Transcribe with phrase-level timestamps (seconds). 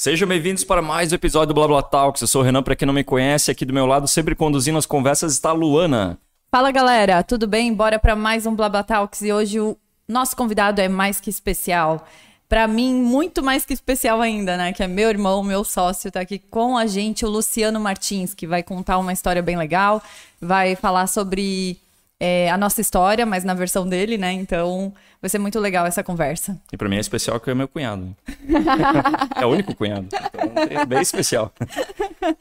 [0.00, 2.22] Sejam bem-vindos para mais um episódio do Blá Blá Talks.
[2.22, 4.78] Eu sou o Renan, para quem não me conhece, aqui do meu lado, sempre conduzindo
[4.78, 6.16] as conversas, está a Luana.
[6.52, 7.74] Fala galera, tudo bem?
[7.74, 9.76] Bora para mais um Blá Blá Talks e hoje o
[10.06, 12.06] nosso convidado é mais que especial.
[12.48, 14.72] Para mim, muito mais que especial ainda, né?
[14.72, 18.46] Que é meu irmão, meu sócio, tá aqui com a gente, o Luciano Martins, que
[18.46, 20.00] vai contar uma história bem legal,
[20.40, 21.76] vai falar sobre
[22.20, 24.32] é, a nossa história, mas na versão dele, né?
[24.32, 26.60] Então vai ser muito legal essa conversa.
[26.72, 28.14] E para mim é especial que é meu cunhado.
[29.36, 30.08] é o único cunhado.
[30.12, 31.52] Então é bem especial.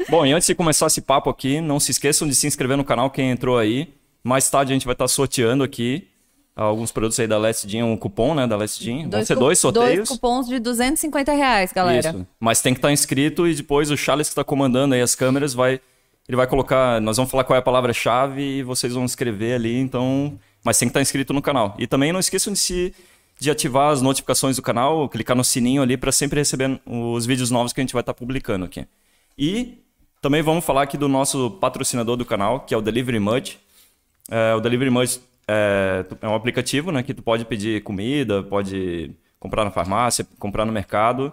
[0.09, 2.83] Bom, e antes de começar esse papo aqui, não se esqueçam de se inscrever no
[2.83, 3.93] canal quem entrou aí.
[4.23, 6.07] Mais tarde a gente vai estar sorteando aqui
[6.55, 9.07] alguns produtos aí da Last Jean, um cupom, né, da Last Jean.
[9.07, 9.95] Vão ser dois sorteios.
[9.95, 12.09] Dois cupons de 250 reais, galera.
[12.09, 12.27] Isso.
[12.39, 15.53] Mas tem que estar inscrito e depois o Charles que está comandando aí as câmeras
[15.53, 15.79] vai...
[16.27, 16.99] Ele vai colocar...
[17.01, 20.37] Nós vamos falar qual é a palavra-chave e vocês vão escrever ali, então...
[20.63, 21.75] Mas tem que estar inscrito no canal.
[21.77, 22.93] E também não esqueçam de se
[23.39, 27.51] de ativar as notificações do canal, clicar no sininho ali para sempre receber os vídeos
[27.51, 28.85] novos que a gente vai estar publicando aqui.
[29.37, 29.77] E
[30.21, 33.59] também vamos falar aqui do nosso patrocinador do canal, que é o Delivery Mud.
[34.29, 39.11] É, o Delivery Mud é, é um aplicativo né, que tu pode pedir comida, pode
[39.39, 41.31] comprar na farmácia, comprar no mercado.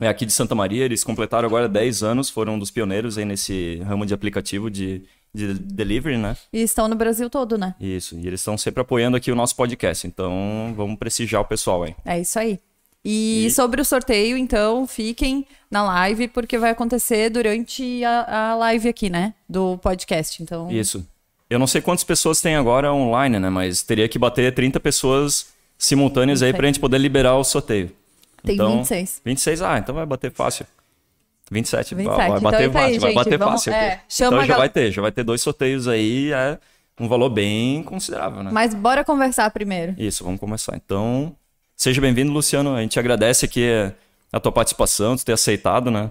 [0.00, 3.24] É aqui de Santa Maria, eles completaram agora 10 anos, foram um dos pioneiros aí
[3.24, 5.02] nesse ramo de aplicativo de,
[5.34, 6.36] de delivery, né?
[6.52, 7.74] E estão no Brasil todo, né?
[7.80, 11.82] Isso, e eles estão sempre apoiando aqui o nosso podcast, então vamos prestigiar o pessoal
[11.82, 11.96] aí.
[12.04, 12.60] É isso aí.
[13.04, 18.56] E, e, sobre o sorteio, então, fiquem na live, porque vai acontecer durante a, a
[18.56, 19.34] live aqui, né?
[19.48, 20.42] Do podcast.
[20.42, 20.70] Então.
[20.70, 21.06] Isso.
[21.48, 23.48] Eu não sei quantas pessoas tem agora online, né?
[23.48, 25.46] Mas teria que bater 30 pessoas
[25.78, 26.54] simultâneas 26.
[26.54, 27.90] aí pra gente poder liberar o sorteio.
[28.42, 29.22] Tem então, 26.
[29.24, 30.66] 26, ah, então vai bater fácil.
[31.50, 32.16] 27, 27.
[32.16, 33.72] vai então bater então, fácil, aí, vai bater Vamos, fácil.
[33.72, 36.58] É, então já vai ter, já vai ter dois sorteios aí, é
[37.00, 38.50] um valor bem considerável, né?
[38.52, 39.94] Mas bora conversar primeiro.
[39.96, 40.76] Isso, vamos começar.
[40.76, 41.34] Então,
[41.76, 42.74] seja bem-vindo, Luciano.
[42.74, 43.66] A gente agradece aqui
[44.32, 46.10] a tua participação, tu ter aceitado, né?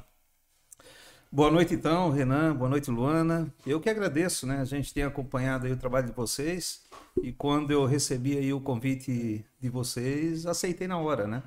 [1.29, 2.55] Boa noite, então, Renan.
[2.55, 3.47] Boa noite, Luana.
[3.65, 4.61] Eu que agradeço, né?
[4.61, 6.81] A gente tem acompanhado aí o trabalho de vocês
[7.21, 11.43] e quando eu recebi aí o convite de vocês, aceitei na hora, né?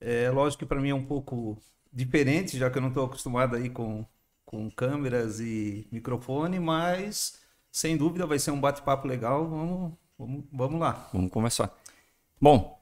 [0.00, 1.58] É lógico que para mim é um pouco
[1.92, 4.04] diferente, já que eu não estou acostumado aí com,
[4.44, 9.48] com câmeras e microfone, mas sem dúvida vai ser um bate-papo legal.
[9.48, 11.08] Vamos, vamos, vamos lá.
[11.12, 11.74] Vamos começar.
[12.40, 12.78] Bom,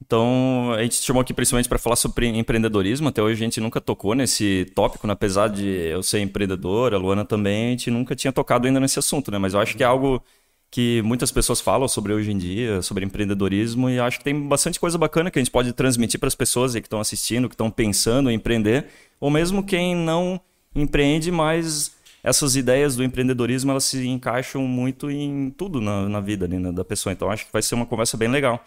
[0.00, 3.08] então, a gente te chamou aqui principalmente para falar sobre empreendedorismo.
[3.08, 5.12] Até hoje a gente nunca tocou nesse tópico, né?
[5.12, 8.98] apesar de eu ser empreendedora, a Luana também, a gente nunca tinha tocado ainda nesse
[8.98, 9.38] assunto, né?
[9.38, 10.22] Mas eu acho que é algo
[10.70, 14.78] que muitas pessoas falam sobre hoje em dia, sobre empreendedorismo, e acho que tem bastante
[14.78, 17.70] coisa bacana que a gente pode transmitir para as pessoas que estão assistindo, que estão
[17.70, 18.86] pensando em empreender,
[19.18, 20.40] ou mesmo quem não
[20.74, 26.46] empreende, mas essas ideias do empreendedorismo elas se encaixam muito em tudo na, na vida
[26.46, 27.12] né, da pessoa.
[27.12, 28.62] Então acho que vai ser uma conversa bem legal.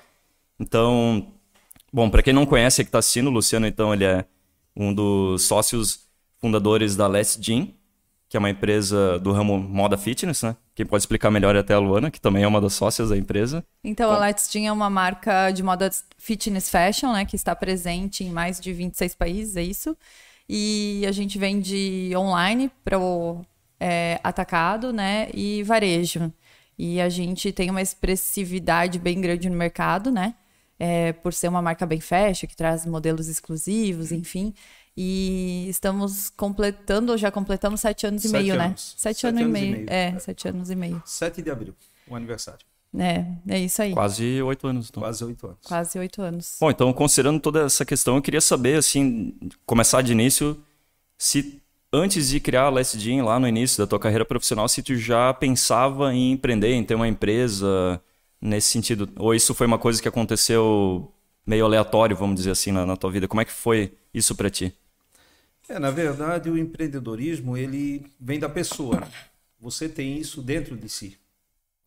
[0.59, 1.27] Então,
[1.91, 4.25] bom, para quem não conhece que está assistindo, o Luciano, então, ele é
[4.75, 6.07] um dos sócios
[6.39, 7.73] fundadores da Less Gym,
[8.31, 10.55] que é uma empresa do ramo moda fitness, né?
[10.73, 13.17] Quem pode explicar melhor é até a Luana, que também é uma das sócias da
[13.17, 13.61] empresa.
[13.83, 14.15] Então, Bom.
[14.15, 17.25] a Let's Gym é uma marca de moda fitness fashion, né?
[17.25, 19.97] Que está presente em mais de 26 países, é isso.
[20.47, 23.45] E a gente vende online para o
[23.77, 25.27] é, atacado, né?
[25.33, 26.31] E varejo.
[26.77, 30.35] E a gente tem uma expressividade bem grande no mercado, né?
[30.81, 34.51] é, por ser uma marca bem fashion, que traz modelos exclusivos, enfim.
[34.95, 38.65] E estamos completando, já completamos sete anos sete e meio, né?
[38.65, 38.93] anos.
[38.93, 38.97] né?
[38.97, 39.65] Sete, sete anos, anos, e meio.
[39.65, 39.89] E meio.
[39.89, 41.03] É, sete anos e meio.
[41.05, 41.73] Sete de abril,
[42.07, 42.65] o aniversário.
[42.97, 43.93] É, é isso aí.
[43.93, 44.89] Quase oito anos.
[44.89, 45.01] Então.
[45.01, 45.59] Quase oito anos.
[45.65, 46.57] Quase oito anos.
[46.59, 49.33] Bom, então, considerando toda essa questão, eu queria saber, assim,
[49.65, 50.61] começar de início,
[51.17, 51.61] se
[51.93, 54.95] antes de criar a Last Jean, lá no início da tua carreira profissional, se tu
[54.95, 58.01] já pensava em empreender, em ter uma empresa,
[58.41, 59.09] nesse sentido?
[59.17, 61.13] Ou isso foi uma coisa que aconteceu
[61.45, 63.27] meio aleatório, vamos dizer assim, na, na tua vida?
[63.27, 64.75] Como é que foi isso para ti?
[65.69, 69.07] É, na verdade, o empreendedorismo ele vem da pessoa.
[69.59, 71.17] Você tem isso dentro de si.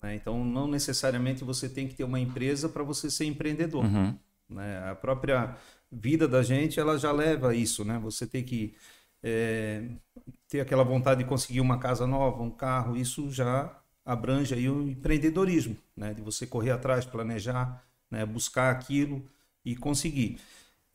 [0.02, 0.14] Né?
[0.14, 3.84] Então, não necessariamente você tem que ter uma empresa para você ser empreendedor.
[3.84, 4.16] Uhum.
[4.48, 4.90] Né?
[4.90, 5.56] A própria
[5.90, 7.98] vida da gente ela já leva a isso, né?
[7.98, 8.74] Você tem que
[9.22, 9.82] é,
[10.48, 13.74] ter aquela vontade de conseguir uma casa nova, um carro, isso já
[14.04, 16.12] abrange aí o empreendedorismo, né?
[16.12, 18.26] de você correr atrás, planejar, né?
[18.26, 19.24] buscar aquilo
[19.64, 20.38] e conseguir.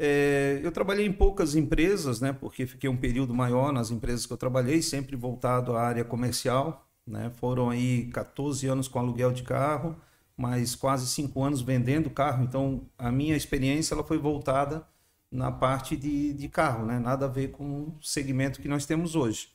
[0.01, 2.31] É, eu trabalhei em poucas empresas, né?
[2.31, 6.88] porque fiquei um período maior nas empresas que eu trabalhei, sempre voltado à área comercial.
[7.06, 7.30] Né?
[7.36, 9.98] Foram aí 14 anos com aluguel de carro,
[10.38, 12.44] mas quase 5 anos vendendo carro.
[12.46, 14.88] Então, a minha experiência ela foi voltada
[15.30, 16.98] na parte de, de carro, né?
[16.98, 19.50] nada a ver com o segmento que nós temos hoje.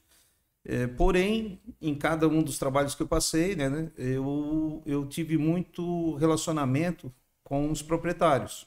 [0.63, 6.15] É, porém, em cada um dos trabalhos que eu passei, né, eu, eu tive muito
[6.17, 7.13] relacionamento
[7.43, 8.67] com os proprietários.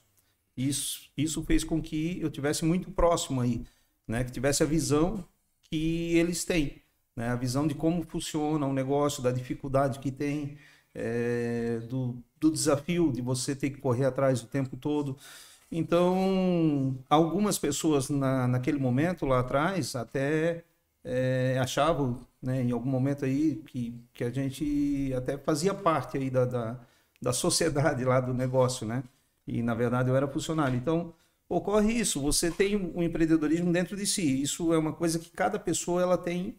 [0.58, 3.64] Isso, isso fez com que eu tivesse muito próximo aí
[4.08, 5.24] né, que tivesse a visão
[5.64, 6.82] que eles têm,
[7.16, 10.58] né, a visão de como funciona o negócio, da dificuldade que tem,
[10.96, 15.18] é, do, do desafio de você ter que correr atrás o tempo todo.
[15.72, 20.64] Então, algumas pessoas na, naquele momento lá atrás até
[21.04, 26.30] é, achavam, né, em algum momento aí, que, que a gente até fazia parte aí
[26.30, 26.80] da, da,
[27.22, 29.04] da sociedade lá do negócio, né?
[29.48, 30.78] E, na verdade, eu era funcionário.
[30.78, 31.14] Então,
[31.50, 32.22] ocorre isso.
[32.22, 34.42] Você tem um empreendedorismo dentro de si.
[34.42, 36.58] Isso é uma coisa que cada pessoa ela tem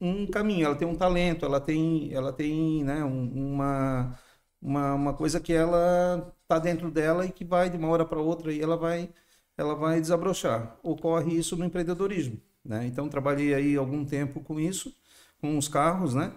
[0.00, 4.18] um caminho, ela tem um talento, ela tem, ela tem né, uma,
[4.60, 8.20] uma, uma coisa que ela está dentro dela e que vai de uma hora para
[8.20, 9.10] outra e ela vai,
[9.56, 10.78] ela vai desabrochar.
[10.82, 12.40] Ocorre isso no empreendedorismo.
[12.64, 12.86] Né?
[12.86, 14.94] Então, trabalhei aí algum tempo com isso,
[15.40, 16.32] com os carros, né?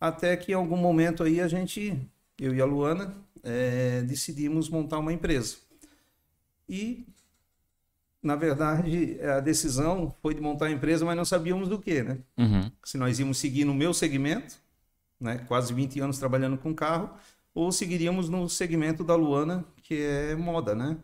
[0.00, 1.98] até que em algum momento aí a gente,
[2.38, 5.56] eu e a Luana, é, decidimos montar uma empresa.
[6.68, 7.06] E,
[8.22, 12.18] na verdade, a decisão foi de montar a empresa, mas não sabíamos do que, né?
[12.36, 12.70] Uhum.
[12.84, 14.56] Se nós íamos seguir no meu segmento,
[15.20, 17.10] né, quase 20 anos trabalhando com carro,
[17.54, 20.96] ou seguiríamos no segmento da Luana, que é moda, né?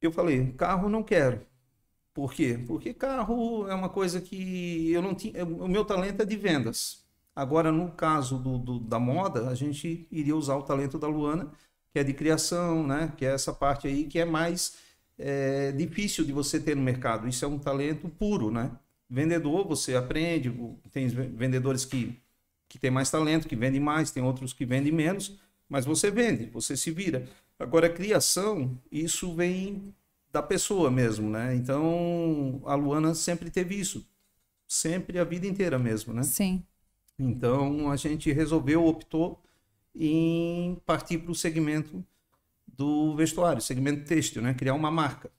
[0.00, 1.40] Eu falei, carro não quero.
[2.12, 2.62] Por quê?
[2.66, 5.44] Porque carro é uma coisa que eu não tinha.
[5.44, 7.03] O meu talento é de vendas.
[7.34, 11.50] Agora, no caso do, do, da moda, a gente iria usar o talento da Luana,
[11.90, 13.12] que é de criação, né?
[13.16, 14.76] que é essa parte aí que é mais
[15.18, 17.28] é, difícil de você ter no mercado.
[17.28, 18.70] Isso é um talento puro, né?
[19.08, 20.52] Vendedor, você aprende,
[20.90, 22.18] tem vendedores que,
[22.68, 25.38] que têm mais talento, que vendem mais, tem outros que vendem menos,
[25.68, 27.28] mas você vende, você se vira.
[27.58, 29.94] Agora, criação, isso vem
[30.32, 31.54] da pessoa mesmo, né?
[31.54, 34.04] Então, a Luana sempre teve isso.
[34.66, 36.24] Sempre a vida inteira mesmo, né?
[36.24, 36.64] Sim.
[37.18, 39.40] Então a gente resolveu, optou
[39.94, 42.04] em partir para o segmento
[42.66, 44.54] do vestuário, segmento têxtil, né?
[44.54, 45.30] Criar uma marca.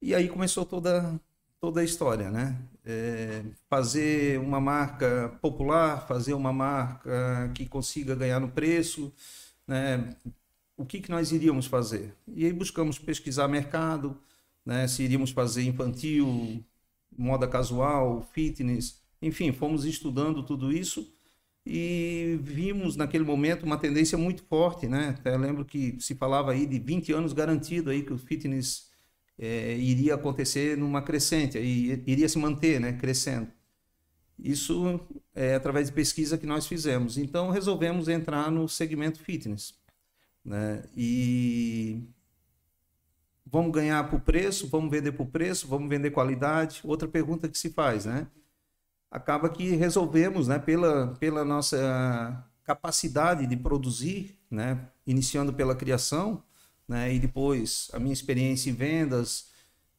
[0.00, 1.18] E aí começou toda
[1.60, 2.56] toda a história, né?
[2.84, 9.12] É, fazer uma marca popular, fazer uma marca que consiga ganhar no preço,
[9.66, 10.14] né?
[10.76, 12.14] O que que nós iríamos fazer?
[12.28, 14.16] E aí buscamos pesquisar mercado,
[14.64, 14.86] né?
[14.86, 16.62] Se iríamos fazer infantil,
[17.16, 21.12] moda casual, fitness, enfim, fomos estudando tudo isso
[21.64, 25.16] e vimos naquele momento uma tendência muito forte, né?
[25.18, 28.88] Até lembro que se falava aí de 20 anos garantido aí que o fitness
[29.38, 33.48] é, iria acontecer numa crescente, e iria se manter, né, crescendo.
[34.38, 35.00] Isso
[35.34, 37.18] é através de pesquisa que nós fizemos.
[37.18, 39.74] Então resolvemos entrar no segmento fitness,
[40.44, 40.84] né?
[40.96, 42.02] E
[43.44, 46.80] vamos ganhar por preço, vamos vender por preço, vamos vender qualidade.
[46.84, 48.26] Outra pergunta que se faz, né?
[49.10, 56.42] Acaba que resolvemos, né, pela, pela nossa capacidade de produzir, né, iniciando pela criação,
[56.88, 59.50] né, e depois a minha experiência em vendas,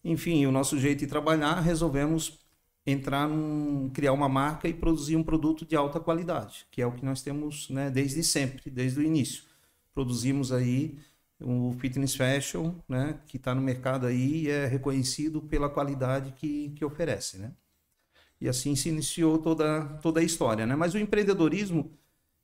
[0.03, 2.39] enfim, o nosso jeito de trabalhar, resolvemos
[2.85, 6.91] entrar num, criar uma marca e produzir um produto de alta qualidade, que é o
[6.93, 9.43] que nós temos, né, desde sempre, desde o início.
[9.93, 10.97] Produzimos aí
[11.39, 16.69] o fitness fashion, né, que está no mercado aí e é reconhecido pela qualidade que,
[16.69, 17.51] que oferece, né?
[18.39, 20.75] E assim se iniciou toda, toda a história, né?
[20.75, 21.91] Mas o empreendedorismo,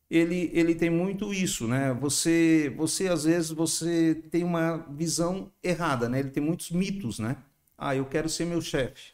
[0.10, 1.94] ele, ele tem muito isso, né?
[1.94, 6.20] Você, você às vezes, você tem uma visão errada, né?
[6.20, 7.38] Ele tem muitos mitos, né?
[7.78, 9.12] Ah, eu quero ser meu chefe.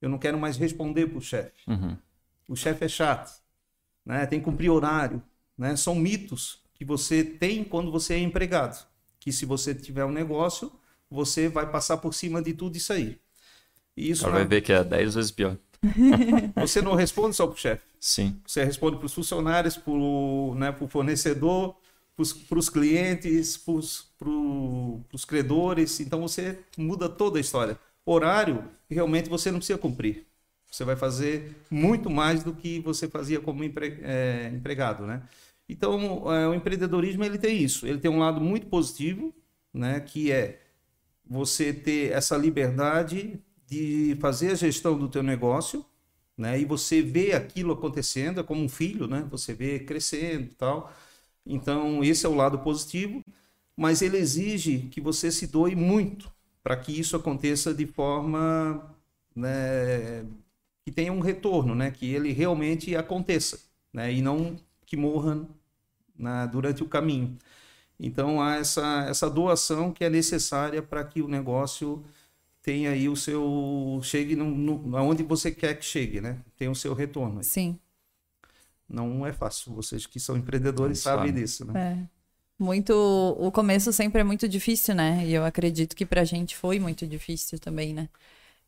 [0.00, 1.62] Eu não quero mais responder para o chefe.
[1.68, 1.96] Uhum.
[2.48, 3.40] O chefe é chato,
[4.04, 4.26] né?
[4.26, 5.22] Tem que cumprir horário,
[5.56, 5.76] né?
[5.76, 8.84] São mitos que você tem quando você é empregado.
[9.20, 10.72] Que se você tiver um negócio,
[11.08, 13.20] você vai passar por cima de tudo isso aí.
[13.96, 15.56] E isso vai ver que é 10 vezes pior.
[16.56, 17.82] Você não responde só para o chefe.
[17.98, 18.40] Sim.
[18.46, 21.76] Você responde para os funcionários, para o né, fornecedor,
[22.16, 26.00] para os clientes, para os credores.
[26.00, 27.78] Então você muda toda a história.
[28.04, 30.26] Horário, realmente você não precisa cumprir.
[30.70, 35.22] Você vai fazer muito mais do que você fazia como empre, é, empregado, né?
[35.68, 37.86] Então, é, o empreendedorismo ele tem isso.
[37.86, 39.34] Ele tem um lado muito positivo,
[39.72, 40.00] né?
[40.00, 40.60] Que é
[41.28, 43.38] você ter essa liberdade
[43.72, 45.84] de fazer a gestão do teu negócio,
[46.36, 46.60] né?
[46.60, 49.26] E você vê aquilo acontecendo, é como um filho, né?
[49.30, 50.92] Você vê crescendo e tal.
[51.46, 53.24] Então, esse é o lado positivo,
[53.76, 56.30] mas ele exige que você se doe muito
[56.62, 58.94] para que isso aconteça de forma
[59.34, 60.24] né,
[60.84, 61.90] que tenha um retorno, né?
[61.90, 63.58] Que ele realmente aconteça,
[63.92, 64.12] né?
[64.12, 65.46] E não que morra
[66.18, 67.38] na, durante o caminho.
[67.98, 72.04] Então, há essa, essa doação que é necessária para que o negócio
[72.62, 74.00] tem aí o seu.
[74.02, 76.38] chegue no, no, aonde você quer que chegue, né?
[76.56, 77.38] Tem o seu retorno.
[77.38, 77.44] Aí.
[77.44, 77.78] Sim.
[78.88, 79.74] Não é fácil.
[79.74, 82.08] Vocês que são empreendedores sabem disso, né?
[82.08, 82.22] É.
[82.62, 82.92] Muito.
[83.38, 85.26] O começo sempre é muito difícil, né?
[85.26, 88.08] E eu acredito que pra gente foi muito difícil também, né?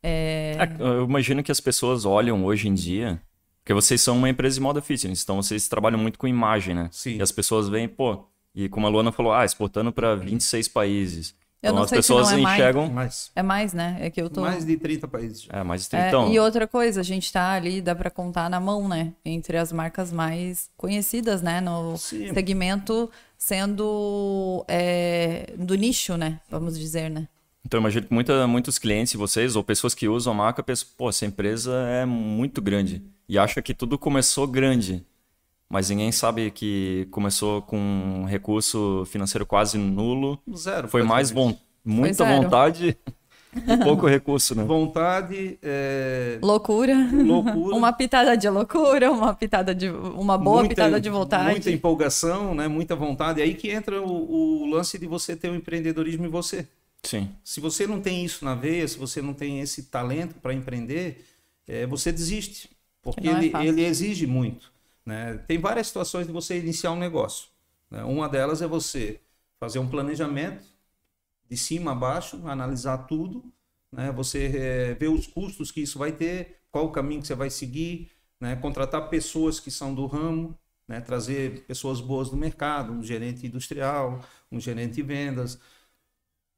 [0.03, 0.57] É...
[0.59, 3.21] É, eu imagino que as pessoas olham hoje em dia,
[3.63, 6.89] porque vocês são uma empresa de moda fitness, então vocês trabalham muito com imagem, né?
[6.91, 7.17] Sim.
[7.17, 11.33] E as pessoas veem, pô, e como a Luana falou, ah, exportando para 26 países.
[11.63, 12.59] Eu Então não as sei se pessoas não é mais.
[12.59, 12.87] enxergam.
[12.91, 13.97] Mais, É mais, né?
[13.99, 14.41] É que eu tô.
[14.41, 15.47] mais de 30 países.
[15.49, 18.49] É, mais de É, então, E outra coisa, a gente tá ali, dá pra contar
[18.49, 19.13] na mão, né?
[19.25, 21.61] Entre as marcas mais conhecidas, né?
[21.61, 22.31] No Sim.
[22.33, 26.39] segmento sendo é, do nicho, né?
[26.49, 27.27] Vamos dizer, né?
[27.65, 30.87] Então, eu imagino que muita, muitos clientes vocês, ou pessoas que usam a marca, pensam,
[30.95, 33.03] pô, essa empresa é muito grande.
[33.27, 35.03] E acha que tudo começou grande.
[35.69, 40.39] Mas ninguém sabe que começou com um recurso financeiro quase nulo.
[40.55, 40.87] Zero.
[40.87, 42.43] Foi mais von muita zero.
[42.43, 42.95] vontade
[43.55, 44.63] e pouco recurso, né?
[44.63, 46.93] Vontade, é, Loucura.
[47.11, 47.75] loucura.
[47.75, 49.89] Uma pitada de loucura, uma pitada de.
[49.89, 51.49] Uma boa muita- pitada de vontade.
[51.51, 52.67] Muita empolgação, né?
[52.67, 53.41] muita vontade.
[53.41, 56.67] É aí que entra o, o lance de você ter o empreendedorismo em você.
[57.03, 57.29] Sim.
[57.43, 61.23] Se você não tem isso na veia, se você não tem esse talento para empreender,
[61.67, 62.69] é, você desiste.
[63.01, 64.71] Porque é ele, ele exige muito.
[65.05, 65.37] Né?
[65.47, 67.49] Tem várias situações de você iniciar um negócio.
[67.89, 68.03] né?
[68.03, 69.21] Uma delas é você
[69.59, 70.65] fazer um planejamento
[71.49, 73.43] de cima a baixo, analisar tudo,
[73.91, 74.11] né?
[74.11, 77.49] você é, ver os custos que isso vai ter, qual o caminho que você vai
[77.49, 78.55] seguir, né?
[78.55, 80.57] contratar pessoas que são do ramo,
[80.87, 80.99] né?
[80.99, 84.21] trazer pessoas boas do mercado, um gerente industrial,
[84.51, 85.59] um gerente de vendas.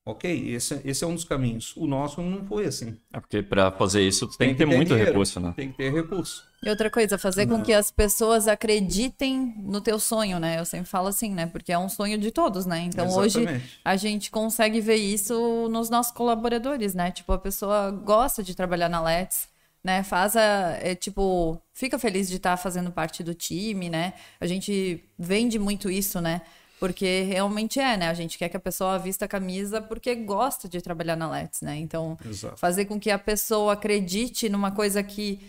[0.08, 1.76] Ok, esse, esse é um dos caminhos.
[1.76, 2.98] O nosso não foi assim.
[3.12, 5.54] É porque para fazer isso tu tem, que ter muito dinheiro, recurso, né?
[5.54, 6.46] Tem que ter recurso.
[6.64, 10.62] E outra coisa, fazer com que as pessoas acreditem no teu sonho, né?
[10.62, 11.48] Eu sempre falo assim, né?
[11.48, 12.80] Porque é um sonho de todos, né?
[12.80, 13.80] Então hoje Exatamente.
[13.84, 17.12] a gente consegue ver isso nos nossos colaboradores, né?
[17.12, 19.50] Tipo, a pessoa gosta de trabalhar na Let's,
[19.84, 20.04] né?
[20.04, 24.14] Faz a, é, tipo, fica feliz de estar fazendo parte do time, né?
[24.40, 26.44] A gente vende muito isso, né?
[26.80, 28.10] Porque realmente é, né?
[28.10, 31.62] A gente quer que a pessoa vista a camisa porque gosta de trabalhar na Let's,
[31.62, 31.76] né?
[31.78, 32.58] Então, Exato.
[32.58, 35.40] fazer com que a pessoa acredite numa coisa que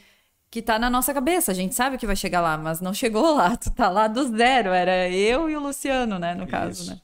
[0.50, 1.52] que tá na nossa cabeça.
[1.52, 3.54] A gente sabe que vai chegar lá, mas não chegou lá.
[3.58, 4.70] Tu tá lá do zero.
[4.70, 6.34] Era eu e o Luciano, né?
[6.34, 6.90] No caso, Isso.
[6.90, 7.00] né?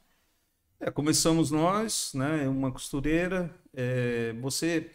[0.81, 3.51] É, começamos nós, né, uma costureira.
[3.75, 4.91] é, você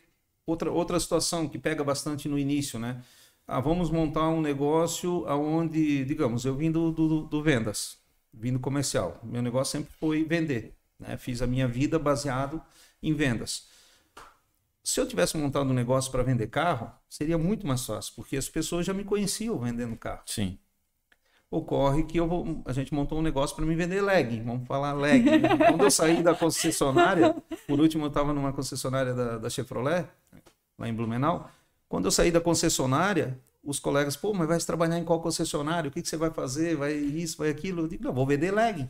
[0.46, 3.02] outra outra situação que pega bastante no início, né?
[3.48, 7.98] Ah, vamos montar um negócio aonde, digamos, eu vim do, do, do vendas,
[8.34, 9.20] vim do comercial.
[9.24, 11.18] Meu negócio sempre foi vender, né?
[11.18, 12.62] Fiz a minha vida baseado
[13.02, 13.68] em vendas.
[14.84, 18.50] Se eu tivesse montado um negócio para vender carro, seria muito mais fácil, porque as
[18.50, 20.58] pessoas já me conheciam vendendo carro Sim.
[21.52, 24.94] ocorre que eu vou- a gente montou um negócio para me vender leg, vamos falar
[24.94, 25.24] leg.
[25.40, 25.50] né?
[25.78, 27.36] Quando eu saí da concessionária,
[27.68, 30.08] por último eu estava numa concessionária da, da Chevrolet,
[30.78, 31.50] lá em Blumenau.
[31.88, 35.90] Quando eu saí da concessionária, os colegas, pô, mas vai trabalhar em qual concessionário?
[35.90, 36.76] O que, que você vai fazer?
[36.76, 37.82] Vai isso, vai aquilo?
[37.84, 38.90] Eu digo, não, vou vender leg.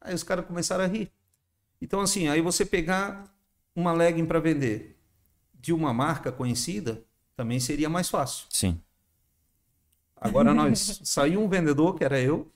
[0.00, 1.10] Aí os caras começaram a rir.
[1.80, 3.24] Então, assim, aí você pegar
[3.74, 4.98] uma legging para vender
[5.54, 7.04] de uma marca conhecida,
[7.36, 8.46] também seria mais fácil.
[8.48, 8.80] Sim.
[10.16, 12.50] Agora nós saiu um vendedor, que era eu,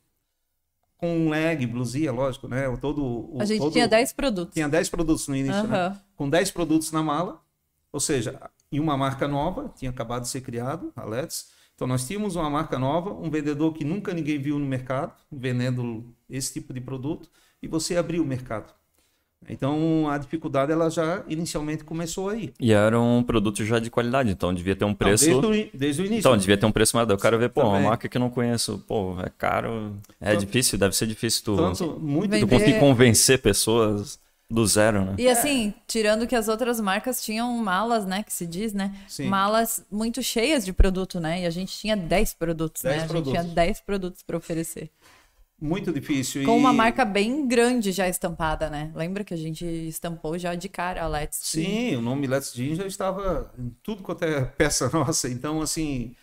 [0.97, 2.67] com um leg, blusia, lógico, né?
[2.69, 4.55] O Todo, o, A gente todo- tinha 10 produtos.
[4.55, 6.01] tinha 10 produtos no início, né?
[6.17, 7.43] Com 10 produtos na mala,
[7.93, 8.41] ou seja,
[8.73, 11.49] em uma marca nova, tinha acabado de ser criado, a Let's.
[11.75, 16.04] Então nós tínhamos uma marca nova, um vendedor que nunca ninguém viu no mercado, vendendo
[16.30, 17.28] esse tipo de produto,
[17.62, 18.73] e você abriu o mercado.
[19.47, 22.54] Então a dificuldade ela já inicialmente começou aí.
[22.59, 25.25] E era um produto já de qualidade, então devia ter um Não, preço.
[25.26, 26.21] desde, o, desde o início.
[26.21, 26.38] Então, né?
[26.38, 27.11] devia ter um preço maior.
[27.11, 27.88] Eu quero ver, pô, uma Também.
[27.88, 29.97] marca que eu não conheço, pô, é caro.
[30.18, 34.18] É Tanto- difícil, deve ser difícil tu, Tanto, muito tu Vender- conseguir convencer pessoas
[34.51, 35.15] do zero, né?
[35.19, 38.23] E assim, tirando que as outras marcas tinham malas, né?
[38.23, 38.95] Que se diz, né?
[39.09, 39.27] Sim.
[39.29, 41.43] Malas muito cheias de produto, né?
[41.43, 42.99] E a gente tinha 10 produtos, 10 né?
[42.99, 43.33] A gente produtos.
[43.33, 44.91] tinha 10 produtos para oferecer.
[45.61, 46.45] muito difícil.
[46.45, 48.93] Com e- uma marca bem grande já estampada, né?
[48.95, 51.65] Lembra que a gente estampou já de cara a Let's Jean?
[51.65, 55.29] Sim, o nome Let's Jean já estava em tudo quanto é peça nossa.
[55.29, 56.15] Então, assim,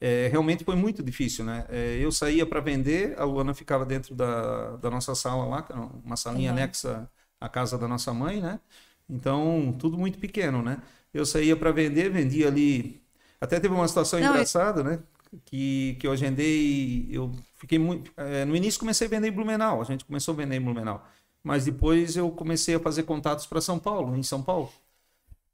[0.00, 1.66] é, realmente foi muito difícil, né?
[1.68, 5.72] É, eu saía para vender, a Luana ficava dentro da, da nossa sala lá, que
[5.72, 6.58] era uma salinha Uhum.
[6.58, 8.60] anexa à casa da nossa mãe, né?
[9.08, 10.82] Então, tudo muito pequeno, né?
[11.12, 13.02] Eu saía para vender, vendia ali.
[13.40, 15.00] Até teve uma situação Não, engraçada, né?
[15.44, 18.12] Que, que eu agendei, eu fiquei muito.
[18.16, 21.06] é, no início comecei a vender em Blumenau, a gente começou a vender em Blumenau.
[21.42, 24.72] Mas depois eu comecei a fazer contatos para São Paulo, em São Paulo.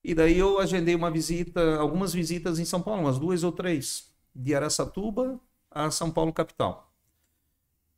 [0.02, 4.08] E daí eu agendei uma visita, algumas visitas em São Paulo, umas duas ou três,
[4.34, 6.93] de Araçatuba a São Paulo capital.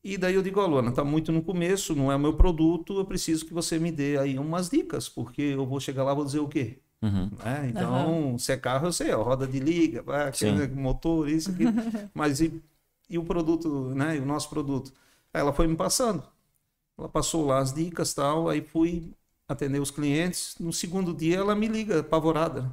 [0.07, 2.97] E daí eu digo, ó, Luana, tá muito no começo, não é o meu produto,
[2.99, 6.15] eu preciso que você me dê aí umas dicas, porque eu vou chegar lá e
[6.15, 6.79] vou dizer o quê?
[7.03, 7.29] Uhum.
[7.45, 7.69] né?
[7.69, 10.05] Então, se é carro, eu sei, ó, roda de liga,
[10.77, 11.65] motor, isso aqui.
[12.15, 12.63] Mas e,
[13.11, 14.17] e o produto, né?
[14.17, 14.93] E o nosso produto?
[15.35, 16.23] Aí ela foi me passando.
[16.97, 19.13] Ela passou lá as dicas tal, aí fui
[19.49, 20.55] atender os clientes.
[20.61, 22.73] No segundo dia ela me liga, apavorada.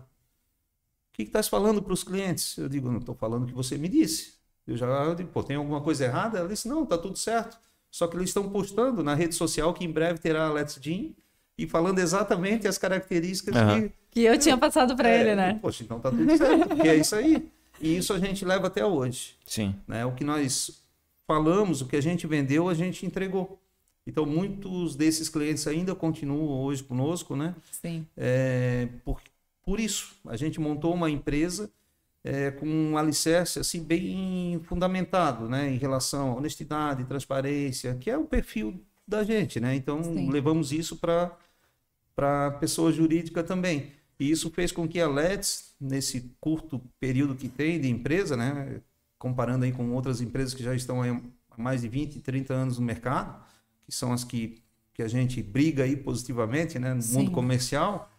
[1.14, 2.58] que estás falando para os clientes?
[2.58, 4.33] Eu digo, não estou falando o que você me disse.
[4.68, 6.40] Eu já digo, pô, tem alguma coisa errada?
[6.40, 7.58] Ela disse, não, está tudo certo.
[7.92, 11.16] Só que eles estão postando na rede social que em breve terá a Let's Gin
[11.58, 13.82] e falando exatamente as características uhum.
[13.82, 13.92] que...
[14.12, 15.60] Que eu tinha passado para é, ele, né?
[15.62, 17.50] Poxa, então tá tudo certo, porque é isso aí.
[17.82, 19.36] E isso a gente leva até hoje.
[19.46, 19.76] Sim.
[19.88, 20.06] Né?
[20.06, 20.84] O que nós
[21.28, 23.60] falamos, o que a gente vendeu, a gente entregou.
[24.06, 27.56] Então, muitos desses clientes ainda continuam hoje conosco, né?
[27.72, 28.06] Sim.
[28.18, 29.22] É, por,
[29.66, 31.70] por isso, a gente montou uma empresa
[32.24, 35.70] é, com um alicerce assim, bem fundamentado né?
[35.70, 39.60] em relação à honestidade, transparência, que é o perfil da gente.
[39.60, 39.76] Né?
[39.76, 40.30] Então, Sim.
[40.30, 41.38] levamos isso para
[42.18, 43.92] a pessoa jurídica também.
[44.20, 48.82] E isso fez com que a Let's, nesse curto período que tem de empresa, né?
[49.18, 52.86] comparando aí com outras empresas que já estão há mais de 20, 30 anos no
[52.86, 53.42] mercado,
[53.86, 54.62] que são as que,
[54.94, 56.94] que a gente briga aí positivamente né?
[56.94, 57.18] no Sim.
[57.18, 58.13] mundo comercial,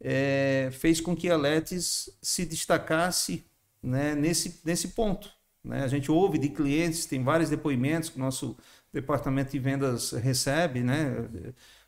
[0.00, 3.44] é, fez com que a Letis se destacasse
[3.82, 5.30] né, nesse, nesse ponto.
[5.62, 5.82] Né?
[5.82, 8.56] A gente ouve de clientes, tem vários depoimentos que o nosso
[8.92, 11.28] departamento de vendas recebe, né?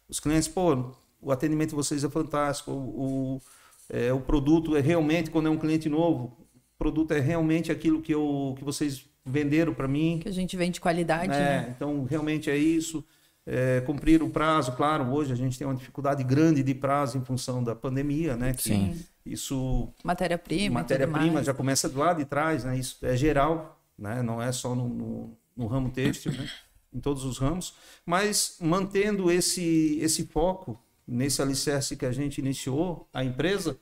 [0.09, 3.43] Os clientes, pô, o atendimento de vocês é fantástico, o, o,
[3.89, 8.03] é, o produto é realmente, quando é um cliente novo, o produto é realmente aquilo
[8.03, 10.19] que, eu, que vocês venderam para mim.
[10.23, 11.75] Que a gente vende qualidade, é, né?
[11.75, 13.05] Então, realmente é isso
[13.51, 17.25] é, cumprir o prazo, claro, hoje a gente tem uma dificuldade grande de prazo em
[17.25, 18.53] função da pandemia, né?
[18.53, 19.05] Que Sim.
[19.25, 19.89] Isso.
[20.05, 20.81] Matéria-prima.
[20.81, 22.79] Matéria-prima já começa do lado de trás, né?
[22.79, 24.23] Isso é geral, né?
[24.23, 26.47] Não é só no, no, no ramo têxtil, né?
[26.93, 27.75] Em todos os ramos,
[28.05, 33.79] mas mantendo esse, esse foco nesse alicerce que a gente iniciou, a empresa,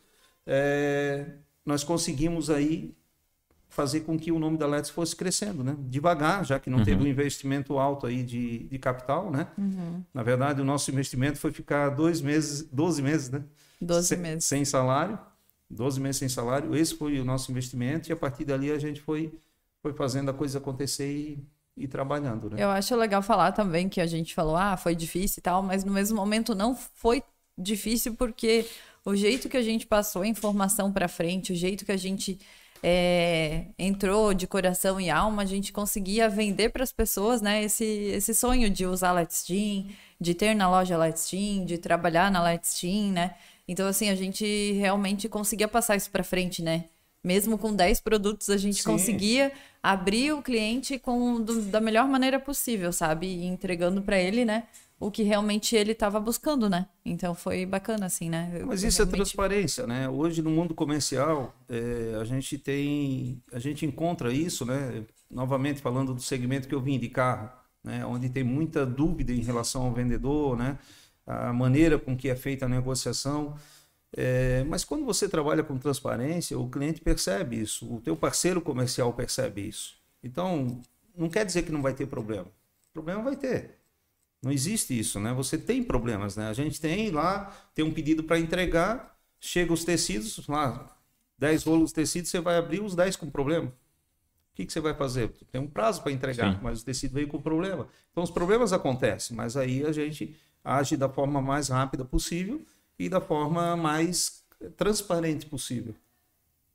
[0.47, 1.27] é,
[1.65, 2.97] nós conseguimos aí
[3.76, 5.76] fazer com que o nome da Let's fosse crescendo, né?
[5.80, 6.84] Devagar, já que não uhum.
[6.84, 9.47] teve um investimento alto aí de, de capital, né?
[9.58, 10.02] Uhum.
[10.15, 13.45] Na verdade, o nosso investimento foi ficar dois meses, 12 meses, né?
[13.78, 14.45] 12 sem, meses.
[14.47, 15.19] Sem salário,
[15.69, 16.75] 12 meses sem salário.
[16.75, 19.39] Esse foi o nosso investimento e a partir dali a gente foi,
[19.82, 22.56] foi fazendo a coisa acontecer e, e trabalhando, né?
[22.58, 25.84] Eu acho legal falar também que a gente falou, ah, foi difícil e tal, mas
[25.84, 27.23] no mesmo momento não foi
[27.58, 28.67] difícil porque
[29.04, 32.41] o jeito que a gente passou a informação para frente, o jeito que a gente
[32.82, 37.84] é, entrou de coração e alma, a gente conseguia vender para as pessoas, né, esse,
[37.84, 39.86] esse sonho de usar Let's Team,
[40.21, 43.34] de ter na loja Let's Team, de trabalhar na Let's Team, né?
[43.69, 46.84] Então, assim, a gente realmente conseguia passar isso para frente, né?
[47.23, 48.91] Mesmo com 10 produtos, a gente Sim.
[48.91, 53.26] conseguia abrir o cliente com, do, da melhor maneira possível, sabe?
[53.26, 54.65] E entregando para ele, né?
[54.99, 56.87] O que realmente ele estava buscando, né?
[57.04, 58.50] Então foi bacana, assim, né?
[58.54, 59.15] Eu, Mas isso é realmente...
[59.15, 60.09] é transparência, né?
[60.09, 65.04] Hoje no mundo comercial é, a gente tem, a gente encontra isso, né?
[65.30, 67.50] Novamente falando do segmento que eu vim de carro,
[67.85, 68.06] né?
[68.06, 70.78] Onde tem muita dúvida em relação ao vendedor, né?
[71.26, 73.54] A maneira com que é feita a negociação.
[74.17, 79.13] É, mas quando você trabalha com transparência, o cliente percebe isso, o teu parceiro comercial
[79.13, 79.97] percebe isso.
[80.23, 80.80] Então,
[81.15, 82.47] não quer dizer que não vai ter problema.
[82.95, 83.76] Problema vai ter.
[84.43, 85.33] Não existe isso, né?
[85.33, 86.49] Você tem problemas, né?
[86.49, 90.97] A gente tem lá, tem um pedido para entregar, chega os tecidos, lá,
[91.39, 93.69] 10 rolos de tecido, você vai abrir os 10 com problema.
[93.69, 95.29] O que, que você vai fazer?
[95.53, 96.61] Tem um prazo para entregar, Sim.
[96.63, 97.89] mas o tecido veio com problema.
[98.11, 102.65] Então os problemas acontecem, mas aí a gente age da forma mais rápida possível
[102.99, 104.43] e da forma mais
[104.77, 105.95] transparente possível.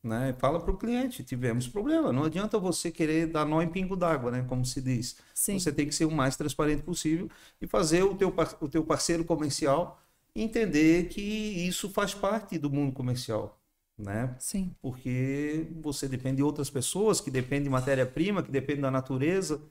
[0.03, 0.33] Né?
[0.39, 2.11] Fala para o cliente, tivemos problema.
[2.11, 4.45] Não adianta você querer dar nó em pingo d'água, né?
[4.47, 5.17] como se diz.
[5.33, 5.59] Sim.
[5.59, 7.29] Você tem que ser o mais transparente possível
[7.61, 10.01] e fazer o teu, o teu parceiro comercial
[10.35, 13.59] entender que isso faz parte do mundo comercial.
[13.97, 14.35] Né?
[14.39, 14.75] Sim.
[14.81, 19.61] Porque você depende de outras pessoas, que depende de matéria-prima, que depende da natureza,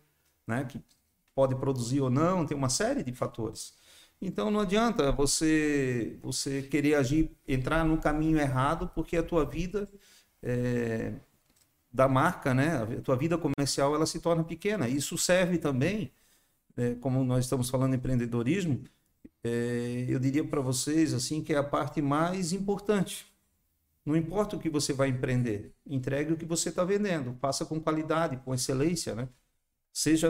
[0.47, 0.65] né?
[0.65, 0.81] que
[1.35, 3.75] pode produzir ou não, tem uma série de fatores.
[4.23, 9.89] Então não adianta você você querer agir, entrar no caminho errado, porque a tua vida
[10.43, 11.13] é,
[11.93, 12.83] da marca, né?
[12.83, 14.89] A tua vida comercial ela se torna pequena.
[14.89, 16.13] Isso serve também,
[16.77, 18.83] é, como nós estamos falando em empreendedorismo,
[19.43, 23.27] é, eu diria para vocês assim que é a parte mais importante.
[24.05, 27.81] Não importa o que você vai empreender, entregue o que você está vendendo, faça com
[27.81, 29.29] qualidade, com excelência, né?
[29.93, 30.29] Seja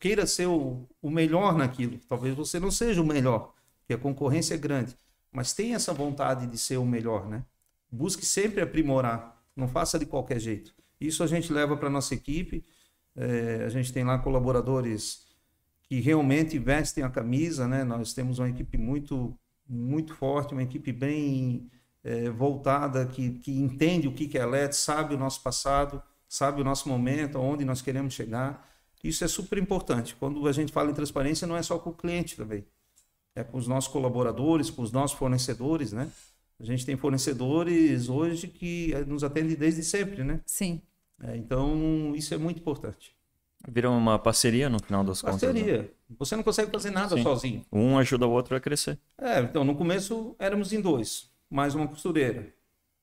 [0.00, 1.98] queira ser o, o melhor naquilo.
[2.08, 4.96] Talvez você não seja o melhor, porque a concorrência é grande,
[5.30, 7.44] mas tenha essa vontade de ser o melhor, né?
[7.90, 10.74] Busque sempre aprimorar não faça de qualquer jeito.
[11.00, 12.64] Isso a gente leva para nossa equipe.
[13.14, 15.26] É, a gente tem lá colaboradores
[15.82, 17.84] que realmente vestem a camisa, né?
[17.84, 19.36] Nós temos uma equipe muito,
[19.68, 21.70] muito forte, uma equipe bem
[22.02, 26.64] é, voltada, que, que entende o que é LED, sabe o nosso passado, sabe o
[26.64, 28.66] nosso momento, aonde nós queremos chegar.
[29.04, 30.14] Isso é super importante.
[30.14, 32.64] Quando a gente fala em transparência, não é só com o cliente também.
[33.34, 36.08] É com os nossos colaboradores, com os nossos fornecedores, né?
[36.62, 40.40] A gente tem fornecedores hoje que eh, nos atendem desde sempre, né?
[40.46, 40.80] Sim.
[41.22, 43.14] É, então, isso é muito importante.
[43.68, 45.42] Vira uma parceria no final das contas.
[45.42, 45.48] né?
[45.52, 45.90] Parceria.
[46.18, 47.22] Você não consegue fazer nada Sim.
[47.22, 47.64] sozinho.
[47.72, 48.98] Um ajuda o outro a crescer.
[49.18, 52.48] É, então, no começo éramos em dois, mais uma costureira.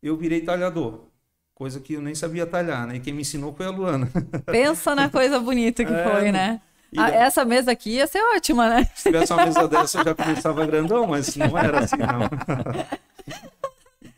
[0.02, 1.06] Eu virei talhador,
[1.54, 2.96] coisa que eu nem sabia talhar, né?
[2.96, 4.10] E quem me ensinou foi a Luana.
[4.46, 6.62] Pensa na coisa bonita que É, foi, né?
[6.98, 8.90] Ah, daí- essa mesa aqui ia ser ótima, né?
[8.96, 12.30] Se tivesse uma mesa dessa, eu já começava grandão, mas não era assim, não.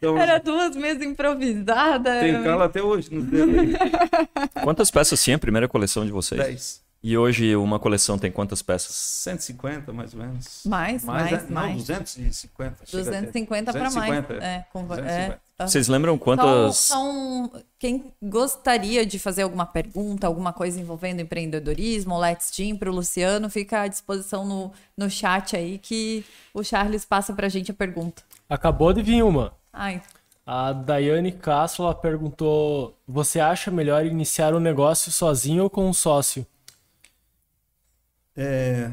[0.04, 2.22] Então, Era duas mesas improvisadas.
[2.22, 3.74] tem cala até hoje nos dedos aí.
[4.64, 6.42] Quantas peças tinha a primeira coleção de vocês?
[6.42, 6.82] 10.
[7.04, 8.96] E hoje uma coleção tem quantas peças?
[8.96, 10.62] 150, mais ou menos.
[10.66, 11.78] Mais, mais, é- Não, mais.
[11.78, 12.86] 250.
[12.86, 13.22] chega até.
[13.22, 13.94] 250 para mais.
[13.96, 15.42] 250, É, com, 250.
[15.60, 15.68] é.
[15.68, 16.78] Vocês lembram São, quantas.
[16.78, 22.94] são- quem gostaria de fazer alguma pergunta, alguma coisa envolvendo empreendedorismo, Let's Team para o
[22.94, 27.70] Luciano, fica à disposição no, no chat aí que o Charles passa para a gente
[27.72, 28.22] a pergunta.
[28.50, 29.54] Acabou de vir uma.
[29.74, 30.02] Ai,
[30.46, 35.94] A Daiane Castro ela perguntou: Você acha melhor iniciar um negócio sozinho ou com um
[35.94, 36.46] sócio?
[38.36, 38.92] É,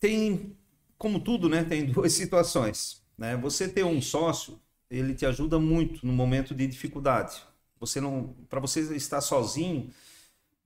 [0.00, 0.56] tem,
[0.98, 1.64] como tudo, né?
[1.64, 3.02] Tem duas situações.
[3.16, 3.36] Né?
[3.36, 7.42] Você ter um sócio, ele te ajuda muito no momento de dificuldade.
[7.80, 9.90] Você não, para você estar sozinho,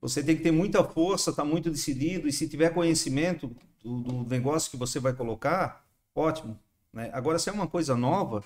[0.01, 4.23] você tem que ter muita força, estar muito decidido e se tiver conhecimento do, do
[4.29, 6.59] negócio que você vai colocar, ótimo.
[6.93, 7.09] Né?
[7.13, 8.43] Agora, se é uma coisa nova,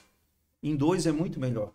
[0.70, 1.74] em dois é muito melhor.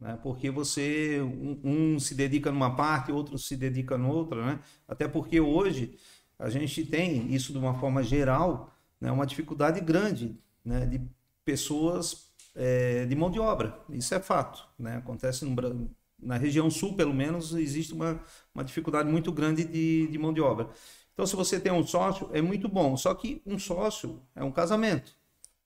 [0.00, 0.18] Né?
[0.22, 4.60] Porque você, um, um se dedica numa parte, outro se dedica noutra, né?
[4.86, 5.96] Até porque hoje
[6.38, 9.10] a gente tem isso de uma forma geral, né?
[9.10, 10.84] Uma dificuldade grande, né?
[10.86, 11.00] De
[11.44, 13.78] pessoas é, de mão de obra.
[13.90, 14.96] Isso é fato, né?
[14.96, 18.20] Acontece no, na região sul, pelo menos, existe uma,
[18.54, 20.68] uma dificuldade muito grande de, de mão de obra.
[21.12, 22.96] Então, se você tem um sócio, é muito bom.
[22.96, 25.12] Só que um sócio é um casamento.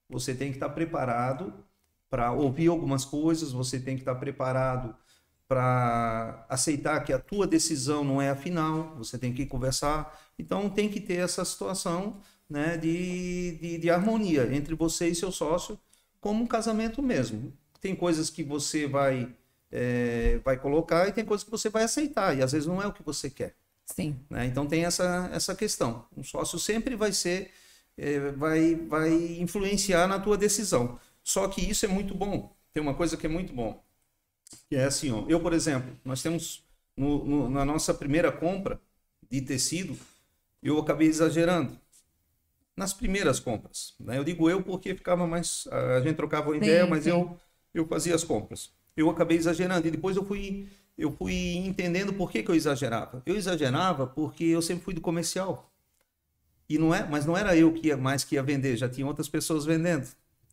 [0.07, 1.53] Você tem que estar preparado
[2.09, 4.95] para ouvir algumas coisas, você tem que estar preparado
[5.47, 10.15] para aceitar que a tua decisão não é a final, você tem que conversar.
[10.37, 15.31] Então tem que ter essa situação né, de, de, de harmonia entre você e seu
[15.31, 15.79] sócio,
[16.21, 17.51] como um casamento mesmo.
[17.81, 19.33] Tem coisas que você vai,
[19.71, 22.87] é, vai colocar e tem coisas que você vai aceitar, e às vezes não é
[22.87, 23.55] o que você quer.
[23.85, 24.19] sim.
[24.29, 24.45] né?
[24.45, 26.05] Então tem essa, essa questão.
[26.15, 27.51] Um sócio sempre vai ser,
[27.97, 30.99] eh, vai, vai influenciar na tua decisão.
[31.23, 32.55] Só que isso é muito bom.
[32.73, 33.83] Tem uma coisa que é muito bom.
[34.69, 36.63] Que é assim, ó, eu, por exemplo, nós temos
[36.97, 38.81] no- no- na nossa primeira compra
[39.29, 39.97] de tecido,
[40.63, 41.77] eu acabei exagerando.
[42.75, 43.93] Nas primeiras compras.
[43.99, 44.17] Né?
[44.17, 45.67] Eu digo eu porque ficava mais.
[45.69, 47.09] A gente trocava uma ideia, mas sim.
[47.09, 47.37] eu,
[47.73, 48.71] eu fazia as compras.
[48.95, 49.87] Eu acabei exagerando.
[49.87, 53.21] E depois eu fui, eu fui entendendo por que, que eu exagerava.
[53.25, 55.69] Eu exagerava porque eu sempre fui do comercial.
[56.69, 59.05] E não é, mas não era eu que ia mais que ia vender, já tinha
[59.07, 60.07] outras pessoas vendendo.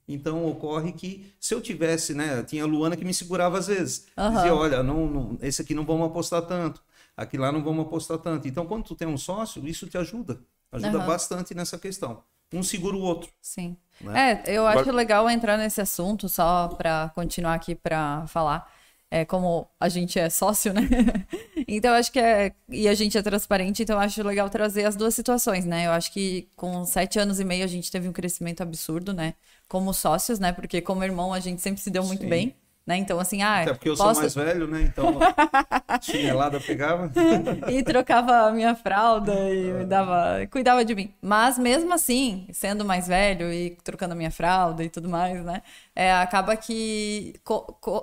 [0.09, 4.07] Então ocorre que se eu tivesse, né, tinha a Luana que me segurava às vezes.
[4.17, 4.35] Aham.
[4.35, 6.83] Dizia, olha, não, não, esse aqui não vamos apostar tanto,
[7.17, 8.47] aqui lá não vamos apostar tanto.
[8.47, 10.41] Então quando tu tem um sócio, isso te ajuda,
[10.71, 11.07] ajuda Aham.
[11.07, 12.23] bastante nessa questão.
[12.53, 13.31] Um segura o outro.
[13.41, 13.77] Sim.
[14.01, 14.43] Né?
[14.45, 18.71] É, eu acho legal entrar nesse assunto, só para continuar aqui para falar.
[19.09, 20.83] É, como a gente é sócio, né?
[21.69, 22.53] então, eu acho que é.
[22.69, 25.87] E a gente é transparente, então eu acho legal trazer as duas situações, né?
[25.87, 29.35] Eu acho que com sete anos e meio a gente teve um crescimento absurdo, né?
[29.69, 30.53] Como sócios, né?
[30.53, 32.29] Porque como irmão a gente sempre se deu muito Sim.
[32.29, 32.55] bem,
[32.87, 32.97] né?
[32.97, 34.15] Então, assim, ah, Até porque eu posso...
[34.15, 34.83] sou mais velho, né?
[34.83, 35.19] Então
[36.01, 37.11] chinelada pegava.
[37.69, 41.13] e trocava a minha fralda e me dava, cuidava de mim.
[41.21, 45.63] Mas mesmo assim, sendo mais velho e trocando a minha fralda e tudo mais, né?
[45.97, 47.35] é, acaba que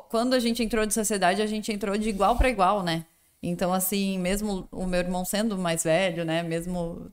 [0.10, 3.06] quando a gente entrou de sociedade, a gente entrou de igual para igual, né?
[3.42, 6.44] Então, assim, mesmo o meu irmão sendo mais velho, né?
[6.44, 7.12] Mesmo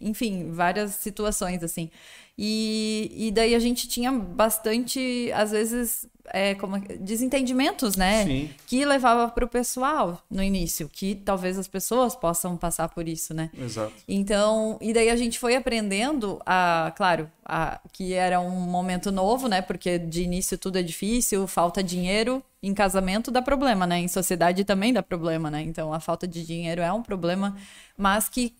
[0.00, 1.90] enfim, várias situações assim.
[2.36, 8.24] E, e daí a gente tinha bastante, às vezes, é, como, desentendimentos, né?
[8.24, 8.50] Sim.
[8.66, 13.34] Que levava para o pessoal no início, que talvez as pessoas possam passar por isso,
[13.34, 13.50] né?
[13.58, 13.92] Exato.
[14.08, 19.48] Então, e daí a gente foi aprendendo a, claro, a, que era um momento novo,
[19.48, 19.60] né?
[19.60, 23.98] Porque de início tudo é difícil, falta dinheiro, em casamento dá problema, né?
[23.98, 25.62] Em sociedade também dá problema, né?
[25.62, 27.56] Então a falta de dinheiro é um problema,
[27.96, 28.54] mas que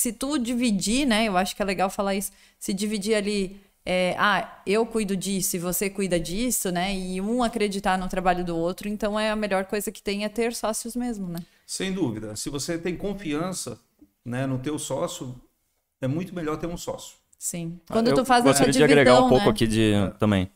[0.00, 1.28] se tu dividir, né?
[1.28, 2.32] Eu acho que é legal falar isso.
[2.58, 6.96] Se dividir ali, é, ah, eu cuido disso e você cuida disso, né?
[6.96, 10.28] E um acreditar no trabalho do outro, então é a melhor coisa que tem é
[10.30, 11.40] ter sócios mesmo, né?
[11.66, 12.34] Sem dúvida.
[12.34, 13.78] Se você tem confiança
[14.24, 15.38] né, no teu sócio,
[16.00, 17.16] é muito melhor ter um sócio.
[17.38, 17.78] Sim.
[17.86, 19.50] Quando Eu tu faz essa gostaria de agregar um pouco né?
[19.50, 20.50] aqui de também.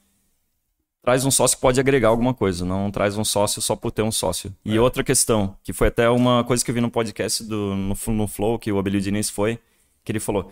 [1.04, 4.00] Traz um sócio que pode agregar alguma coisa, não traz um sócio só por ter
[4.00, 4.54] um sócio.
[4.64, 7.94] E outra questão, que foi até uma coisa que eu vi no podcast do, no,
[8.14, 9.58] no Flow, que o Abelio Diniz foi,
[10.02, 10.50] que ele falou: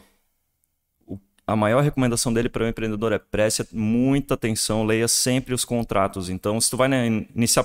[1.07, 5.65] o- a maior recomendação dele para o empreendedor é preste muita atenção, leia sempre os
[5.65, 6.29] contratos.
[6.29, 7.65] Então, se tu vai né, iniciar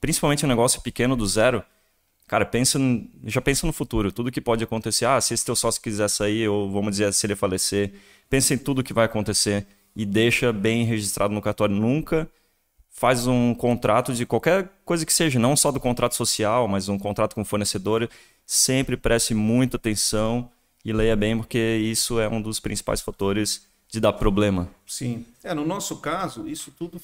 [0.00, 1.60] principalmente um negócio pequeno do zero,
[2.28, 2.78] cara, pensa,
[3.24, 5.06] já pensa no futuro, tudo que pode acontecer.
[5.06, 7.94] Ah, se esse teu sócio quiser sair, ou vamos dizer, se ele falecer,
[8.30, 9.66] pensa em tudo que vai acontecer
[9.98, 11.74] e deixa bem registrado no cartório.
[11.74, 12.28] Nunca
[12.88, 16.96] faz um contrato de qualquer coisa que seja, não só do contrato social, mas um
[16.96, 18.08] contrato com fornecedor.
[18.46, 20.48] Sempre preste muita atenção
[20.84, 24.70] e leia bem, porque isso é um dos principais fatores de dar problema.
[24.86, 25.26] Sim.
[25.42, 27.00] É, no nosso caso, isso tudo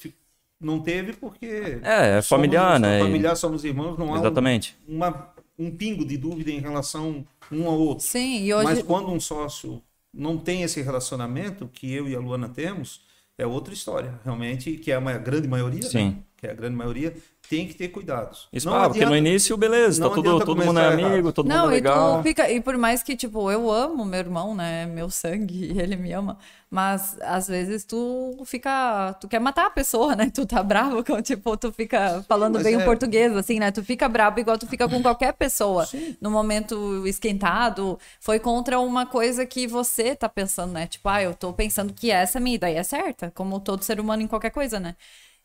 [0.59, 1.79] não teve porque.
[1.83, 2.99] É, é familiar, somos, né?
[2.99, 4.73] Familiar, somos irmãos, não Exatamente.
[4.87, 8.05] há um, uma, um pingo de dúvida em relação um ao outro.
[8.05, 8.63] Sim, e hoje.
[8.63, 9.81] Mas quando um sócio
[10.15, 13.01] não tem esse relacionamento que eu e a Luana temos,
[13.37, 15.81] é outra história, realmente, que é a grande maioria.
[15.81, 15.89] Né?
[15.89, 16.09] Sim.
[16.09, 16.17] Né?
[16.37, 17.13] Que é a grande maioria
[17.49, 18.47] tem que ter cuidados.
[18.51, 21.63] Isso, não ah, porque no início, beleza, tá tudo, todo mundo é amigo, todo não,
[21.63, 22.19] mundo é legal.
[22.19, 24.85] E, fica, e por mais que, tipo, eu amo meu irmão, né?
[24.85, 26.37] Meu sangue, ele me ama.
[26.69, 29.13] Mas às vezes tu fica.
[29.21, 30.29] Tu quer matar a pessoa, né?
[30.33, 32.77] Tu tá bravo com, tipo, tu fica falando Sim, bem é...
[32.77, 33.71] o português, assim, né?
[33.71, 35.85] Tu fica bravo igual tu fica com qualquer pessoa.
[35.85, 36.17] Sim.
[36.19, 40.87] No momento esquentado, foi contra uma coisa que você tá pensando, né?
[40.87, 44.23] Tipo, ah, eu tô pensando que essa minha ideia é certa, como todo ser humano
[44.23, 44.95] em qualquer coisa, né?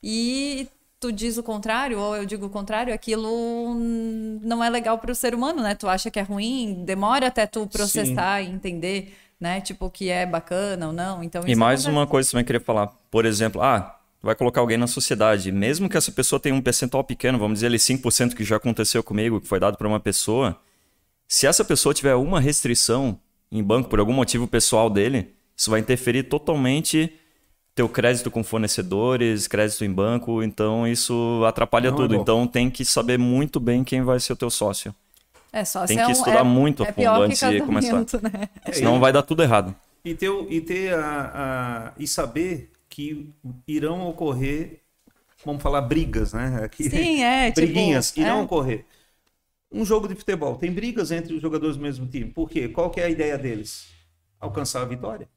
[0.02, 0.66] E
[1.00, 3.74] tu diz o contrário, ou eu digo o contrário, aquilo
[4.42, 5.74] não é legal para o ser humano, né?
[5.74, 8.50] Tu acha que é ruim, demora até tu processar Sim.
[8.50, 9.62] e entender, né?
[9.62, 11.24] Tipo, que é bacana ou não.
[11.24, 12.88] Então, e mais uma coisa que eu queria falar.
[13.10, 15.50] Por exemplo, ah, vai colocar alguém na sociedade.
[15.50, 19.02] Mesmo que essa pessoa tenha um percentual pequeno, vamos dizer ali 5% que já aconteceu
[19.02, 20.60] comigo, que foi dado para uma pessoa.
[21.26, 23.18] Se essa pessoa tiver uma restrição
[23.50, 27.10] em banco por algum motivo pessoal dele, isso vai interferir totalmente
[27.74, 32.14] teu crédito com fornecedores, crédito em banco, então isso atrapalha Não é tudo.
[32.14, 34.94] É então tem que saber muito bem quem vai ser o teu sócio.
[35.52, 37.96] É, sócio tem que é um, estudar é, muito a é fundo antes de começar.
[38.22, 38.48] Né?
[38.72, 39.74] Senão vai dar tudo errado.
[40.04, 43.30] E ter, e ter a, a, e saber que
[43.66, 44.80] irão ocorrer,
[45.44, 46.60] vamos falar brigas, né?
[46.64, 47.50] Aqui, Sim, é.
[47.52, 48.84] Tipo, briguinhas tipo, irão ocorrer.
[49.72, 52.30] Um jogo de futebol tem brigas entre os jogadores do mesmo time.
[52.30, 52.68] Por quê?
[52.68, 53.88] Qual que é a ideia deles?
[54.40, 55.28] Alcançar a vitória.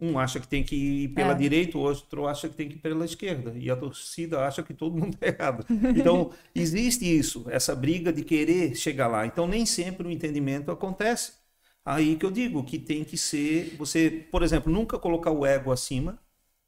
[0.00, 1.34] Um acha que tem que ir pela é.
[1.34, 3.52] direita, o outro acha que tem que ir pela esquerda.
[3.56, 5.66] E a torcida acha que todo mundo é errado.
[5.94, 9.26] Então, existe isso, essa briga de querer chegar lá.
[9.26, 11.32] Então, nem sempre o entendimento acontece.
[11.84, 15.72] Aí que eu digo que tem que ser, você, por exemplo, nunca colocar o ego
[15.72, 16.18] acima.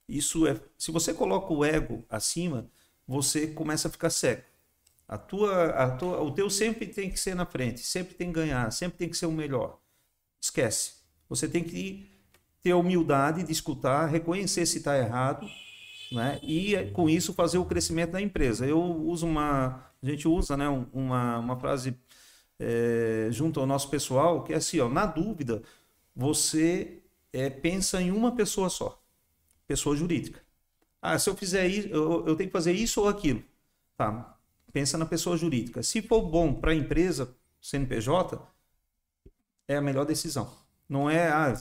[0.08, 2.70] Isso é, se você coloca o ego acima,
[3.06, 4.42] você começa a ficar cego.
[5.08, 8.34] A tua, a tua, o teu sempre tem que ser na frente, sempre tem que
[8.34, 9.78] ganhar, sempre tem que ser o melhor.
[10.40, 10.94] Esquece.
[11.28, 12.11] Você tem que ir
[12.62, 15.48] ter a humildade de escutar, reconhecer se está errado,
[16.12, 16.38] né?
[16.42, 18.66] E com isso fazer o crescimento da empresa.
[18.66, 21.96] Eu uso uma, a gente usa, né, uma, uma frase
[22.58, 25.62] é, junto ao nosso pessoal que é assim, ó, na dúvida
[26.14, 29.02] você é, pensa em uma pessoa só,
[29.66, 30.40] pessoa jurídica.
[31.00, 33.42] Ah, se eu fizer isso, eu, eu tenho que fazer isso ou aquilo.
[33.96, 34.36] Tá?
[34.72, 35.82] Pensa na pessoa jurídica.
[35.82, 38.40] Se for bom para a empresa, CNPJ,
[39.66, 40.61] é a melhor decisão.
[40.92, 41.54] Não é, ah,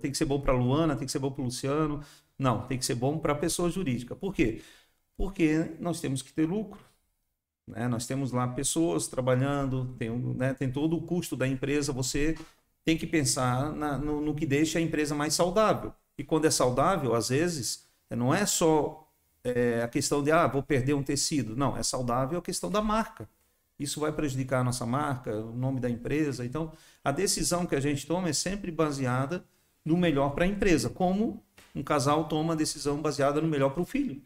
[0.00, 2.02] tem que ser bom para Luana, tem que ser bom para Luciano.
[2.36, 4.16] Não, tem que ser bom para a pessoa jurídica.
[4.16, 4.60] Por quê?
[5.16, 6.80] Porque nós temos que ter lucro.
[7.64, 7.86] Né?
[7.86, 11.92] Nós temos lá pessoas trabalhando, tem, né, tem todo o custo da empresa.
[11.92, 12.36] Você
[12.84, 15.94] tem que pensar na, no, no que deixa a empresa mais saudável.
[16.18, 19.08] E quando é saudável, às vezes, não é só
[19.44, 21.54] é, a questão de, ah, vou perder um tecido.
[21.54, 23.28] Não, é saudável a questão da marca.
[23.82, 26.44] Isso vai prejudicar a nossa marca, o nome da empresa.
[26.44, 26.72] Então,
[27.04, 29.44] a decisão que a gente toma é sempre baseada
[29.84, 31.42] no melhor para a empresa, como
[31.74, 34.22] um casal toma a decisão baseada no melhor para o filho.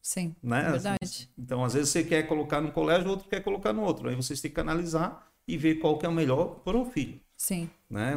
[0.00, 0.70] Sim, né?
[0.70, 1.30] verdade.
[1.36, 4.08] Então, às vezes você quer colocar no colégio, o outro quer colocar no outro.
[4.08, 7.20] Aí vocês têm que analisar e ver qual que é o melhor para o filho.
[7.36, 7.68] Sim.
[7.90, 8.14] Né?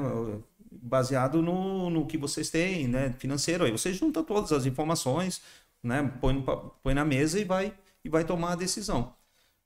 [0.72, 3.14] Baseado no, no que vocês têm, né?
[3.20, 3.66] Financeiro.
[3.66, 5.42] Aí você junta todas as informações,
[5.84, 6.12] né?
[6.22, 6.44] Põe,
[6.82, 9.14] põe na mesa e vai, e vai tomar a decisão.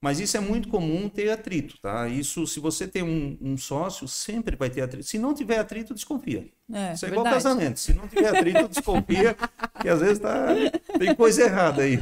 [0.05, 2.07] Mas isso é muito comum ter atrito, tá?
[2.07, 5.03] Isso, se você tem um, um sócio, sempre vai ter atrito.
[5.03, 6.47] Se não tiver atrito, desconfia.
[6.71, 7.11] É, isso é verdade.
[7.11, 7.79] igual casamento.
[7.79, 9.35] Se não tiver atrito, desconfia,
[9.81, 10.45] que às vezes tá,
[10.99, 11.97] tem coisa errada aí.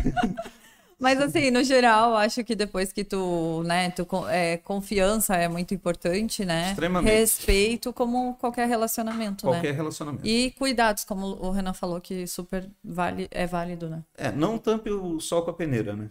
[1.00, 5.74] Mas assim, no geral, acho que depois que tu, né, tu, é, confiança é muito
[5.74, 6.72] importante, né?
[6.72, 7.10] Extremamente.
[7.10, 9.78] Respeito como qualquer relacionamento, qualquer né?
[9.78, 10.28] relacionamento.
[10.28, 14.04] E cuidados, como o Renan falou, que super vale, é válido, né?
[14.18, 16.10] É, não tampe o sol com a peneira, né?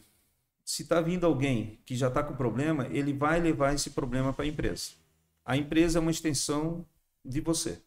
[0.72, 4.46] Se está vindo alguém que já está com problema, ele vai levar esse problema para
[4.46, 4.92] a empresa.
[5.44, 6.82] A empresa é uma extensão
[7.22, 7.78] de você.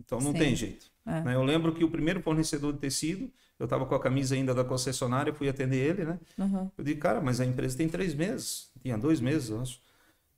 [0.00, 0.38] Então não Sim.
[0.38, 0.86] tem jeito.
[1.04, 1.20] É.
[1.20, 1.34] Né?
[1.34, 4.64] Eu lembro que o primeiro fornecedor de tecido, eu estava com a camisa ainda da
[4.64, 6.18] concessionária, fui atender ele, né?
[6.38, 6.70] Uhum.
[6.78, 9.78] Eu disse, cara, mas a empresa tem três meses, tinha dois meses, eu acho.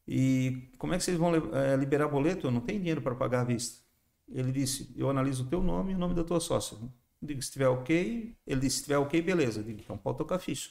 [0.08, 2.48] E como é que vocês vão é, liberar boleto?
[2.48, 3.78] Eu não tenho dinheiro para pagar à vista.
[4.28, 6.76] Ele disse: Eu analiso o teu nome e o nome da tua sócia.
[6.82, 8.34] Eu digo: Se estiver ok.
[8.44, 9.60] Ele disse: Se estiver ok, beleza.
[9.60, 10.70] Eu digo: Então pode tocar ficha.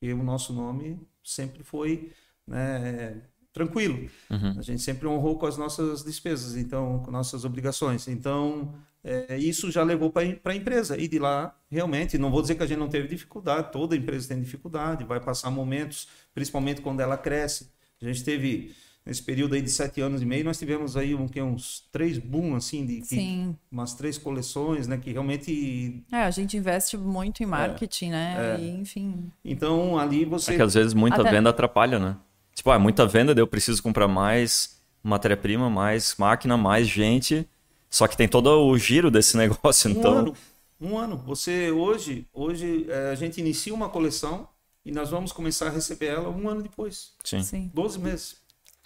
[0.00, 2.12] E o nosso nome sempre foi
[2.46, 4.08] né, tranquilo.
[4.30, 4.58] Uhum.
[4.58, 8.06] A gente sempre honrou com as nossas despesas, então, com nossas obrigações.
[8.08, 10.96] Então, é, isso já levou para a empresa.
[10.98, 14.28] E de lá, realmente, não vou dizer que a gente não teve dificuldade, toda empresa
[14.28, 17.70] tem dificuldade, vai passar momentos, principalmente quando ela cresce.
[18.00, 18.74] A gente teve,
[19.08, 22.18] nesse período aí de sete anos e meio, nós tivemos aí um, que, uns três
[22.18, 23.56] boom, assim, de, que- Sim.
[23.72, 26.04] umas três coleções, né, que realmente...
[26.12, 28.56] É, a gente investe muito em marketing, né?
[28.56, 28.60] É.
[28.60, 29.32] E, enfim.
[29.42, 30.52] Então, ali você...
[30.52, 32.16] É que às vezes muita Até- venda atrapalha, né?
[32.54, 37.48] Tipo, ah, muita venda, daí eu preciso comprar mais matéria-prima, mais máquina, mais gente.
[37.88, 40.12] Só que tem todo o giro desse negócio, Um então.
[40.18, 40.34] ano.
[40.80, 41.16] Um ano.
[41.26, 44.48] Você hoje, hoje eh, a gente inicia uma coleção
[44.84, 47.12] e nós vamos começar a receber ela um ano depois.
[47.24, 47.42] Sim.
[47.42, 47.70] Sim.
[47.74, 48.36] 12 meses.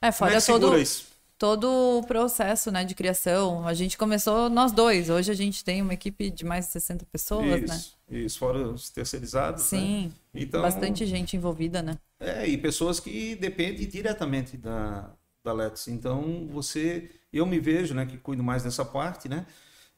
[0.02, 1.06] É, Como é fora que todo, isso?
[1.38, 3.66] todo o processo né, de criação.
[3.66, 5.08] A gente começou nós dois.
[5.08, 7.76] Hoje a gente tem uma equipe de mais de 60 pessoas, né?
[7.76, 9.62] Isso, isso, fora os terceirizados.
[9.62, 9.78] né?
[9.78, 10.12] Sim.
[10.34, 11.96] Então, Bastante gente envolvida, né?
[12.18, 15.10] É, e pessoas que dependem diretamente da,
[15.44, 15.88] da Let's.
[15.88, 19.46] Então, você, eu me vejo, né, que cuido mais dessa parte, né,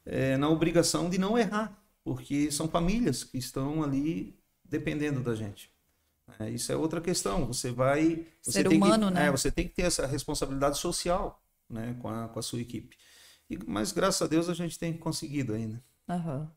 [0.04, 5.73] é, na obrigação de não errar, porque são famílias que estão ali dependendo da gente.
[6.38, 7.46] É, isso é outra questão.
[7.46, 8.24] Você vai.
[8.42, 9.26] Você Ser tem humano, que, né?
[9.26, 12.96] É, você tem que ter essa responsabilidade social, né, com a, com a sua equipe.
[13.48, 15.82] E, mas graças a Deus a gente tem conseguido ainda.
[16.08, 16.50] Aham.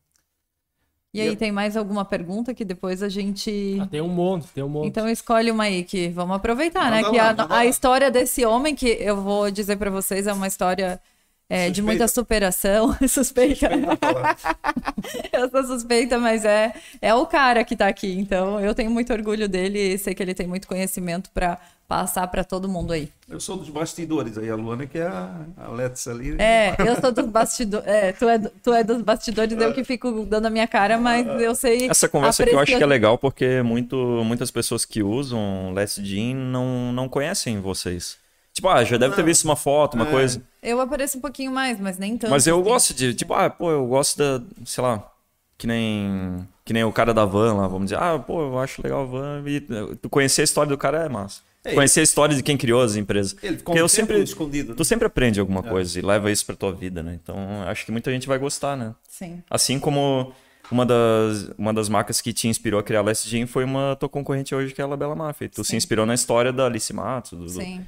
[1.12, 3.78] E E aí, eu- tem mais alguma pergunta que depois a gente.
[3.80, 4.88] Ah, tem um monte, tem um monte.
[4.88, 6.98] Então escolhe uma aí que vamos aproveitar, né?
[7.02, 7.66] Manda Que lá, a, manda a lá.
[7.66, 11.00] história desse homem, que eu vou dizer pra vocês, é uma história
[11.48, 12.94] é, de muita superação.
[13.08, 13.70] suspeita.
[13.70, 14.36] Suspeita falar.
[15.32, 18.12] eu sou suspeita, mas é, é o cara que tá aqui.
[18.18, 21.58] Então eu tenho muito orgulho dele e sei que ele tem muito conhecimento pra
[21.88, 23.08] passar pra todo mundo aí.
[23.26, 26.36] Eu sou dos bastidores aí, a Luana que é a, a Let's ali.
[26.38, 27.86] É, eu sou dos bastidores.
[27.88, 31.26] É, tu, é, tu é dos bastidores, eu que fico dando a minha cara, mas
[31.40, 31.88] eu sei.
[31.88, 36.04] Essa conversa que eu acho que é legal porque muito, muitas pessoas que usam Last
[36.04, 38.18] Gin não, não conhecem vocês.
[38.58, 40.10] Tipo, ah, já deve ter visto uma foto, uma É.
[40.10, 40.42] coisa.
[40.62, 42.30] Eu apareço um pouquinho mais, mas nem tanto.
[42.30, 42.64] Mas eu assim.
[42.68, 45.08] gosto de, tipo, ah, pô, eu gosto da, sei lá,
[45.56, 48.82] que nem que nem o cara da van lá, vamos dizer, ah, pô, eu acho
[48.82, 51.40] legal a van e eh, tu conhecer a história do cara é massa.
[51.64, 53.34] É, conhecer a história de quem criou as empresas.
[53.42, 54.70] Ele ficou Porque um eu sempre escondido.
[54.70, 54.74] né?
[54.76, 55.62] tu sempre aprende alguma É.
[55.62, 57.18] coisa e leva isso pra tua vida, né?
[57.22, 58.94] Então, acho que muita gente vai gostar, né?
[59.08, 59.42] Sim.
[59.48, 60.30] Assim como
[60.70, 63.96] uma das, uma das marcas que te inspirou a criar a Last Gin foi uma
[63.96, 65.48] tua concorrente hoje, que é a Labela Mafia.
[65.48, 65.76] Tu se Sim.
[65.78, 67.84] inspirou na história da Alice Matos, do, do, Sim, do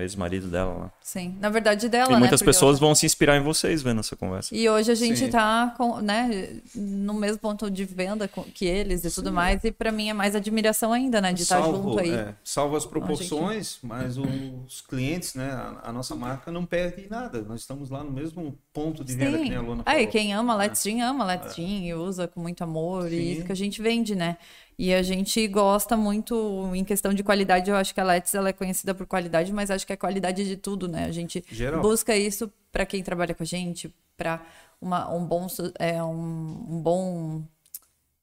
[0.00, 0.92] ex-marido dela lá.
[1.02, 1.36] sim.
[1.40, 2.18] Na verdade, dela, e né?
[2.18, 4.54] muitas porque pessoas eu- vão se inspirar em vocês vendo essa conversa.
[4.54, 5.30] E hoje a gente Sim.
[5.30, 9.62] tá com, né, no mesmo ponto de venda com- que eles e tudo mais.
[9.64, 11.32] E pra mim é mais admiração ainda, né?
[11.32, 12.10] De estar Salvo, junto aí.
[12.10, 17.42] é, salvo as proporções, mas os clientes, né, a, a nossa marca não perde nada.
[17.42, 20.10] Nós estamos lá no mesmo ponto de venda que nem a Luna Aí, falou.
[20.12, 23.06] quem ama Let's Gin, ama Let's Gin e usa com muito amor.
[23.12, 23.32] E Sim.
[23.32, 24.36] isso que a gente vende, né?
[24.82, 28.48] E a gente gosta muito, em questão de qualidade, eu acho que a Let's ela
[28.48, 31.04] é conhecida por qualidade, mas acho que é qualidade de tudo, né?
[31.04, 31.80] A gente Geral.
[31.80, 34.44] busca isso para quem trabalha com a gente, para
[34.82, 35.46] um bom,
[35.78, 37.44] é, um, um bom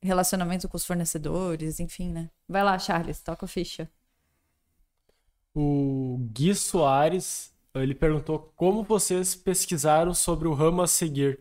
[0.02, 2.30] relacionamento com os fornecedores, enfim, né?
[2.45, 3.89] Vai lá, Charles, toca a ficha.
[5.56, 11.39] O Gui Soares, ele perguntou como vocês pesquisaram sobre o ramo a seguir.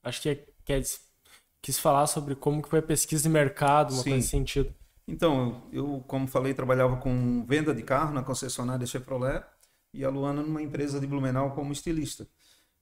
[0.00, 0.80] Acho que é, quer,
[1.62, 4.02] quis falar sobre como que foi a pesquisa de mercado, uma Sim.
[4.10, 4.74] coisa nesse sentido.
[5.06, 9.42] Então, eu, como falei, trabalhava com venda de carro na concessionária Chevrolet
[9.92, 12.26] e a Luana numa empresa de Blumenau como estilista.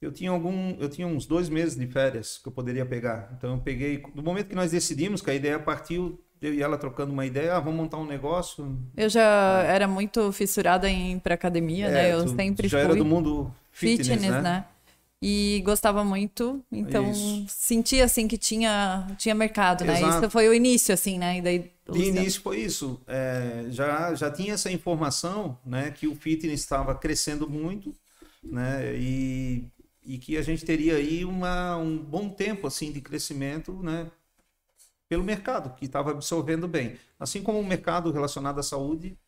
[0.01, 3.33] Eu tinha algum, eu tinha uns dois meses de férias que eu poderia pegar.
[3.37, 6.79] Então eu peguei, do momento que nós decidimos que a ideia partiu, eu e ela
[6.79, 8.79] trocando uma ideia, ah, vamos montar um negócio.
[8.97, 12.13] Eu já era muito fissurada em ir pra academia, né?
[12.13, 12.85] Eu É, tu sempre já fui.
[12.91, 14.41] era do mundo fitness, fitness, né?
[14.43, 14.65] né?
[15.21, 17.47] E gostava muito, então Isso.
[17.49, 19.99] sentia assim que tinha, tinha mercado, né?
[19.99, 20.19] Exato.
[20.19, 21.39] Isso foi o início, assim, né?
[21.39, 23.01] E daí, De início foi isso.
[23.05, 27.93] É, já, já tinha essa informação, né, que o fitness estava crescendo muito,
[28.41, 29.65] né, e,
[30.05, 34.09] e que a gente teria aí uma, um bom tempo assim de crescimento, né,
[35.09, 36.97] pelo mercado que estava absorvendo bem.
[37.19, 39.19] Assim como o mercado relacionado à saúde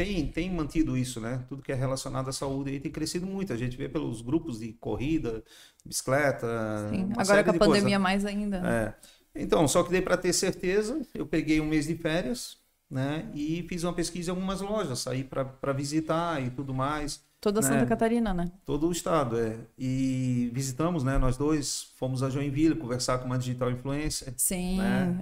[0.00, 1.44] tem, tem mantido isso, né?
[1.46, 3.52] Tudo que é relacionado à saúde aí tem crescido muito.
[3.52, 5.44] A gente vê pelos grupos de corrida,
[5.84, 6.88] bicicleta.
[6.90, 7.10] Sim.
[7.18, 8.60] Agora com a pandemia mais ainda.
[8.60, 8.94] né?
[9.34, 9.42] É.
[9.42, 12.56] Então, só que daí para ter certeza, eu peguei um mês de férias,
[12.90, 13.30] né?
[13.34, 17.22] E fiz uma pesquisa em algumas lojas, saí para visitar e tudo mais.
[17.40, 17.66] Toda né?
[17.66, 18.52] Santa Catarina, né?
[18.66, 19.56] Todo o estado, é.
[19.78, 21.16] E visitamos, né?
[21.16, 24.34] Nós dois fomos a Joinville conversar com uma digital influencer.
[24.36, 24.76] Sim.
[24.76, 25.18] Né?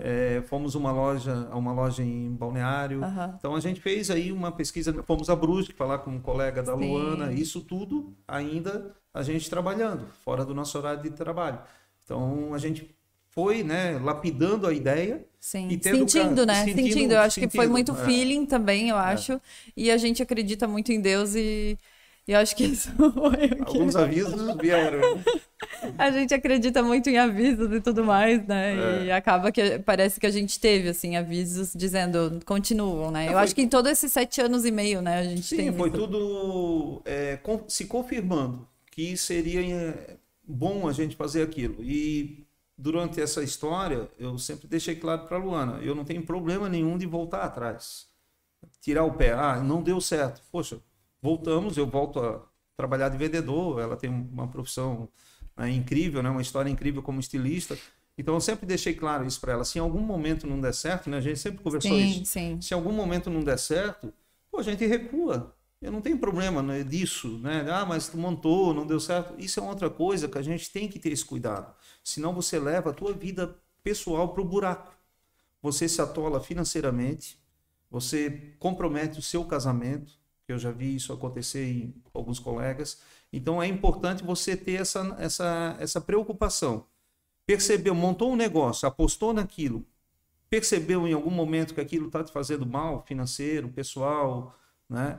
[0.00, 3.00] É, fomos uma loja, a uma loja em Balneário.
[3.38, 6.76] Então a gente fez aí uma pesquisa, fomos a Brusque falar com um colega da
[6.76, 6.90] Sim.
[6.90, 11.60] Luana, isso tudo ainda a gente trabalhando, fora do nosso horário de trabalho.
[12.04, 12.94] Então a gente
[13.34, 15.24] foi, né, lapidando a ideia.
[15.40, 16.64] Sim, E sentindo, ca- né?
[16.64, 17.12] sentindo- Sentindo.
[17.14, 18.04] Eu acho que foi muito é.
[18.04, 19.40] feeling também, eu acho.
[19.76, 21.78] E a gente acredita muito em Deus e,
[22.26, 23.78] e eu acho que isso foi o que...
[23.78, 25.00] Alguns avisos vieram.
[25.98, 29.02] A gente acredita muito em avisos e tudo mais, né?
[29.02, 29.04] É.
[29.06, 33.28] E acaba que parece que a gente teve, assim, avisos dizendo, continuam, né?
[33.28, 35.56] Eu foi- acho que em todos esses sete anos e meio, né, a gente Sim,
[35.56, 36.06] tem foi visto.
[36.06, 40.16] tudo é, con- se confirmando que seria é,
[40.46, 41.82] bom a gente fazer aquilo.
[41.82, 42.43] E
[42.76, 46.98] durante essa história, eu sempre deixei claro para a Luana, eu não tenho problema nenhum
[46.98, 48.06] de voltar atrás.
[48.80, 50.42] Tirar o pé, ah, não deu certo.
[50.50, 50.80] Poxa,
[51.20, 52.42] voltamos, eu volto a
[52.76, 55.08] trabalhar de vendedor, ela tem uma profissão
[55.56, 57.78] né, incrível, né, uma história incrível como estilista.
[58.16, 59.64] Então eu sempre deixei claro isso para ela.
[59.64, 62.60] Se em algum momento não der certo, né, a gente sempre conversou isso Sim, sim.
[62.60, 64.12] se em algum momento não der certo,
[64.50, 65.54] pô, a gente recua.
[65.80, 67.66] Eu não tenho problema né, disso, né?
[67.70, 69.34] Ah, mas tu montou, não deu certo.
[69.38, 71.74] Isso é outra coisa que a gente tem que ter esse cuidado.
[72.04, 74.94] Senão você leva a tua vida pessoal para o buraco.
[75.62, 77.38] Você se atola financeiramente,
[77.90, 80.12] você compromete o seu casamento,
[80.46, 83.00] que eu já vi isso acontecer em alguns colegas.
[83.32, 86.86] Então é importante você ter essa, essa, essa preocupação.
[87.46, 89.84] Percebeu, montou um negócio, apostou naquilo,
[90.50, 95.18] percebeu em algum momento que aquilo está te fazendo mal, financeiro, pessoal, né?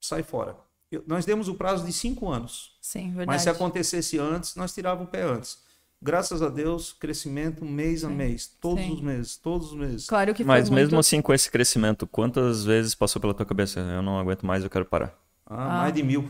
[0.00, 0.56] Sai fora.
[0.90, 3.26] Eu- nós demos o prazo de cinco anos, Sim, verdade.
[3.26, 5.58] mas se acontecesse antes, nós tirávamos o pé antes.
[6.04, 8.14] Graças a Deus, crescimento mês a Sim.
[8.14, 8.92] mês, todos Sim.
[8.94, 10.06] os meses, todos os meses.
[10.06, 10.98] Claro que Mas mesmo muito...
[10.98, 13.78] assim, com esse crescimento, quantas vezes passou pela tua cabeça?
[13.78, 15.14] Eu não aguento mais, eu quero parar.
[15.46, 16.28] Ah, Mais de mil.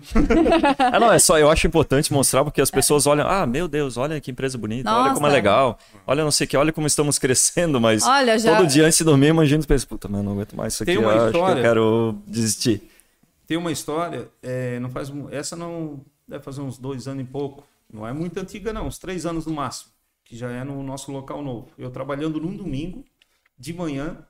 [0.79, 3.97] Ah, não, é só, eu acho importante mostrar porque as pessoas olham, ah, meu Deus,
[3.97, 5.33] olha que empresa bonita, olha como é Nossa.
[5.35, 8.57] legal, olha não sei o que, olha como estamos crescendo, mas Olha, já...
[8.57, 10.93] todo dia antes de dormir, imagina, pensa, puta, mas eu não aguento mais isso aqui,
[10.93, 12.91] Tem uma eu acho que eu história- quero desistir.
[13.47, 17.65] Tem uma história, é, não faz, essa não deve fazer uns dois anos e pouco.
[17.93, 19.93] Não é muito antiga, não, uns três anos no máximo,
[20.25, 21.69] que já é no nosso local novo.
[21.77, 23.05] Eu trabalhando num domingo,
[23.59, 24.27] de manhã,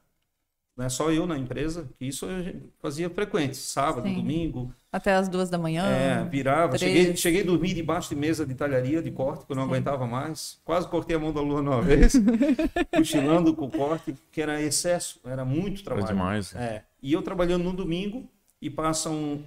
[0.77, 4.15] não é só eu na empresa, que isso eu fazia frequente, sábado, Sim.
[4.15, 5.85] domingo, Até as duas da manhã.
[5.87, 6.77] é, virava.
[6.77, 6.93] três.
[6.93, 10.07] Cheguei, cheguei a dormir debaixo de mesa de talharia, de corte, que eu não aguentava
[10.07, 10.61] mais.
[10.65, 12.15] Quase cortei a mão da Luana uma vez,
[12.95, 16.07] cochilando com o corte, que era excesso, era muito trabalho.
[16.09, 16.55] demais.
[16.55, 16.85] É.
[17.03, 18.29] E eu trabalhando no domingo,
[18.61, 19.43] e passa um,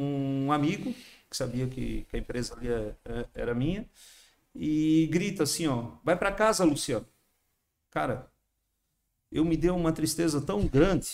[0.45, 0.93] um amigo,
[1.30, 3.89] que sabia que, que a empresa ali é- é- era minha,
[4.55, 7.07] e grita assim, ó, vai para casa, Luciano.
[7.91, 8.32] Cara,
[9.32, 11.07] eu me deu uma tristeza tão grande.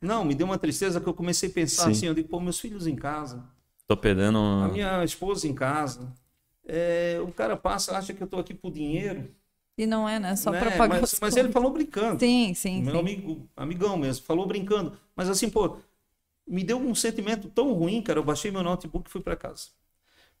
[0.00, 1.90] Não, me deu uma tristeza que eu comecei a pensar Sim.
[1.90, 3.44] assim, eu digo, pô, meus filhos em casa,
[3.86, 4.38] Tô perdendo...
[4.58, 6.12] a minha esposa em casa.
[6.66, 9.34] É, o cara passa, acha que eu tô aqui por dinheiro.
[9.76, 10.36] E não é, né?
[10.36, 10.58] Só né?
[10.58, 12.20] pra pagar mas, mas ele falou brincando.
[12.20, 13.00] Sim, sim, Meu sim.
[13.00, 14.96] amigo, amigão mesmo, falou brincando.
[15.16, 15.78] Mas assim, pô,
[16.48, 18.18] me deu um sentimento tão ruim, cara.
[18.18, 19.68] Eu baixei meu notebook e fui para casa.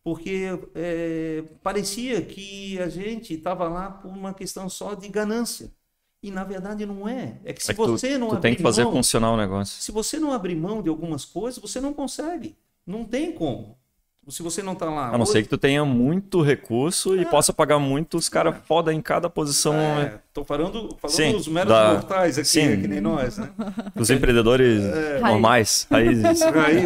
[0.02, 5.70] Porque é, parecia que a gente estava lá por uma questão só de ganância.
[6.22, 7.38] E na verdade não é.
[7.44, 9.32] É que se É que tu, você não tu abrir tem que fazer mão, funcionar
[9.32, 9.80] o negócio.
[9.80, 12.56] se você não abrir mão de algumas coisas, você não consegue.
[12.86, 13.78] Não tem como.
[14.28, 15.08] Se você não está lá.
[15.14, 19.00] A não ser que tu tenha muito recurso e possa pagar muitos caras foda em
[19.00, 19.72] cada posição.
[19.72, 20.02] né?
[20.16, 22.66] É, tô falando, falando Sim, dos meros da- mortais aqui, sim.
[22.68, 23.50] né, que nem nós, né?
[23.96, 25.20] Os empreendedores É.
[25.20, 26.40] normais, raízes.
[26.44, 26.84] Raiz.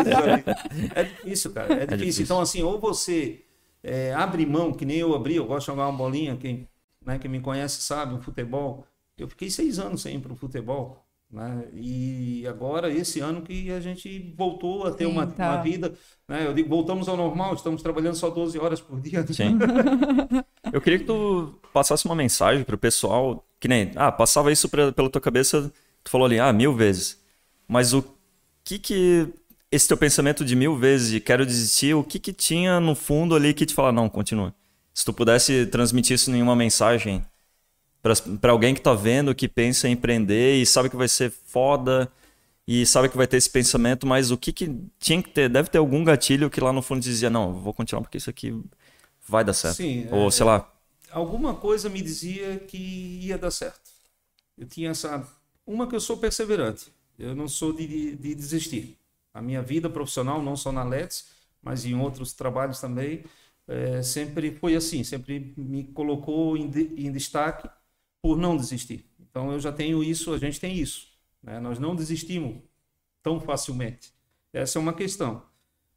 [0.95, 1.73] É difícil, cara.
[1.75, 1.97] É difícil.
[1.99, 2.25] difícil.
[2.25, 3.41] Então, assim, ou você
[3.83, 6.69] é, abre mão, que nem eu abri, eu gosto de jogar uma bolinha, quem,
[7.05, 8.87] né, quem me conhece sabe, um futebol.
[9.19, 11.02] Eu fiquei seis anos sem ir para o futebol.
[11.33, 11.65] Né?
[11.73, 15.55] E agora, esse ano que a gente voltou a ter Sim, uma, tá.
[15.55, 15.95] uma vida.
[16.29, 16.47] Né?
[16.47, 19.27] Eu digo, voltamos ao normal, estamos trabalhando só 12 horas por dia.
[19.29, 19.59] Sim.
[20.71, 24.93] Eu queria que tu passasse uma mensagem pro pessoal, que nem, ah, passava isso pra,
[24.93, 25.73] pela tua cabeça,
[26.05, 27.19] tu falou ali, ah, mil vezes.
[27.67, 28.05] Mas o
[28.63, 29.29] que que
[29.71, 33.35] esse teu pensamento de mil vezes de quero desistir, o que que tinha no fundo
[33.35, 34.55] ali que te fala, não, continua.
[34.93, 37.25] Se tu pudesse transmitir isso em uma mensagem
[38.41, 42.11] pra alguém que tá vendo, que pensa em empreender e sabe que vai ser foda
[42.67, 45.49] e sabe que vai ter esse pensamento, mas o que que tinha que ter?
[45.49, 48.55] Deve ter algum gatilho que lá no fundo dizia, não, vou continuar porque isso aqui
[49.29, 49.77] vai dar certo.
[49.77, 50.71] Sim, Ou é- sei lá,
[51.11, 53.91] alguma coisa me dizia que ia dar certo.
[54.57, 55.27] Eu tinha essa.
[55.67, 56.93] Uma que eu sou perseverante.
[57.19, 58.99] Eu não sou de, de- de desistir.
[59.35, 61.27] A minha vida profissional, não só na Let's,
[61.63, 63.25] mas em outros trabalhos também,
[63.69, 65.05] eh, sempre foi assim.
[65.05, 67.69] Sempre me colocou em, de- em destaque
[68.23, 69.05] por não desistir.
[69.21, 71.09] Então eu já tenho isso, a gente tem isso.
[71.43, 71.59] né?
[71.61, 72.63] Nós não desistimos
[73.23, 74.13] tão facilmente.
[74.53, 75.43] Essa é uma questão.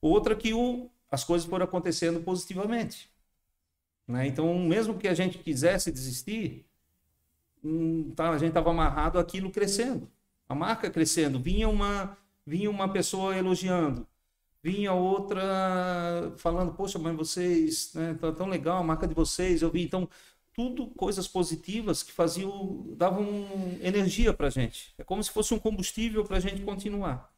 [0.01, 3.09] Outra que o, as coisas foram acontecendo positivamente.
[4.07, 4.27] Né?
[4.27, 6.65] Então, mesmo que a gente quisesse desistir,
[7.63, 10.09] hum, tá, a gente estava amarrado aquilo crescendo.
[10.47, 11.39] A marca crescendo.
[11.39, 14.07] Vinha uma, vinha uma pessoa elogiando.
[14.63, 19.69] Vinha outra falando, poxa, mas vocês, né, tá tão legal a marca de vocês, eu
[19.69, 19.83] vi.
[19.83, 20.09] Então,
[20.55, 23.27] tudo coisas positivas que faziam, davam
[23.81, 24.93] energia para gente.
[24.97, 27.33] É como se fosse um combustível para a gente continuar.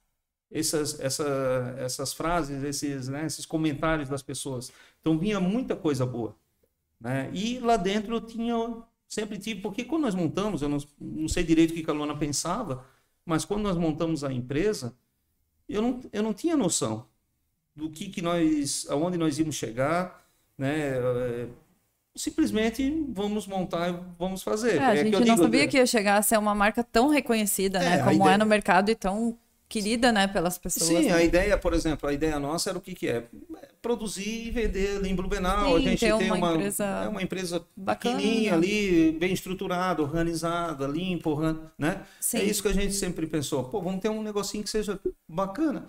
[0.51, 4.71] Essas, essa, essas frases, esses, né, esses comentários das pessoas.
[5.01, 6.35] Então vinha muita coisa boa.
[6.99, 7.29] Né?
[7.33, 8.55] E lá dentro eu tinha,
[9.07, 12.15] sempre tive, porque quando nós montamos, eu não, não sei direito o que a Luana
[12.15, 12.85] pensava,
[13.25, 14.95] mas quando nós montamos a empresa,
[15.67, 17.07] eu não, eu não tinha noção
[17.75, 20.23] do que, que nós, aonde nós íamos chegar,
[20.57, 20.93] né?
[22.17, 24.77] Simplesmente vamos montar e vamos fazer.
[24.77, 26.83] É, a é gente não digo, sabia é que ia chegar a ser uma marca
[26.83, 27.95] tão reconhecida, né?
[27.95, 28.31] É, como ideia...
[28.31, 29.37] é no mercado e tão
[29.69, 30.87] querida, né, pelas pessoas.
[30.87, 31.13] Sim, né?
[31.13, 33.25] a ideia, por exemplo, a ideia nossa era o que que é?
[33.81, 35.67] Produzir e vender ali em Blumenau.
[35.67, 38.15] Sim, a gente tem uma, uma, empresa, é uma empresa bacana.
[38.15, 41.29] pequenininha ali, bem estruturada, organizada, limpa,
[41.77, 42.01] né?
[42.19, 42.37] Sim.
[42.37, 43.65] É isso que a gente sempre pensou.
[43.65, 45.85] Pô, vamos ter um negocinho que seja bacana.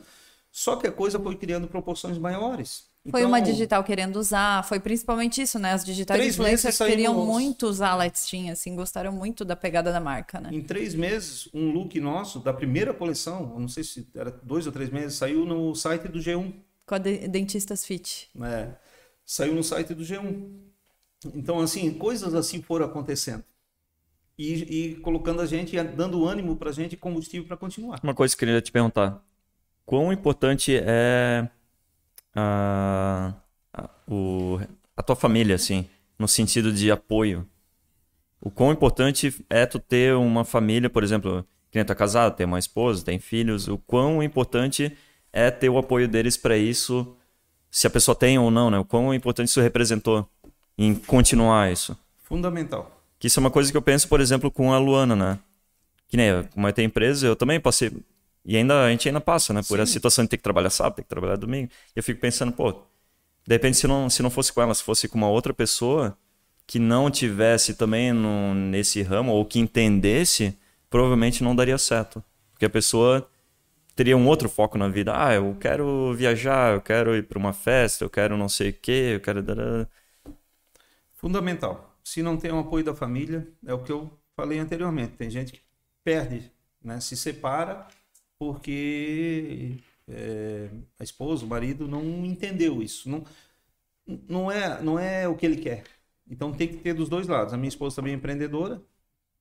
[0.51, 2.88] Só que a coisa foi criando proporções maiores.
[3.11, 5.73] Foi então, uma digital querendo usar, foi principalmente isso, né?
[5.73, 10.41] As digitais influencers queriam muito usar a Lightsteam, assim, gostaram muito da pegada da marca,
[10.41, 10.51] né?
[10.53, 14.73] Em três meses, um look nosso, da primeira coleção, não sei se era dois ou
[14.73, 16.53] três meses, saiu no site do G1.
[16.85, 18.29] Com a de Dentistas Fit.
[18.43, 18.69] É,
[19.25, 20.69] saiu no site do G1.
[21.35, 23.45] Então, assim, coisas assim foram acontecendo.
[24.39, 28.01] E, e colocando a gente, dando ânimo pra gente, combustível para continuar.
[28.03, 29.25] Uma coisa que eu queria te perguntar.
[29.85, 31.49] Quão importante é
[32.35, 33.35] a,
[33.73, 34.59] a, o,
[34.97, 37.47] a tua família, assim, no sentido de apoio.
[38.41, 42.47] O quão importante é tu ter uma família, por exemplo, que nem é casado, tem
[42.47, 44.97] uma esposa, tem filhos, o quão importante
[45.33, 47.17] é ter o apoio deles para isso,
[47.71, 48.79] se a pessoa tem ou não, né?
[48.79, 50.29] O quão importante isso representou
[50.77, 51.97] em continuar isso.
[52.25, 53.03] Fundamental.
[53.19, 55.39] Que isso é uma coisa que eu penso, por exemplo, com a Luana, né?
[56.09, 57.93] Que nem, como eu tenho empresa, eu também passei
[58.49, 59.61] e ainda a gente ainda passa, né?
[59.61, 59.83] Por Sim.
[59.83, 61.69] essa situação de ter que trabalhar sábado, ter que trabalhar domingo.
[61.95, 64.83] E eu fico pensando, pô, de repente se não, se não fosse com ela, se
[64.83, 66.17] fosse com uma outra pessoa
[66.67, 72.25] que não tivesse também no, nesse ramo ou que entendesse, provavelmente não daria certo.
[72.53, 73.29] Porque a pessoa
[73.95, 75.13] teria um outro foco na vida.
[75.15, 78.73] Ah, eu quero viajar, eu quero ir para uma festa, eu quero não sei o
[78.73, 79.45] quê, eu quero.
[81.13, 81.95] Fundamental.
[82.03, 85.19] Se não tem o apoio da família, é o que eu falei anteriormente.
[85.19, 85.61] Tem gente que
[86.03, 86.51] perde,
[86.83, 86.99] né?
[86.99, 87.87] se separa
[88.39, 89.79] porque
[90.09, 93.09] é, a esposa, o marido não entendeu isso.
[93.09, 93.25] Não,
[94.29, 95.85] não, é, não é o que ele quer.
[96.31, 97.53] Então tem que ter dos dois lados.
[97.53, 98.81] A minha esposa também é empreendedora.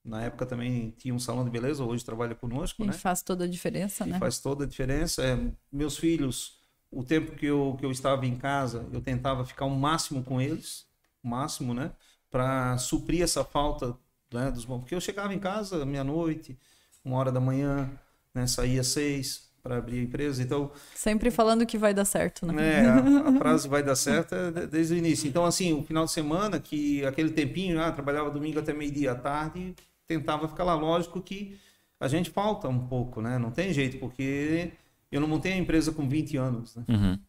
[0.04, 2.82] Na época também tinha um salão de beleza, hoje trabalha conosco.
[2.82, 2.94] E né?
[2.94, 4.20] faz toda a diferença, e né?
[4.20, 5.22] Faz toda a diferença.
[5.22, 5.38] É,
[5.72, 6.58] meus filhos,
[6.90, 10.40] o tempo que eu, que eu estava em casa, eu tentava ficar o máximo com
[10.40, 10.88] eles,
[11.22, 11.92] o máximo, né?
[12.30, 13.98] Para suprir essa falta
[14.34, 14.80] né, dos bons.
[14.80, 16.58] Porque eu chegava em casa meia-noite,
[17.04, 17.92] uma hora da manhã,
[18.38, 18.48] né?
[18.48, 20.72] Saía seis para abrir a empresa, então...
[20.96, 22.86] Sempre falando que vai dar certo, né?
[22.86, 25.28] É, a, a frase vai dar certo é desde o início.
[25.28, 29.16] Então, assim, o final de semana, que aquele tempinho, ah, trabalhava domingo até meio-dia à
[29.16, 29.76] tarde,
[30.08, 30.76] tentava ficar lá.
[30.76, 31.58] Lógico que
[32.00, 33.38] a gente falta um pouco, né?
[33.38, 34.72] Não tem jeito, porque
[35.12, 36.86] eu não montei a empresa com 20 anos, né?
[36.88, 37.20] Uhum.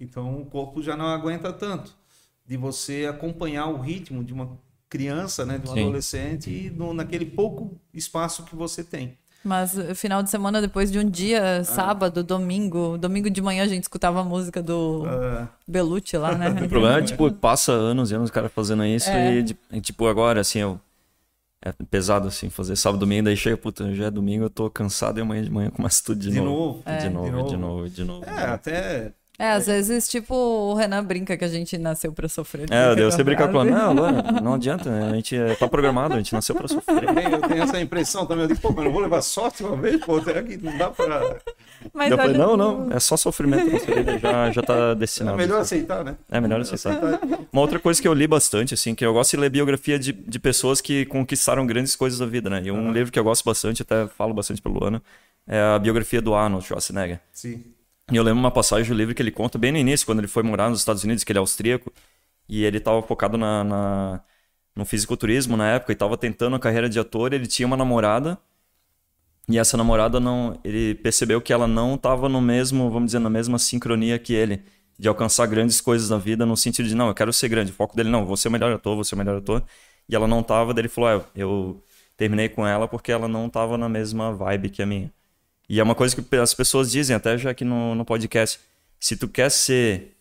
[0.00, 1.94] Então, o corpo já não aguenta tanto
[2.44, 4.58] de você acompanhar o ritmo de uma
[4.88, 5.80] criança, né, de um Sim.
[5.80, 9.16] adolescente, no, naquele pouco espaço que você tem.
[9.44, 11.64] Mas eh, final de semana, depois de um dia, ah.
[11.64, 15.46] sábado, domingo, domingo de manhã a gente escutava a música do ah.
[15.68, 16.48] Belucci lá, né?
[16.64, 19.44] o problema é, tipo, passa anos e anos o cara fazendo isso é.
[19.70, 20.80] e, tipo, agora, assim, eu...
[21.66, 25.18] É pesado, assim, fazer sábado, domingo, daí chega, puta, já é domingo, eu tô cansado
[25.18, 26.50] e amanhã de manhã começa tudo de, de novo.
[26.50, 26.82] novo.
[26.84, 26.98] É.
[26.98, 28.24] De, novo, de novo, de novo, de novo.
[28.26, 32.68] É, até é, às vezes, tipo, o Renan brinca que a gente nasceu pra sofrer.
[32.70, 36.18] É, eu você brinca com não, não, não adianta, a gente é, tá programado, a
[36.18, 37.04] gente nasceu pra sofrer.
[37.32, 40.04] Eu tenho essa impressão também, eu digo, pô, mas não vou levar sorte uma vez,
[40.04, 41.36] pô, até aqui não dá pra...
[41.92, 43.68] Mas eu falei, não, não, é só sofrimento,
[44.20, 45.36] já, já tá destinado.
[45.36, 46.16] É melhor aceitar, né?
[46.30, 47.20] É melhor aceitar.
[47.52, 50.12] Uma outra coisa que eu li bastante, assim, que eu gosto de ler biografia de,
[50.12, 52.62] de pessoas que conquistaram grandes coisas da vida, né?
[52.64, 55.02] E um livro que eu gosto bastante, até falo bastante pelo Luana,
[55.46, 57.20] é a biografia do Arnold Schwarzenegger.
[57.32, 57.73] Sim.
[58.12, 60.28] E eu lembro uma passagem do livro que ele conta bem no início, quando ele
[60.28, 61.92] foi morar nos Estados Unidos, que ele é austríaco,
[62.48, 64.20] e ele estava focado na, na,
[64.76, 67.32] no fisiculturismo na época e estava tentando a carreira de ator.
[67.32, 68.38] Ele tinha uma namorada,
[69.48, 70.58] e essa namorada não.
[70.64, 74.62] Ele percebeu que ela não estava no mesmo, vamos dizer, na mesma sincronia que ele,
[74.98, 77.70] de alcançar grandes coisas na vida, no sentido de, não, eu quero ser grande.
[77.72, 79.62] O foco dele, não, vou ser o melhor ator, vou ser o melhor ator.
[80.08, 81.82] E ela não estava, daí ele falou, ah, eu
[82.16, 85.12] terminei com ela porque ela não estava na mesma vibe que a minha.
[85.68, 88.60] E é uma coisa que as pessoas dizem, até já aqui no, no podcast.
[89.00, 90.16] Se tu quer ser,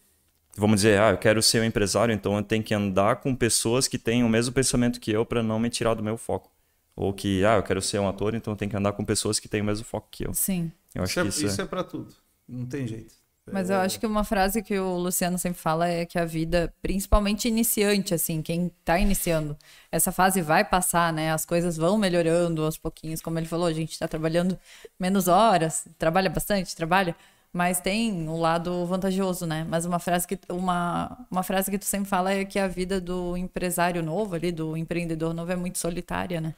[0.55, 3.87] vamos dizer, ah, eu quero ser um empresário, então eu tenho que andar com pessoas
[3.87, 6.51] que têm o mesmo pensamento que eu para não me tirar do meu foco.
[6.95, 9.39] Ou que, ah, eu quero ser um ator, então eu tenho que andar com pessoas
[9.39, 10.33] que têm o mesmo foco que eu.
[10.33, 10.71] Sim.
[10.93, 12.13] Eu acho isso, que é, isso, isso é para tudo.
[12.47, 13.15] Não tem jeito.
[13.51, 16.73] Mas eu acho que uma frase que o Luciano sempre fala é que a vida,
[16.81, 19.57] principalmente iniciante, assim, quem tá iniciando,
[19.91, 21.31] essa fase vai passar, né?
[21.31, 23.21] As coisas vão melhorando aos pouquinhos.
[23.21, 24.57] Como ele falou, a gente tá trabalhando
[24.99, 27.15] menos horas, trabalha bastante, trabalha,
[27.51, 29.65] mas tem o lado vantajoso, né?
[29.69, 32.99] Mas uma frase que uma, uma frase que tu sempre fala é que a vida
[33.01, 36.55] do empresário novo ali, do empreendedor novo é muito solitária, né?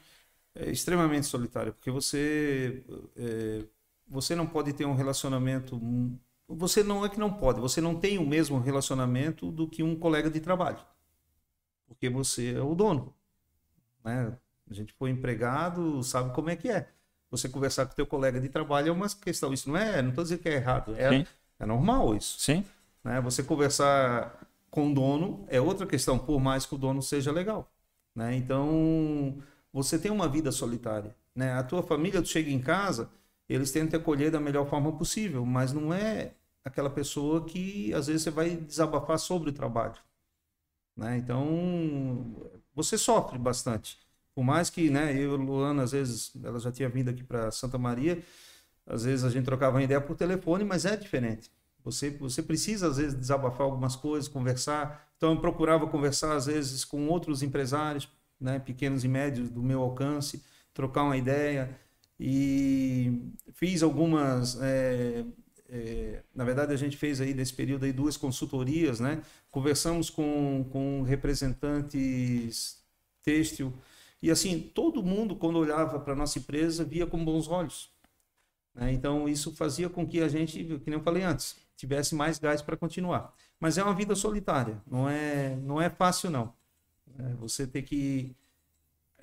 [0.54, 2.82] é extremamente solitário, porque você
[3.16, 3.64] é,
[4.08, 5.78] você não pode ter um relacionamento.
[6.48, 9.96] Você não é que não pode, você não tem o mesmo relacionamento do que um
[9.96, 10.78] colega de trabalho,
[11.86, 13.12] porque você é o dono,
[14.04, 14.36] né?
[14.68, 16.88] A gente foi empregado, sabe como é que é.
[17.30, 19.52] Você conversar com teu colega de trabalho é uma questão.
[19.52, 21.26] Isso não é, não estou dizendo que é errado, é,
[21.58, 22.38] é normal isso.
[22.40, 22.64] Sim.
[23.02, 23.20] né?
[23.20, 27.70] Você conversar com o dono é outra questão, por mais que o dono seja legal,
[28.14, 28.36] né?
[28.36, 29.38] Então,
[29.72, 31.52] você tem uma vida solitária, né?
[31.54, 33.10] A tua família, tu chega em casa,
[33.48, 36.34] eles tentam te acolher da melhor forma possível, mas não é
[36.64, 39.96] aquela pessoa que às vezes você vai desabafar sobre o trabalho,
[40.96, 41.16] né?
[41.18, 43.98] Então, você sofre bastante.
[44.34, 47.78] Por mais que, né, eu Luana, às vezes, ela já tinha vindo aqui para Santa
[47.78, 48.22] Maria,
[48.86, 51.50] às vezes a gente trocava uma ideia por telefone, mas é diferente.
[51.84, 55.08] Você, você precisa, às vezes, desabafar algumas coisas, conversar.
[55.16, 58.08] Então, eu procurava conversar, às vezes, com outros empresários,
[58.40, 60.44] né, pequenos e médios do meu alcance,
[60.74, 61.78] trocar uma ideia.
[62.18, 63.20] E
[63.54, 64.60] fiz algumas.
[64.60, 65.24] é,
[65.68, 69.22] é, na verdade, a gente fez aí, nesse período, aí, duas consultorias, né?
[69.50, 72.78] Conversamos com, com representantes
[73.22, 73.72] têxtil.
[74.22, 77.90] E, assim, todo mundo, quando olhava para nossa empresa, via com bons olhos.
[78.74, 78.92] né?
[78.92, 82.62] Então, isso fazia com que a gente, que nem eu falei antes, tivesse mais gás
[82.62, 83.34] para continuar.
[83.60, 86.52] Mas é uma vida solitária, não é, não é fácil, não.
[87.18, 88.34] É, você ter que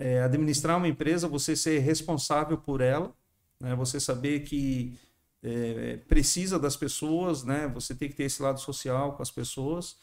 [0.03, 3.15] é, administrar uma empresa, você ser responsável por ela,
[3.57, 3.73] né?
[3.73, 4.99] você saber que
[5.41, 7.69] é, precisa das pessoas, né?
[7.73, 9.95] você tem que ter esse lado social com as pessoas,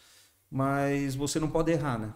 [0.51, 2.15] mas você não pode errar, né?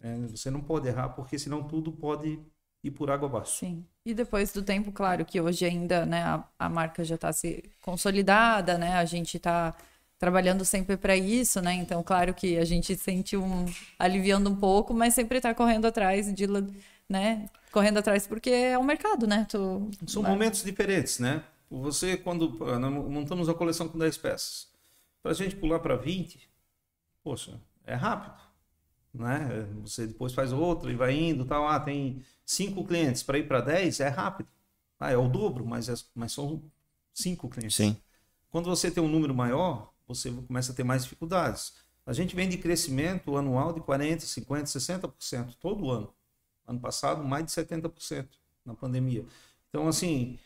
[0.00, 2.38] É, você não pode errar, porque senão tudo pode
[2.84, 3.56] ir por água abaixo.
[3.56, 3.86] Sim.
[4.04, 7.64] E depois do tempo, claro que hoje ainda, né, a, a marca já está se
[7.80, 8.92] consolidada, né?
[8.92, 9.74] A gente está
[10.18, 11.72] trabalhando sempre para isso, né?
[11.74, 13.64] Então, claro que a gente sente um
[13.98, 16.46] aliviando um pouco, mas sempre está correndo atrás de,
[17.08, 17.48] né?
[17.72, 19.46] Correndo atrás porque é o mercado, né?
[19.48, 21.42] Tu, São momentos diferentes, né?
[21.70, 22.50] Você, quando
[23.08, 24.68] montamos a coleção com 10 peças,
[25.22, 26.48] para a gente pular para 20,
[27.22, 28.40] poxa, é rápido,
[29.12, 29.66] né?
[29.82, 31.66] Você depois faz outro e vai indo, tal.
[31.66, 34.48] Ah, tem cinco clientes para ir para 10, é rápido.
[34.98, 36.62] Ah, é o dobro, mas, é, mas são
[37.12, 37.76] cinco clientes.
[37.76, 37.96] Sim.
[38.50, 41.74] Quando você tem um número maior, você começa a ter mais dificuldades.
[42.06, 46.12] A gente vem de crescimento anual de 40%, 50%, 60% todo ano.
[46.68, 48.28] Ano passado, mais de 70%
[48.64, 49.24] na pandemia.
[49.68, 50.38] Então, assim,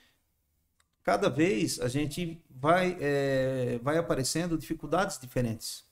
[1.03, 5.85] cada vez a gente vai, é, vai aparecendo dificuldades diferentes.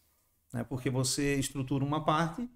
[0.52, 0.64] Né?
[0.64, 2.48] Porque você estrutura uma parte,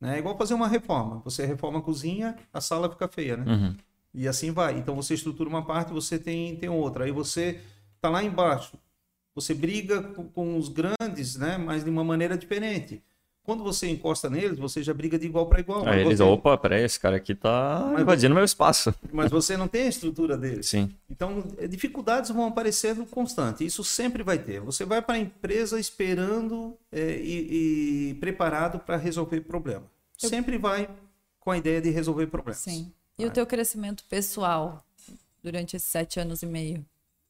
[0.00, 0.16] né?
[0.16, 1.20] é igual fazer uma reforma.
[1.24, 3.52] Você reforma a cozinha, a sala fica feia, né?
[3.52, 3.76] Uhum.
[4.14, 4.78] E assim vai.
[4.78, 7.04] Então você estrutura uma parte, você tem, tem outra.
[7.04, 7.60] Aí você
[8.00, 8.78] tá lá embaixo.
[9.34, 11.58] Você briga com, com os grandes, né?
[11.58, 13.02] Mas de uma maneira diferente.
[13.48, 15.88] Quando você encosta neles, você já briga de igual para igual.
[15.88, 18.94] Aí eles, você- opa, peraí, esse cara aqui tá Mas invadindo meu espaço.
[19.10, 20.68] Mas você não tem a estrutura deles.
[20.68, 20.94] Sim.
[21.08, 23.64] Então, eh, dificuldades vão aparecendo constante.
[23.64, 24.60] Isso sempre vai ter.
[24.60, 29.84] Você vai para a empresa esperando eh, e, e preparado para resolver problema.
[30.18, 30.86] Sempre vai
[31.40, 32.58] com a ideia de resolver problemas.
[32.58, 32.92] Sim.
[33.18, 34.84] E o teu crescimento pessoal
[35.42, 36.84] durante esses sete anos e meio?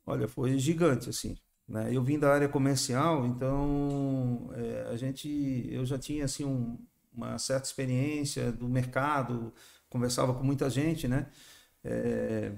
[0.05, 1.37] Olha, foi gigante, assim.
[1.69, 1.95] Né?
[1.95, 5.29] Eu vim da área comercial, então é, a gente,
[5.71, 6.79] eu já tinha assim um-
[7.13, 9.53] uma certa experiência do mercado,
[9.91, 11.27] conversava com muita gente, né?
[11.85, 12.53] É,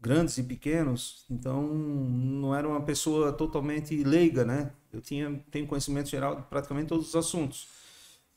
[0.00, 4.72] grandes e pequenos, então não era uma pessoa totalmente leiga, né?
[4.92, 7.68] Eu tinha tenho conhecimento geral de praticamente todos os assuntos,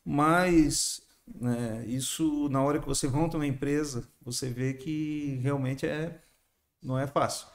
[0.03, 6.21] mas né, isso na hora que você monta uma empresa, você vê que realmente é
[6.81, 7.47] não é fácil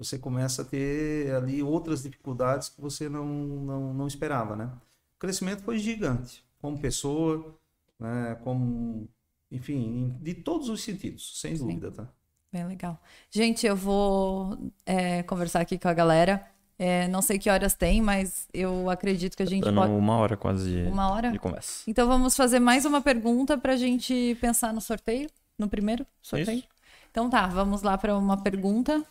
[0.00, 4.70] você começa a ter ali outras dificuldades que você não, não, não esperava, né?
[5.16, 7.54] O crescimento foi gigante, como pessoa,
[7.98, 8.34] né?
[8.42, 9.06] como,
[9.52, 12.08] enfim, de todos os sentidos, sem dúvida, tá?
[12.50, 12.98] Bem legal.
[13.30, 16.44] Gente, eu vou é, conversar aqui com a galera.
[16.78, 19.92] É, não sei que horas tem, mas eu acredito que a gente Dando pode.
[19.92, 21.30] uma hora quase de, Uma hora?
[21.30, 21.82] de conversa.
[21.86, 25.28] Então vamos fazer mais uma pergunta para a gente pensar no sorteio?
[25.58, 26.60] No primeiro sorteio?
[26.60, 26.68] Isso.
[27.10, 29.04] Então tá, vamos lá para uma pergunta.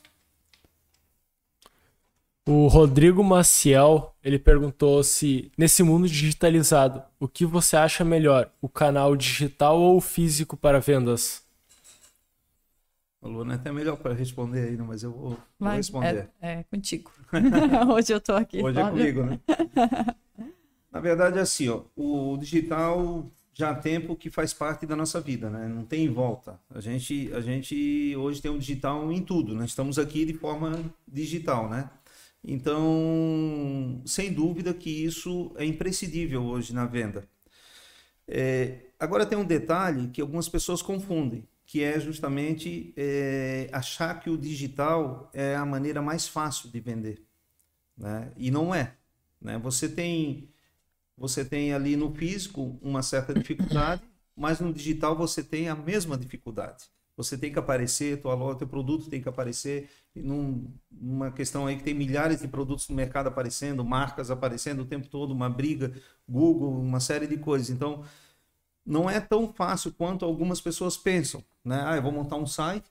[2.51, 8.67] O Rodrigo Maciel, ele perguntou se, nesse mundo digitalizado, o que você acha melhor, o
[8.67, 11.43] canal digital ou o físico para vendas?
[13.21, 16.27] A Luana é até melhor para responder ainda, mas eu vou, vou responder.
[16.41, 17.11] É, é contigo.
[17.93, 18.63] Hoje eu tô aqui.
[18.63, 19.39] Hoje é comigo, né?
[20.91, 25.21] Na verdade, é assim, ó, o digital já há tempo que faz parte da nossa
[25.21, 25.67] vida, né?
[25.67, 26.59] Não tem volta.
[26.73, 29.65] A gente, a gente hoje tem o um digital em tudo, né?
[29.65, 31.91] Estamos aqui de forma digital, né?
[32.43, 37.27] Então, sem dúvida que isso é imprescindível hoje na venda.
[38.27, 44.29] É, agora tem um detalhe que algumas pessoas confundem, que é justamente é, achar que
[44.29, 47.21] o digital é a maneira mais fácil de vender,
[47.97, 48.31] né?
[48.37, 48.95] E não é.
[49.41, 49.57] Né?
[49.59, 50.49] Você tem
[51.17, 54.01] você tem ali no físico uma certa dificuldade,
[54.35, 56.85] mas no digital você tem a mesma dificuldade.
[57.17, 59.89] Você tem que aparecer, tua loja, teu produto tem que aparecer.
[60.21, 64.85] Num, numa questão aí que tem milhares de produtos no mercado aparecendo, marcas aparecendo o
[64.85, 65.93] tempo todo, uma briga,
[66.27, 67.69] Google, uma série de coisas.
[67.69, 68.03] Então,
[68.85, 71.43] não é tão fácil quanto algumas pessoas pensam.
[71.63, 71.81] Né?
[71.85, 72.89] Ah, eu vou montar um site,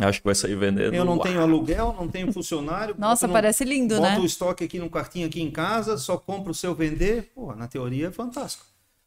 [0.00, 0.94] Acho que vai sair vendendo.
[0.94, 2.94] Eu não tenho aluguel, não tenho funcionário.
[2.98, 4.10] Nossa, parece lindo, boto né?
[4.10, 7.30] Bota o estoque aqui no cartinho aqui em casa, só compro o seu vender.
[7.34, 8.64] Pô, na teoria é fantástico.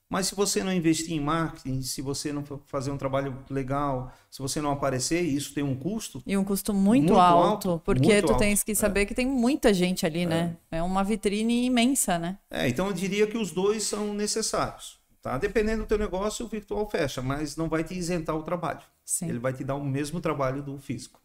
[0.10, 4.42] Mas se você não investir em marketing, se você não fazer um trabalho legal, se
[4.42, 6.22] você não aparecer, isso tem um custo.
[6.26, 8.40] E um custo muito, muito alto, alto, porque muito tu alto.
[8.40, 9.06] tens que saber é.
[9.06, 10.56] que tem muita gente ali, né?
[10.72, 10.76] é.
[10.76, 10.80] né?
[10.80, 12.38] É uma vitrine imensa, né?
[12.52, 15.00] É, então eu diria que os dois são necessários.
[15.24, 15.38] Tá?
[15.38, 18.82] Dependendo do teu negócio, o virtual fecha, mas não vai te isentar o trabalho.
[19.06, 19.30] Sim.
[19.30, 21.23] Ele vai te dar o mesmo trabalho do físico.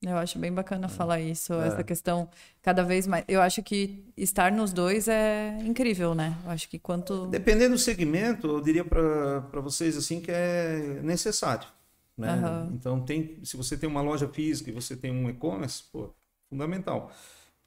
[0.00, 0.88] Eu acho bem bacana é.
[0.88, 1.68] falar isso, é.
[1.68, 2.28] essa questão
[2.62, 3.24] cada vez mais.
[3.26, 6.36] Eu acho que estar nos dois é incrível, né?
[6.44, 7.26] Eu acho que quanto.
[7.26, 11.68] Dependendo do segmento, eu diria para vocês assim que é necessário.
[12.16, 12.34] Né?
[12.34, 12.74] Uhum.
[12.74, 16.10] Então, tem, se você tem uma loja física e você tem um e-commerce, pô,
[16.48, 17.12] fundamental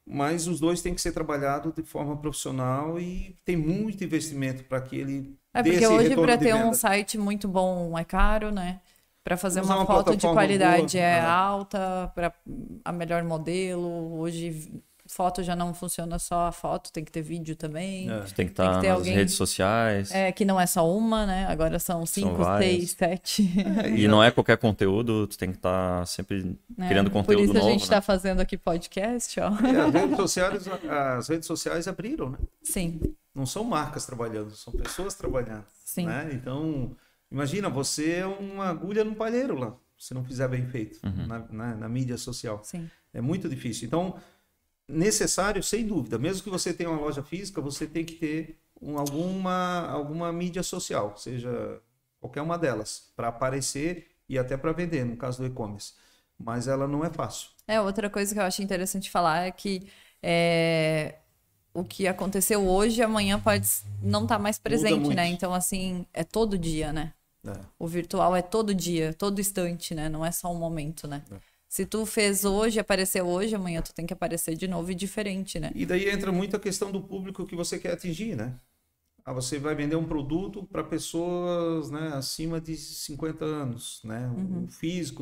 [0.05, 4.81] mas os dois têm que ser trabalhados de forma profissional e tem muito investimento para
[4.81, 8.81] que ele é porque hoje para ter um site muito bom é caro, né?
[9.23, 11.27] Para fazer uma, uma, foto de qualidade boa, é né?
[11.27, 12.33] alta, para
[12.83, 14.19] a melhor modelo.
[14.19, 18.09] Hoje foto já não funciona só a foto, tem que ter vídeo também.
[18.09, 18.21] É.
[18.33, 20.09] Tem que estar tá nas alguém, redes sociais.
[20.11, 21.45] É, que não é só uma, né?
[21.47, 23.53] Agora são cinco, são seis, sete.
[23.83, 27.47] É, e não é qualquer conteúdo, tu tem que estar tá sempre é, criando conteúdo
[27.47, 27.53] novo.
[27.53, 28.01] Por isso a gente está né?
[28.01, 29.47] fazendo aqui podcast, ó.
[29.47, 32.37] É, as, redes sociais, as redes sociais abriram, né?
[32.63, 32.99] Sim.
[33.35, 35.65] Não são marcas trabalhando, são pessoas trabalhando.
[35.83, 36.05] Sim.
[36.05, 36.29] Né?
[36.33, 36.95] Então,
[37.31, 41.27] imagina, você é uma agulha no palheiro lá, se não fizer bem feito uhum.
[41.27, 42.61] na, na, na mídia social.
[42.63, 42.89] Sim.
[43.13, 43.87] É muito difícil.
[43.87, 44.19] Então,
[44.87, 46.17] necessário, sem dúvida.
[46.17, 50.63] Mesmo que você tenha uma loja física, você tem que ter um, alguma, alguma mídia
[50.63, 51.81] social, seja
[52.19, 55.93] qualquer uma delas, para aparecer e até para vender, no caso do e-commerce.
[56.37, 57.49] Mas ela não é fácil.
[57.67, 59.87] É, outra coisa que eu acho interessante falar é que
[60.21, 61.15] é,
[61.73, 63.67] o que aconteceu hoje, amanhã pode
[64.01, 65.27] não estar tá mais presente, né?
[65.27, 67.13] Então, assim, é todo dia, né?
[67.45, 67.59] É.
[67.79, 70.09] O virtual é todo dia, todo instante, né?
[70.09, 71.23] Não é só um momento, né?
[71.31, 71.35] É.
[71.67, 75.59] Se tu fez hoje, apareceu hoje, amanhã tu tem que aparecer de novo e diferente,
[75.59, 75.71] né?
[75.73, 78.59] E daí entra muito a questão do público que você quer atingir, né?
[79.23, 84.27] Ah, você vai vender um produto para pessoas né, acima de 50 anos, né?
[84.35, 84.65] Uhum.
[84.65, 85.21] O físico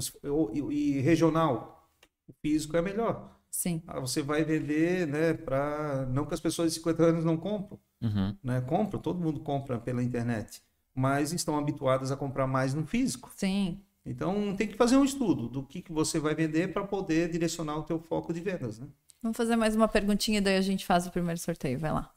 [0.71, 1.87] e, regional.
[2.27, 3.37] O físico é melhor.
[3.51, 3.83] Sim.
[3.85, 7.79] Ah, você vai vender, né, para não que as pessoas de 50 anos não compram,
[8.01, 8.35] uhum.
[8.43, 8.61] né?
[8.61, 10.61] Compram, todo mundo compra pela internet,
[10.93, 13.31] mas estão habituadas a comprar mais no físico.
[13.35, 13.79] Sim.
[14.05, 17.77] Então tem que fazer um estudo do que, que você vai vender para poder direcionar
[17.77, 18.87] o teu foco de vendas, né?
[19.21, 21.77] Vamos fazer mais uma perguntinha, daí a gente faz o primeiro sorteio.
[21.77, 22.11] Vai lá.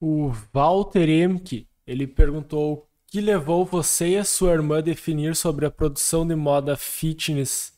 [0.00, 5.36] O Walter Emke, ele perguntou o que levou você e a sua irmã a definir
[5.36, 7.76] sobre a produção de moda fitness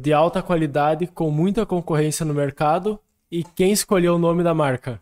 [0.00, 3.00] de alta qualidade com muita concorrência no mercado
[3.30, 5.00] e quem escolheu o nome da marca?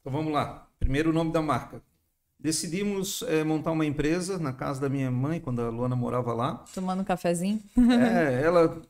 [0.00, 0.65] Então vamos lá.
[0.86, 1.82] Primeiro o nome da marca.
[2.38, 6.64] Decidimos é, montar uma empresa na casa da minha mãe, quando a Luana morava lá.
[6.72, 7.60] Tomando um cafezinho.
[7.76, 8.80] É, ela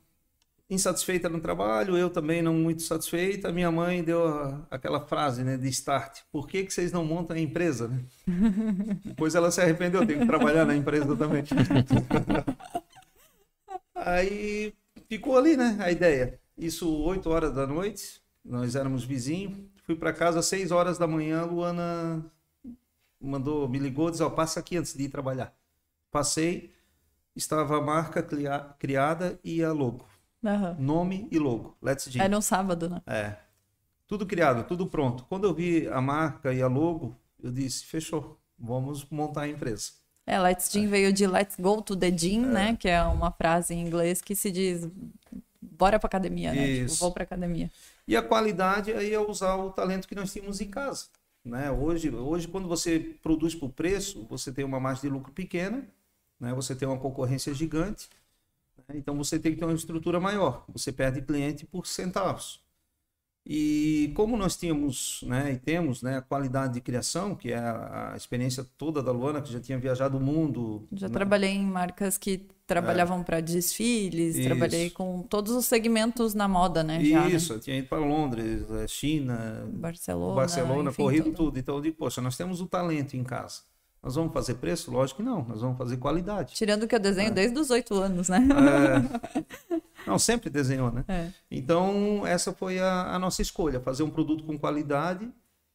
[0.68, 3.51] insatisfeita no trabalho, eu também não muito satisfeita.
[3.51, 7.34] Minha mãe deu a, aquela frase né, de start: por que, que vocês não montam
[7.34, 7.88] a empresa?
[7.88, 8.05] Né?
[9.03, 11.44] Depois ela se arrependeu, tem que trabalhar na empresa também.
[13.97, 14.74] Aí
[15.09, 16.38] ficou ali né, a ideia.
[16.59, 19.74] Isso 8 horas da noite, nós éramos vizinhos.
[19.87, 22.28] Fui para casa às 6 horas da manhã, Luana
[23.20, 25.55] mandou, me ligou, disse, ó, passa aqui antes de ir trabalhar.
[26.11, 26.72] Passei,
[27.34, 28.22] estava a marca
[28.78, 30.05] criada e a logo.
[30.43, 30.74] Uhum.
[30.78, 32.20] Nome e logo, Let's Gym.
[32.20, 33.01] Era um sábado, né?
[33.07, 33.37] É.
[34.07, 35.24] Tudo criado, tudo pronto.
[35.28, 39.93] Quando eu vi a marca e a logo, eu disse, fechou, vamos montar a empresa.
[40.26, 40.89] É, Let's Gym é.
[40.89, 42.47] veio de Let's Go to the Gym, é.
[42.47, 42.76] né?
[42.76, 44.89] Que é uma frase em inglês que se diz
[45.61, 46.66] bora pra academia, né?
[46.66, 47.01] Tipo, Isso.
[47.01, 47.70] vou pra academia.
[48.07, 51.07] E a qualidade aí é usar o talento que nós tínhamos em casa.
[51.44, 51.70] Né?
[51.70, 55.86] Hoje, hoje, quando você produz por preço, você tem uma margem de lucro pequena,
[56.38, 56.52] né?
[56.54, 58.09] você tem uma concorrência gigante,
[58.88, 58.96] né?
[58.96, 60.64] então você tem que ter uma estrutura maior.
[60.68, 62.64] Você perde cliente por centavos.
[63.48, 68.12] E como nós tínhamos né, e temos né, a qualidade de criação, que é a,
[68.12, 70.88] a experiência toda da Luana, que já tinha viajado o mundo.
[70.92, 71.12] Já né?
[71.12, 74.45] trabalhei em marcas que trabalhavam pra desfiles, Isso.
[74.45, 77.03] trabalhei com todos os segmentos na moda, né?
[77.05, 77.31] Já, né?
[77.31, 80.35] Isso, eu tinha ido para Londres, eh, China, Barcelona.
[80.35, 81.37] Barcelona, enfim, corrido tudo.
[81.37, 81.59] tudo.
[81.59, 83.61] Então eu digo, poxa, nós temos o talento em casa.
[84.03, 84.91] Nós vamos fazer preço?
[84.91, 86.55] Lógico que não, nós vamos fazer qualidade.
[86.55, 88.47] Tirando que eu desenho desde os oito anos, né?
[88.47, 91.05] É, não, sempre desenhou, né?
[91.09, 91.31] É.
[91.51, 95.29] Então, essa foi a, a nossa escolha, fazer um produto com qualidade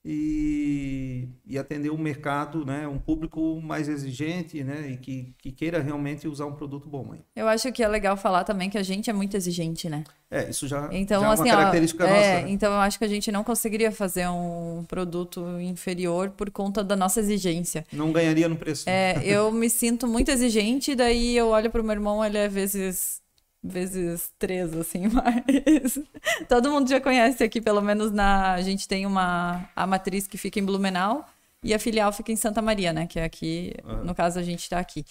[0.04, 5.82] e, e atender um mercado, né, um público mais exigente, né, e que, que queira
[5.82, 7.14] realmente usar um produto bom.
[7.14, 7.20] Aí.
[7.36, 10.04] Eu acho que é legal falar também que a gente é muito exigente, né?
[10.30, 12.45] É, isso já, Então, já é assim, uma ó, característica é, nossa.
[12.45, 12.52] né?
[12.52, 16.95] então eu acho que a gente não conseguiria fazer um produto inferior por conta da
[16.95, 17.86] nossa exigência.
[17.91, 18.89] Não ganharia no preço.
[18.89, 23.20] É, eu me sinto muito exigente, daí eu olho pro meu irmão, ele é vezes
[23.64, 25.99] vezes três, assim, mas
[26.47, 30.38] todo mundo já conhece aqui, pelo menos na a gente tem uma a matriz que
[30.38, 31.28] fica em Blumenau
[31.64, 34.68] e a filial fica em Santa Maria, né, que é aqui, no caso a gente
[34.68, 35.05] tá aqui.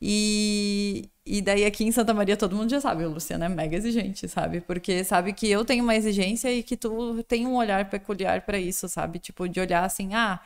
[0.00, 3.76] E, e daí aqui em Santa Maria todo mundo já sabe, o Luciano é mega
[3.76, 4.60] exigente, sabe?
[4.60, 8.58] Porque sabe que eu tenho uma exigência e que tu tem um olhar peculiar pra
[8.58, 9.18] isso, sabe?
[9.18, 10.40] Tipo, de olhar assim, ah,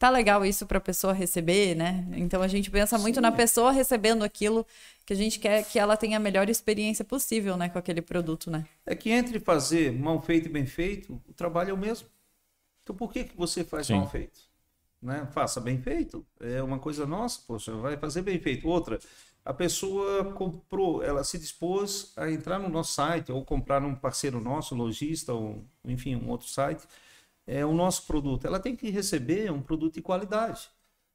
[0.00, 2.06] tá legal isso pra pessoa receber, né?
[2.14, 4.66] Então a gente pensa muito na pessoa recebendo aquilo
[5.04, 8.50] que a gente quer que ela tenha a melhor experiência possível, né, com aquele produto,
[8.50, 8.64] né?
[8.86, 12.08] É que entre fazer mal feito e bem feito, o trabalho é o mesmo.
[12.82, 13.96] Então por que, que você faz Sim.
[13.96, 14.40] mal feito?
[15.02, 15.28] Né?
[15.32, 16.26] Faça bem feito.
[16.40, 18.66] É uma coisa nossa, poxa, vai fazer bem feito.
[18.66, 18.98] Outra,
[19.44, 24.40] a pessoa comprou, ela se dispôs a entrar no nosso site ou comprar num parceiro
[24.40, 26.86] nosso, lojista, ou enfim, um outro site,
[27.52, 28.46] é o nosso produto.
[28.46, 30.68] Ela tem que receber um produto de qualidade.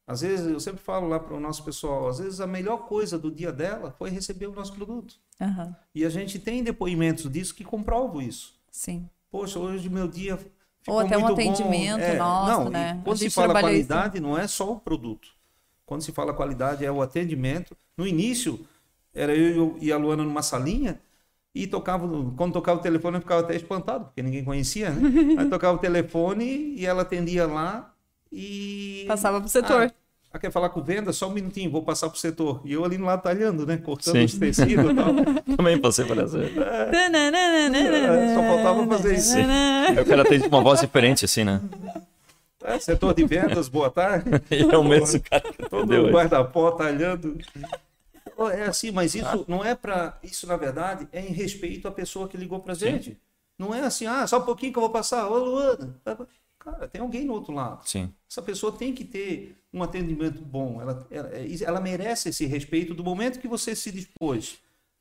[0.06, 3.18] Às vezes, eu sempre falo lá para o nosso pessoal, às vezes a melhor coisa
[3.18, 5.16] do dia dela foi receber o nosso produto.
[5.40, 8.54] Aham, E a gente tem depoimentos disso que comprovam isso.
[8.70, 9.08] sim.
[9.28, 10.36] Poxa, hoje meu dia
[10.80, 11.50] ficou Ou até um muito bom.
[11.50, 13.00] atendimento É, nosso, não, né?
[13.04, 13.88] Quando se fala trabalha isso.
[13.88, 15.28] qualidade, não é só o produto.
[15.84, 17.76] Quando se fala qualidade, é o atendimento.
[17.96, 18.66] No início,
[19.12, 21.00] era eu e a Luana numa salinha
[21.56, 25.00] e tocava, quando tocava o telefone, eu ficava até espantado, porque ninguém conhecia, né?
[25.40, 27.94] Aí tocava o telefone e ela atendia lá
[28.30, 29.06] e.
[29.08, 29.90] Passava pro setor.
[30.30, 31.14] Ah, quer falar com venda?
[31.14, 32.60] Só um minutinho, vou passar pro setor.
[32.62, 33.78] E eu ali no lado talhando, né?
[33.78, 34.24] Cortando Sim.
[34.24, 35.14] os tecidos e tal.
[35.56, 36.38] Também passei por essa.
[36.40, 39.36] É, só faltava fazer isso.
[39.38, 41.62] Aí o cara tem uma voz diferente, assim, né?
[42.64, 44.28] É, setor de vendas, boa tarde.
[44.50, 47.38] E é o mesmo cara que Todo guarda-pó talhando.
[48.52, 50.18] É assim, mas isso não é para.
[50.22, 53.18] Isso, na verdade, é em respeito à pessoa que ligou pra gente.
[53.58, 55.28] Não é assim, ah, só um pouquinho que eu vou passar.
[55.30, 56.00] Ô, Luana.
[56.58, 57.88] Cara, tem alguém no outro lado.
[57.88, 58.12] Sim.
[58.28, 60.80] Essa pessoa tem que ter um atendimento bom.
[60.80, 61.30] Ela, ela,
[61.64, 64.58] ela merece esse respeito do momento que você se dispôs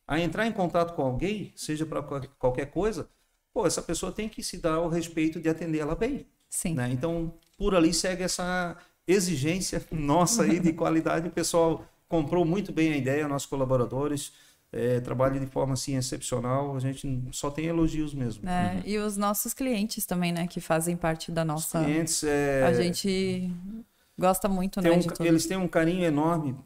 [0.07, 2.03] a entrar em contato com alguém, seja para
[2.37, 3.09] qualquer coisa.
[3.51, 6.27] Pô, essa pessoa tem que se dar o respeito de atender ela bem.
[6.49, 6.75] Sim.
[6.75, 6.89] né?
[6.91, 8.77] Então, por ali segue essa
[9.07, 11.27] exigência nossa aí de qualidade.
[11.27, 14.33] O pessoal comprou muito bem a ideia, nossos colaboradores.
[14.71, 16.75] É, trabalham de forma assim excepcional.
[16.75, 18.43] A gente só tem elogios mesmo.
[18.43, 18.81] né?
[18.85, 21.79] E os nossos clientes também, né, que fazem parte da Os nossa.
[21.81, 23.49] clientes, é, A gente
[24.19, 26.57] gosta muito, tem né, um eles têm um carinho enorme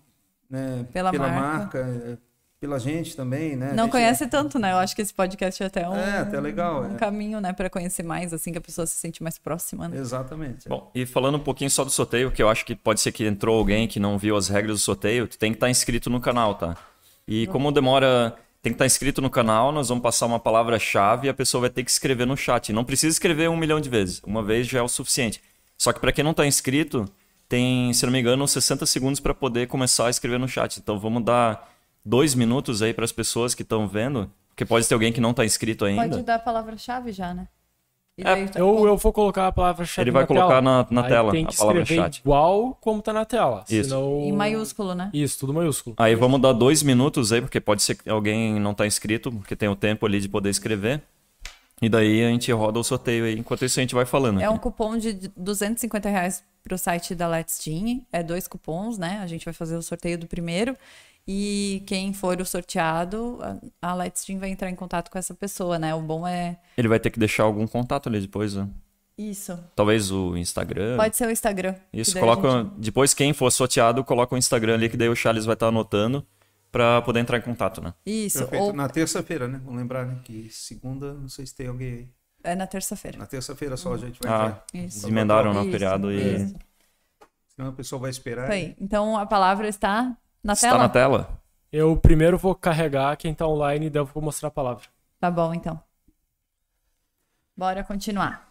[0.49, 1.39] né, Pela marca.
[1.39, 2.17] marca, é,
[2.59, 3.71] pela gente também, né?
[3.73, 4.73] Não gente- conhece tanto, né?
[4.73, 6.97] Eu acho que esse podcast é até um, É, até legal, um é.
[6.97, 9.97] caminho, né, para conhecer mais, assim, que a pessoa se sente mais próxima, né?
[9.97, 10.67] Exatamente.
[10.67, 13.25] Bom, e falando um pouquinho só do sorteio, que eu acho que pode ser que
[13.25, 16.19] entrou alguém que não viu as regras do sorteio, tu tem que estar inscrito no
[16.19, 16.75] canal, tá?
[17.25, 21.29] E como demora, tem que estar inscrito no canal, nós vamos passar uma palavra-chave e
[21.29, 22.73] a pessoa vai ter que escrever no chat.
[22.73, 25.41] Não precisa escrever um milhão de vezes, uma vez já é o suficiente.
[25.77, 27.09] Só que para quem não está inscrito,
[27.47, 30.77] tem, se não me engano, 60 segundos para poder começar a escrever no chat.
[30.77, 31.69] Então vamos dar
[32.09, 35.31] dois minutos aí para as pessoas que estão vendo, porque pode ter alguém que não
[35.31, 36.01] está inscrito ainda.
[36.09, 37.47] Pode dar a palavra-chave já, né?
[38.17, 40.61] É, tá- Eu, eu vou colocar a palavra-chave Ele vai na colocar tela.
[40.61, 42.17] na- na Aí tela tem a que palavra escrever chat.
[42.19, 43.63] igual como tá na tela.
[43.69, 43.89] Isso.
[43.91, 44.19] Senão...
[44.23, 45.09] Em maiúsculo, né?
[45.13, 45.95] Isso, tudo maiúsculo.
[45.97, 49.55] Aí vamos dar dois minutos aí, porque pode ser que alguém não tá inscrito, porque
[49.55, 51.01] tem o tempo ali de poder escrever.
[51.81, 53.39] E daí a gente roda o sorteio aí.
[53.39, 54.41] Enquanto isso a gente vai falando.
[54.41, 54.53] É aqui.
[54.53, 58.01] um cupom de 250 reais pro site da Let's Team.
[58.11, 59.21] É dois cupons, né?
[59.23, 60.75] A gente vai fazer o sorteio do primeiro.
[61.27, 63.39] E quem for o sorteado,
[63.81, 65.93] a- Team vai entrar em contato com essa pessoa, né?
[65.93, 68.67] O bom é Ele vai ter que deixar algum contato ali depois, né?
[69.17, 69.59] isso.
[69.75, 70.95] Talvez o Instagram.
[70.95, 71.75] Pode ser o Instagram.
[71.91, 72.49] Isso, coloca.
[72.63, 75.67] gente- Depois, quem for sorteado, coloca o Instagram ali, que daí o Charles vai estar
[75.67, 76.25] anotando.
[76.71, 77.95] para poder entrar em contato, né?
[78.05, 78.37] Isso.
[78.39, 78.63] Perfeito.
[78.63, 78.73] Ou...
[78.73, 79.59] Na terça-feira, né?
[79.65, 80.19] Vamos lembrar, né?
[80.23, 82.07] Que segunda, não sei se tem alguém aí.
[82.43, 83.17] É na terça-feira.
[83.17, 84.65] Na terça-feira só a gente vai Ah, entrar.
[84.85, 85.07] Isso.
[85.07, 86.55] emendaram no Isso, feriado e isso.
[87.55, 88.43] Senão a pessoa vai esperar.
[88.43, 88.75] Isso aí.
[88.79, 90.77] Então a palavra está na está tela?
[90.77, 91.41] na tela.
[91.71, 94.87] Eu primeiro vou carregar quem tá online e daí eu vou mostrar a palavra.
[95.19, 95.81] Tá bom, então.
[97.55, 98.49] Bora continuar.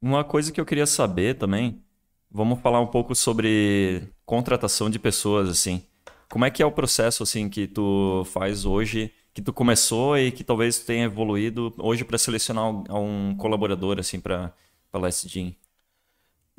[0.00, 1.82] Uma coisa que eu queria saber também,
[2.30, 5.82] vamos falar um pouco sobre contratação de pessoas, assim.
[6.28, 10.30] Como é que é o processo, assim, que tu faz hoje, que tu começou e
[10.32, 14.52] que talvez tenha evoluído hoje para selecionar um- colaborador, assim, para
[14.90, 15.54] para Last Gym?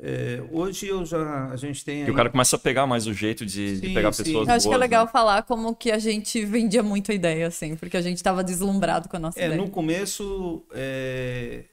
[0.04, 2.10] É, hoje eu já, a gente tem Que aí...
[2.10, 4.24] o cara começa a pegar mais o jeito de, de Sim, pegar sim.
[4.24, 5.12] pessoas Eu acho que é boas, legal né?
[5.12, 9.08] falar como que a gente vendia muito a ideia, assim, porque a gente tava deslumbrado
[9.08, 9.60] com a nossa É, ideia.
[9.60, 11.64] no começo, é,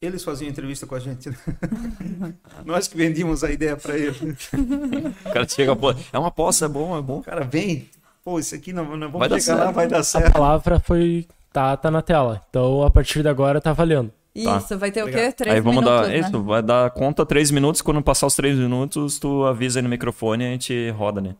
[0.00, 1.30] eles faziam entrevista com a gente.
[1.30, 1.36] né?
[2.64, 4.50] Nós que vendíamos a ideia para eles.
[5.24, 7.18] O cara chega, pô, é uma aposta, é bom, é bom.
[7.18, 7.88] O cara vem,
[8.24, 9.74] pô, isso aqui não, não Vai dar vamos chegar lá, certo.
[9.74, 10.32] vai dar A certo.
[10.32, 11.26] palavra foi.
[11.52, 12.42] Tá, tá na tela.
[12.48, 14.12] Então a partir de agora tá valendo.
[14.34, 15.10] Isso, vai ter o quê?
[15.10, 15.32] Obrigado.
[15.34, 16.18] Três Aí vamos minutos, dar, né?
[16.18, 19.88] isso, vai dar conta três minutos, quando passar os três minutos, tu avisa aí no
[19.88, 21.34] microfone e a gente roda, né?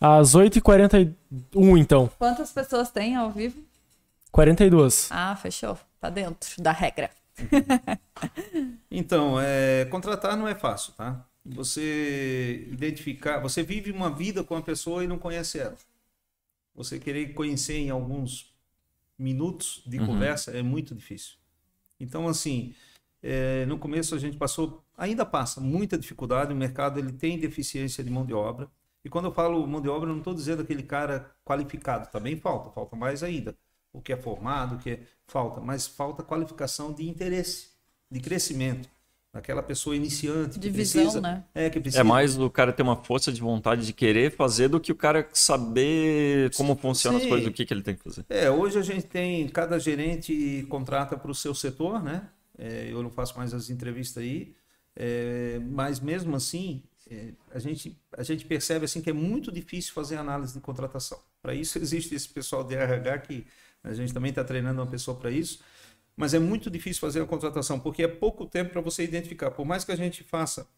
[0.00, 1.12] Às 8h41,
[1.78, 2.08] então.
[2.18, 3.60] Quantas pessoas tem ao vivo?
[4.30, 5.08] 42.
[5.10, 5.76] Ah, fechou.
[6.00, 7.10] Tá dentro da regra.
[8.90, 11.24] Então, é, contratar não é fácil, tá?
[11.44, 15.76] Você identificar, você vive uma vida com a pessoa e não conhece ela.
[16.74, 18.52] Você querer conhecer em alguns
[19.18, 20.06] minutos de Uhum.
[20.06, 21.34] conversa é muito difícil.
[22.00, 22.74] Então, assim,
[23.22, 26.52] é, no começo a gente passou, ainda passa muita dificuldade.
[26.52, 28.70] O mercado ele tem deficiência de mão de obra.
[29.04, 32.10] E quando eu falo mão de obra, eu não estou dizendo aquele cara qualificado.
[32.10, 33.56] Também falta, falta mais ainda.
[33.92, 37.70] O que é formado, o que é falta, mas falta qualificação de interesse,
[38.10, 38.88] de crescimento.
[39.32, 41.44] Aquela pessoa iniciante De que visão, precisa, né?
[41.54, 44.68] é que precisa É mais o cara ter uma força de vontade de querer fazer
[44.68, 48.02] do que o cara saber como funcionam as coisas, o que, que ele tem que
[48.02, 48.24] fazer.
[48.28, 52.28] É, hoje a gente tem, cada gerente contrata para o seu setor, né?
[52.58, 54.54] É, eu não faço mais as entrevistas aí,
[54.96, 59.92] é, mas mesmo assim, é, a, gente, a gente percebe assim que é muito difícil
[59.92, 61.18] fazer análise de contratação.
[61.40, 63.46] Para isso existe esse pessoal de RH que
[63.84, 65.60] a gente também está treinando uma pessoa para isso,
[66.18, 69.52] mas é muito difícil fazer a contratação, porque é pouco tempo para você identificar.
[69.52, 70.68] Por mais que a gente faça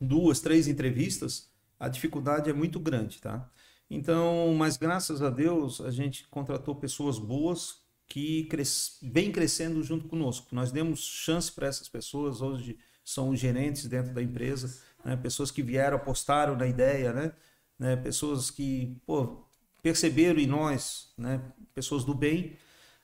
[0.00, 3.50] duas, três entrevistas, a dificuldade é muito grande, tá?
[3.90, 8.98] Então, mas graças a Deus, a gente contratou pessoas boas que cres...
[9.02, 10.48] vêm crescendo junto conosco.
[10.54, 15.16] Nós demos chance para essas pessoas, hoje são gerentes dentro da empresa, né?
[15.16, 17.32] pessoas que vieram, apostaram na ideia, né?
[17.78, 17.96] né?
[17.96, 19.44] Pessoas que pô,
[19.82, 21.42] perceberam em nós, né?
[21.74, 22.56] pessoas do bem.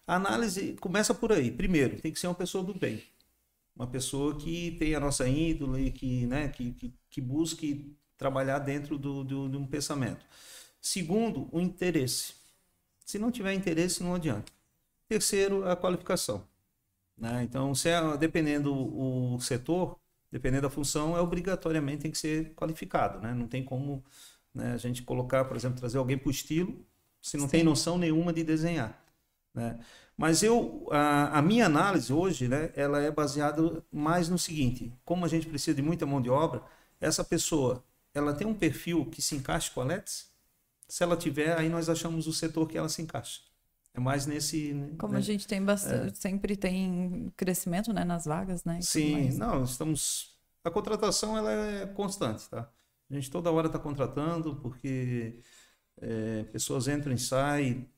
[0.08, 1.52] A análise começa por aí.
[1.52, 3.00] Primeiro, tem que ser uma pessoa do bem
[3.78, 8.98] uma pessoa que tem a nossa índole, que, né, que, que, que busque trabalhar dentro
[8.98, 10.26] do, do, de um pensamento.
[10.80, 12.34] Segundo, o interesse.
[13.04, 14.52] Se não tiver interesse, não adianta.
[15.08, 16.44] Terceiro, a qualificação.
[17.16, 17.44] Né?
[17.44, 19.96] Então, se é, dependendo o setor,
[20.30, 23.20] dependendo da função, é obrigatoriamente tem que ser qualificado.
[23.20, 23.32] Né?
[23.32, 24.04] Não tem como
[24.52, 26.84] né, a gente colocar, por exemplo, trazer alguém para o estilo,
[27.22, 29.00] se não tem noção nenhuma de desenhar.
[29.54, 29.78] Né?
[30.16, 35.24] Mas eu, a, a, minha análise hoje, né, ela é baseada mais no seguinte: como
[35.24, 36.62] a gente precisa de muita mão de obra,
[37.00, 37.84] essa pessoa,
[38.14, 40.28] ela tem um perfil que se encaixe com a Let's?
[40.88, 43.42] Se ela tiver, aí nós achamos o setor que ela se encaixa.
[43.94, 44.74] É mais nesse.
[44.98, 45.18] Como né?
[45.18, 46.20] a gente tem bastante, é.
[46.20, 48.80] sempre tem crescimento, né, nas vagas, né?
[48.80, 50.36] Sim, não, estamos.
[50.64, 52.70] A contratação ela é constante, tá?
[53.10, 55.40] A gente toda hora está contratando porque
[56.00, 57.88] é, pessoas entram e saem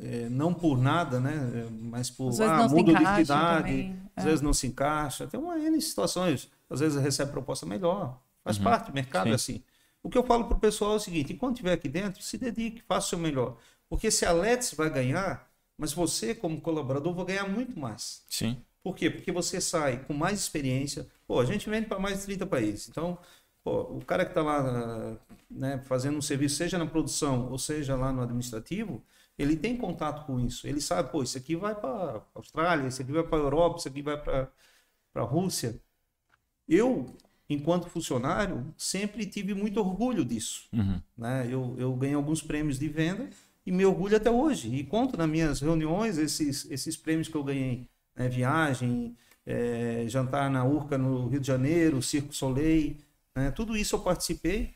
[0.00, 1.68] é, não por nada, né?
[1.70, 4.02] Mas por ah, se de cidade, também.
[4.14, 4.28] às é.
[4.28, 5.26] vezes não se encaixa.
[5.26, 6.48] Tem uma N situações.
[6.70, 8.20] Às vezes recebe proposta melhor.
[8.44, 8.64] Faz uhum.
[8.64, 9.32] parte, o mercado Sim.
[9.32, 9.62] é assim.
[10.02, 12.38] O que eu falo para o pessoal é o seguinte: enquanto estiver aqui dentro, se
[12.38, 13.56] dedique, faça o seu melhor.
[13.88, 18.22] Porque se a Let's vai ganhar, mas você, como colaborador, vai ganhar muito mais.
[18.28, 18.56] Sim.
[18.82, 19.10] Por quê?
[19.10, 21.06] Porque você sai com mais experiência.
[21.26, 22.88] Pô, a gente vende para mais de 30 países.
[22.88, 23.18] Então,
[23.64, 25.18] pô, o cara que está lá
[25.50, 29.02] né, fazendo um serviço, seja na produção ou seja lá no administrativo,
[29.38, 30.66] ele tem contato com isso.
[30.66, 34.02] Ele sabe, pô, isso aqui vai para Austrália, isso aqui vai para Europa, isso aqui
[34.02, 34.50] vai para
[35.14, 35.80] a Rússia.
[36.68, 37.16] Eu,
[37.48, 40.68] enquanto funcionário, sempre tive muito orgulho disso.
[40.72, 41.00] Uhum.
[41.16, 41.46] Né?
[41.48, 43.30] Eu, eu ganhei alguns prêmios de venda
[43.64, 44.74] e me orgulho até hoje.
[44.74, 47.88] E conto nas minhas reuniões esses, esses prêmios que eu ganhei.
[48.16, 48.28] Né?
[48.28, 49.16] Viagem,
[49.46, 52.96] é, jantar na Urca no Rio de Janeiro, Circo Soleil.
[53.36, 53.52] Né?
[53.52, 54.74] Tudo isso eu participei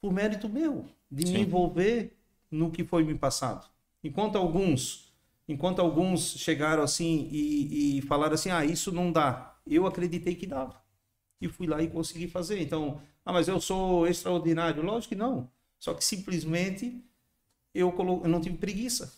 [0.00, 1.34] por mérito meu, de Sim.
[1.34, 2.16] me envolver
[2.50, 3.69] no que foi me passado.
[4.02, 5.12] Enquanto alguns,
[5.48, 9.56] enquanto alguns chegaram assim e, e falaram assim, ah, isso não dá.
[9.66, 10.80] Eu acreditei que dava.
[11.40, 12.60] E fui lá e consegui fazer.
[12.60, 14.82] Então, ah, mas eu sou extraordinário.
[14.82, 15.50] Lógico que não.
[15.78, 17.02] Só que simplesmente
[17.74, 18.20] eu, colo...
[18.24, 19.12] eu não tive preguiça.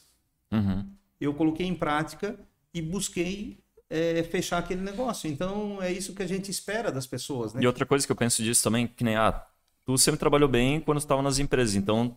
[0.51, 0.87] Uhum.
[1.21, 2.39] Eu coloquei em prática
[2.75, 5.29] e busquei é, fechar aquele negócio.
[5.29, 7.55] Então é isso que a gente espera das pessoas.
[7.55, 7.63] Né?
[7.63, 9.45] E outra coisa que eu penso disso também, que nem, ah,
[9.85, 12.17] tu sempre trabalhou bem quando estava nas empresas, então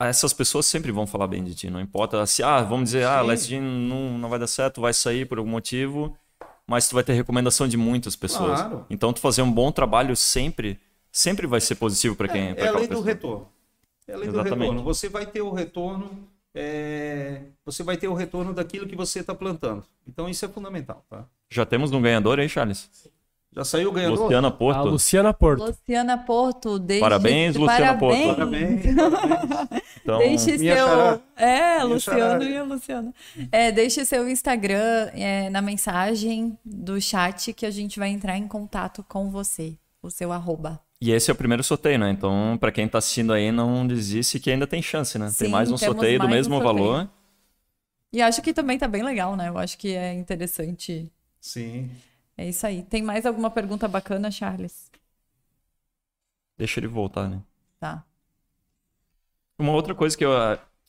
[0.00, 3.10] essas pessoas sempre vão falar bem de ti, não importa se, ah, vamos dizer, ah,
[3.10, 3.16] Sim.
[3.16, 6.16] ah, Last não, não vai dar certo, vai sair por algum motivo,
[6.66, 8.60] mas tu vai ter recomendação de muitas pessoas.
[8.60, 8.86] Claro.
[8.90, 10.80] Então tu fazer um bom trabalho sempre,
[11.12, 12.50] sempre vai ser positivo para quem...
[12.50, 13.48] É, é a lei do retorno.
[14.06, 14.58] É a lei Exatamente.
[14.58, 14.84] do retorno.
[14.84, 19.34] Você vai ter o retorno é, você vai ter o retorno daquilo que você está
[19.34, 19.84] plantando.
[20.06, 21.04] Então isso é fundamental.
[21.10, 21.24] Tá?
[21.50, 22.88] Já temos um ganhador aí, Charles?
[23.56, 24.22] Já saiu o ganhador?
[24.22, 24.78] Luciana Porto.
[24.78, 25.64] A Luciana Porto.
[25.64, 27.00] Luciana Porto, desde...
[27.00, 28.24] Parabéns, Luciana parabéns.
[28.24, 28.36] Porto.
[28.36, 28.94] Parabéns,
[29.48, 29.82] parabéns.
[30.02, 30.76] Então, deixe seu.
[30.76, 31.20] Xará.
[31.36, 33.14] É, minha Luciano e a Luciana.
[33.52, 38.48] É, deixe seu Instagram é, na mensagem do chat que a gente vai entrar em
[38.48, 39.76] contato com você.
[40.02, 40.80] O seu arroba.
[41.00, 42.10] E esse é o primeiro sorteio, né?
[42.10, 45.30] Então, para quem tá assistindo aí, não desiste que ainda tem chance, né?
[45.30, 46.84] Sim, tem mais um sorteio mais do mesmo um sorteio.
[46.84, 47.10] valor.
[48.12, 49.48] E acho que também tá bem legal, né?
[49.48, 51.10] Eu acho que é interessante.
[51.40, 51.90] Sim.
[52.36, 52.82] É isso aí.
[52.82, 54.90] Tem mais alguma pergunta bacana, Charles?
[56.56, 57.42] Deixa ele voltar, né?
[57.78, 58.04] Tá.
[59.58, 60.32] Uma outra coisa que eu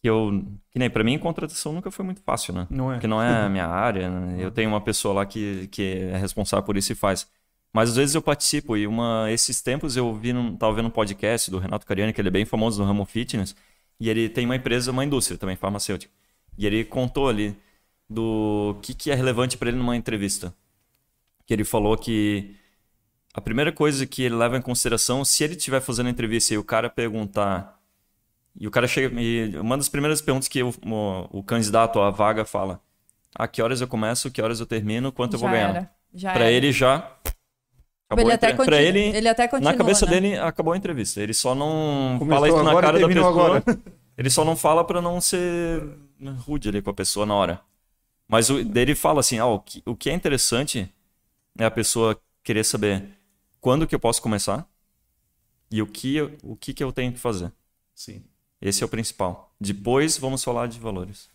[0.01, 2.67] que eu que nem para mim contratação nunca foi muito fácil, né?
[2.69, 2.95] Não é.
[2.95, 4.43] Porque não é a minha área, né?
[4.43, 7.27] Eu tenho uma pessoa lá que que é responsável por isso e faz.
[7.73, 10.91] Mas às vezes eu participo e uma esses tempos eu vi num, tava vendo um
[10.91, 13.55] podcast do Renato Cariani, que ele é bem famoso no ramo fitness,
[13.99, 16.11] e ele tem uma empresa, uma indústria também farmacêutica.
[16.57, 17.55] E ele contou ali
[18.09, 20.53] do que que é relevante para ele numa entrevista.
[21.45, 22.55] Que ele falou que
[23.33, 26.57] a primeira coisa que ele leva em consideração, se ele estiver fazendo a entrevista e
[26.57, 27.79] o cara perguntar
[28.57, 32.09] e o cara chega e uma das primeiras perguntas que o, o, o candidato à
[32.09, 32.81] vaga fala:
[33.35, 34.31] "A que horas eu começo?
[34.31, 35.11] Que horas eu termino?
[35.11, 35.91] Quanto já eu vou ganhar?"
[36.33, 37.11] Para ele já
[38.07, 38.83] Acabou ele, até entre...
[38.83, 40.11] ele, ele até continua, Na cabeça né?
[40.11, 41.19] dele, acabou a entrevista.
[41.19, 43.29] Ele só não Começou fala isso na cara da pessoa.
[43.29, 43.63] Agora.
[44.17, 45.83] Ele só não fala para não ser
[46.47, 47.59] rude ali com a pessoa na hora.
[48.29, 50.89] Mas o dele fala assim: ah, o, que, o que é interessante
[51.57, 53.03] é a pessoa querer saber
[53.59, 54.67] quando que eu posso começar
[55.71, 57.51] e o que, o que, que eu tenho que fazer.
[57.93, 58.23] Sim.
[58.61, 59.53] Esse é o principal.
[59.59, 61.29] Depois vamos falar de valores.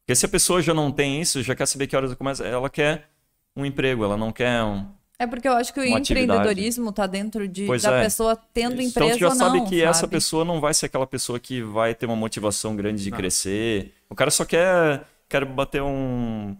[0.00, 2.42] Porque se a pessoa já não tem isso, já quer saber que horas eu começo,
[2.42, 3.10] ela quer
[3.54, 4.86] um emprego, ela não quer um,
[5.18, 8.02] é porque eu acho que o empreendedorismo está dentro de, pois da é.
[8.02, 9.90] pessoa tendo empresa então, tu já ou sabe não, que sabe?
[9.90, 13.16] essa pessoa não vai ser aquela pessoa que vai ter uma motivação grande de não.
[13.16, 13.94] crescer.
[14.10, 16.54] O cara só quer, quer bater um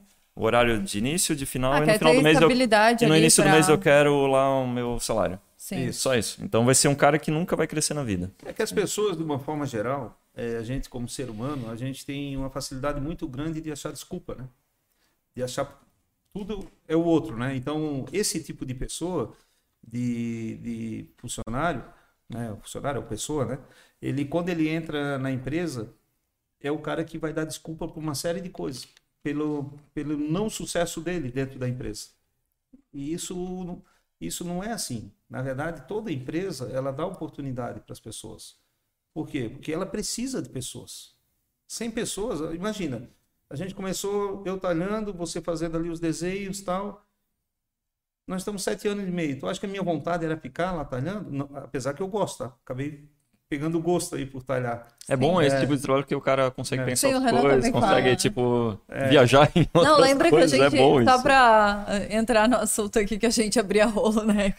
[0.45, 3.43] horário de início, de final, ah, e no final do mês eu, e no início
[3.43, 3.51] pra...
[3.51, 5.41] do mês eu quero lá o meu salário.
[5.57, 5.87] Sim.
[5.87, 6.01] Isso.
[6.01, 6.39] Só isso.
[6.45, 8.31] Então vai ser um cara que nunca vai crescer na vida.
[8.45, 11.77] É que as pessoas, de uma forma geral, é, a gente como ser humano, a
[11.77, 14.47] gente tem uma facilidade muito grande de achar desculpa, né?
[15.35, 15.83] De achar
[16.33, 17.57] tudo é o outro, né?
[17.57, 19.35] Então, esse tipo de pessoa,
[19.83, 21.83] de, de funcionário,
[22.29, 22.53] né?
[22.53, 23.59] O funcionário, a pessoa, né?
[24.01, 25.93] Ele, quando ele entra na empresa,
[26.61, 28.87] é o cara que vai dar desculpa por uma série de coisas,
[29.27, 32.11] pelo, pelo não sucesso dele dentro da empresa.
[32.93, 33.83] E isso,
[34.21, 35.13] isso não é assim.
[35.29, 38.57] Na verdade, toda empresa, ela dá oportunidade para as pessoas.
[39.13, 39.49] Por quê?
[39.51, 41.17] Porque ela precisa de pessoas.
[41.67, 43.11] Sem pessoas, imagina,
[43.51, 47.05] a gente começou, eu talhando, você fazendo ali os desenhos tal.
[48.29, 49.41] Nós estamos sete anos e meio.
[49.41, 51.33] Tu acha que a minha vontade era ficar lá talhando?
[51.33, 52.47] Não, apesar que eu gosto, tá?
[52.47, 53.09] Acabei
[53.49, 54.87] pegando gosto aí por talhar.
[55.09, 55.61] É Sim, bom esse é...
[55.61, 56.87] tipo de trabalho que o cara consegue é.
[56.87, 58.17] pensar Sim, coisas, consegue, fala, né?
[58.17, 59.09] tipo, é.
[59.09, 60.53] viajar em outras Não, lembra coisas.
[60.53, 61.23] que a é gente, é bom só isso.
[61.23, 64.55] pra eh, entrar no assunto aqui, que a gente abria rolo, né?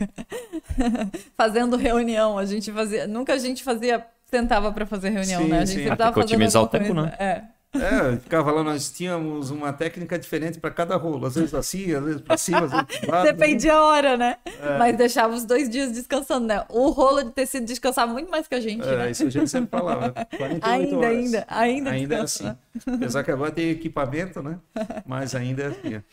[1.35, 5.57] Fazendo reunião, a gente fazia, nunca a gente fazia, sentava para fazer reunião, sim, né?
[5.57, 5.89] A gente sim.
[5.89, 7.13] sempre ah, otimizar o tempo, né?
[7.19, 7.56] É.
[7.81, 11.25] É, ficava lá, nós tínhamos uma técnica diferente para cada rolo.
[11.25, 13.23] Às vezes assim, às vezes para cima, às vezes para.
[13.23, 14.37] Dependia a hora, né?
[14.45, 14.77] É.
[14.77, 16.65] Mas deixava os dois dias descansando, né?
[16.69, 19.11] O rolo de tecido descansava muito mais que a gente, é, né?
[19.11, 20.13] isso a gente sempre falava.
[20.37, 21.17] 48 ainda, horas.
[21.17, 22.55] ainda, ainda Ainda é assim.
[22.85, 24.59] Apesar que agora tem equipamento, né?
[25.05, 26.03] Mas ainda é assim.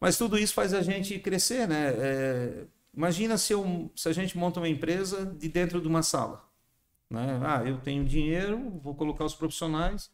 [0.00, 1.94] Mas tudo isso faz a gente crescer, né?
[1.96, 2.64] É...
[2.96, 6.42] Imagina se, eu, se a gente monta uma empresa de dentro de uma sala.
[7.08, 7.40] Né?
[7.44, 10.10] Ah, eu tenho dinheiro, vou colocar os profissionais.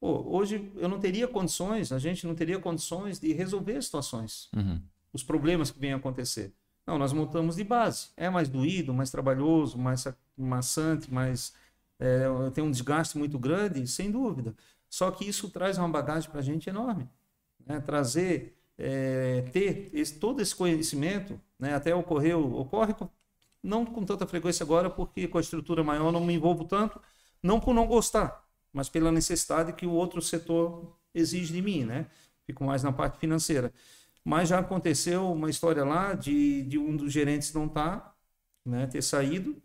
[0.00, 4.80] Pô, hoje eu não teria condições, a gente não teria condições de resolver situações, uhum.
[5.12, 6.54] os problemas que vêm acontecer.
[6.86, 8.08] Não, nós montamos de base.
[8.16, 11.52] É mais doído, mais trabalhoso, mais maçante, mais
[11.98, 12.24] é,
[12.54, 14.54] tem um desgaste muito grande, sem dúvida.
[14.88, 17.08] Só que isso traz uma bagagem para a gente enorme.
[17.64, 17.78] Né?
[17.80, 21.74] Trazer, é, ter esse, todo esse conhecimento, né?
[21.74, 22.94] até ocorreu, ocorre
[23.62, 27.00] não com tanta frequência agora, porque com a estrutura maior não me envolvo tanto,
[27.42, 32.06] não por não gostar, mas pela necessidade que o outro setor exige de mim, né?
[32.46, 33.72] Fico mais na parte financeira.
[34.24, 38.14] Mas já aconteceu uma história lá de, de um dos gerentes não estar, tá,
[38.64, 39.60] né, ter saído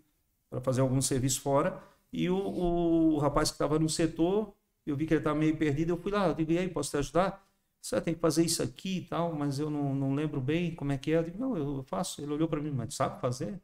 [0.50, 1.82] para fazer algum serviço fora,
[2.14, 4.54] E o, o rapaz que estava no setor,
[4.86, 6.92] eu vi que ele estava meio perdido, eu fui lá, eu digo, e aí, posso
[6.92, 7.46] te ajudar?
[7.82, 10.92] Você tem que fazer isso aqui e tal, mas eu não, não lembro bem como
[10.92, 11.18] é que é.
[11.18, 12.22] Eu digo, não, eu faço.
[12.22, 13.62] Ele olhou para mim, mas sabe fazer?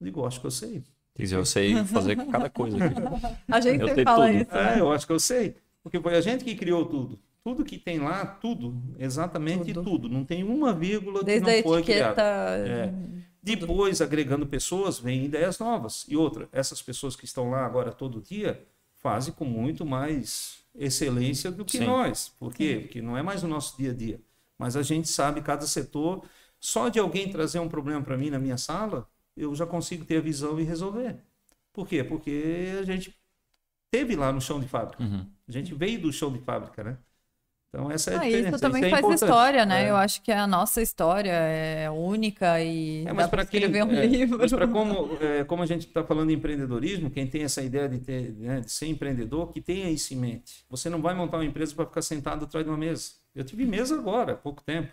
[0.00, 0.84] Eu digo, acho que eu sei.
[1.14, 2.94] Diz, eu sei fazer cada coisa aqui.
[3.50, 4.38] A gente Eu fala tudo.
[4.40, 4.52] isso.
[4.54, 4.76] né?
[4.76, 5.56] É, eu acho que eu sei.
[5.82, 7.18] Porque foi a gente que criou tudo.
[7.44, 9.82] Tudo que tem lá, tudo, exatamente Tudo.
[9.90, 10.08] tudo.
[10.08, 12.12] Não tem uma vírgula Desde que a não foi etiqueta.
[12.14, 12.68] criada.
[12.68, 12.94] É.
[13.42, 16.06] Depois, agregando pessoas, vem ideias novas.
[16.08, 18.64] E outra, essas pessoas que estão lá agora todo dia
[19.02, 21.86] fazem com muito mais excelência do que Sim.
[21.86, 22.28] nós.
[22.38, 22.78] Por quê?
[22.82, 24.20] Porque não é mais o nosso dia a dia.
[24.56, 26.22] Mas a gente sabe cada setor.
[26.60, 30.18] Só de alguém trazer um problema para mim na minha sala, eu já consigo ter
[30.18, 31.16] a visão e resolver.
[31.72, 32.04] Por quê?
[32.04, 33.14] Porque a gente
[33.90, 35.02] teve lá no chão de fábrica.
[35.02, 35.26] Uhum.
[35.48, 36.98] A gente veio do chão de fábrica, né?
[37.68, 38.48] Então essa é a Ah, diferença.
[38.50, 39.22] isso também é faz importante.
[39.30, 39.86] história, né?
[39.86, 39.90] É.
[39.90, 43.60] Eu acho que a nossa história é única e É, dá mas para para quem,
[43.60, 44.38] escrever um é, livro.
[44.38, 47.88] mas para como, é, como a gente está falando em empreendedorismo, quem tem essa ideia
[47.88, 50.64] de, ter, né, de ser empreendedor, que tenha isso em mente.
[50.68, 53.12] Você não vai montar uma empresa para ficar sentado atrás de uma mesa.
[53.34, 54.92] Eu tive mesa agora, há pouco tempo.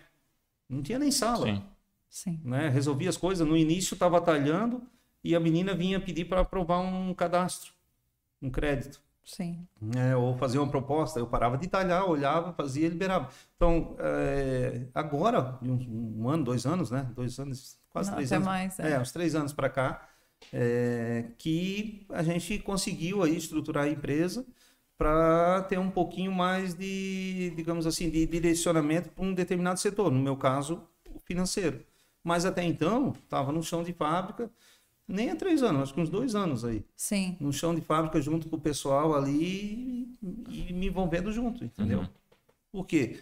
[0.70, 1.48] Não tinha nem sala.
[1.48, 1.64] Sim.
[2.10, 2.40] Sim.
[2.44, 2.70] Né?
[2.70, 3.48] Resolvi as coisas.
[3.48, 4.82] No início estava talhando
[5.24, 7.72] e a menina vinha pedir para aprovar um cadastro,
[8.42, 9.02] um crédito.
[9.30, 9.68] Sim.
[9.80, 13.30] né, ou fazer uma proposta, eu parava de talhar, olhava, fazia e liberava.
[13.56, 17.08] Então, é, agora, um, um ano, dois anos, né?
[17.16, 18.48] Dois anos, quase Não, três até anos.
[18.48, 18.94] mais, é.
[18.94, 19.00] é.
[19.00, 20.10] uns três anos para cá,
[20.52, 24.44] é, que a gente conseguiu aí estruturar a empresa
[24.98, 30.20] para ter um pouquinho mais de, digamos assim, de direcionamento para um determinado setor, no
[30.20, 30.84] meu caso,
[31.14, 31.86] o financeiro.
[32.24, 34.52] Mas até então, estava no chão de fábrica,
[35.08, 37.36] nem há três anos, acho que uns dois anos aí Sim.
[37.40, 42.00] no chão de fábrica junto com o pessoal ali e me envolvendo junto, entendeu?
[42.02, 42.08] Uhum.
[42.72, 43.20] Por quê?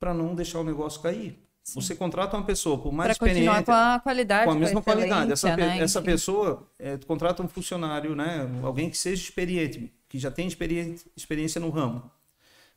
[0.00, 1.38] Para não deixar o negócio cair.
[1.62, 1.80] Sim.
[1.80, 4.82] Você contrata uma pessoa, por mais Para continuar experiente, com a qualidade, com a mesma
[4.82, 5.32] qualidade.
[5.32, 5.84] Essa, excelência, pe- né?
[5.84, 8.48] essa pessoa é, tu contrata um funcionário, né?
[8.62, 12.08] Alguém que seja experiente, que já tem experiência, experiência no ramo.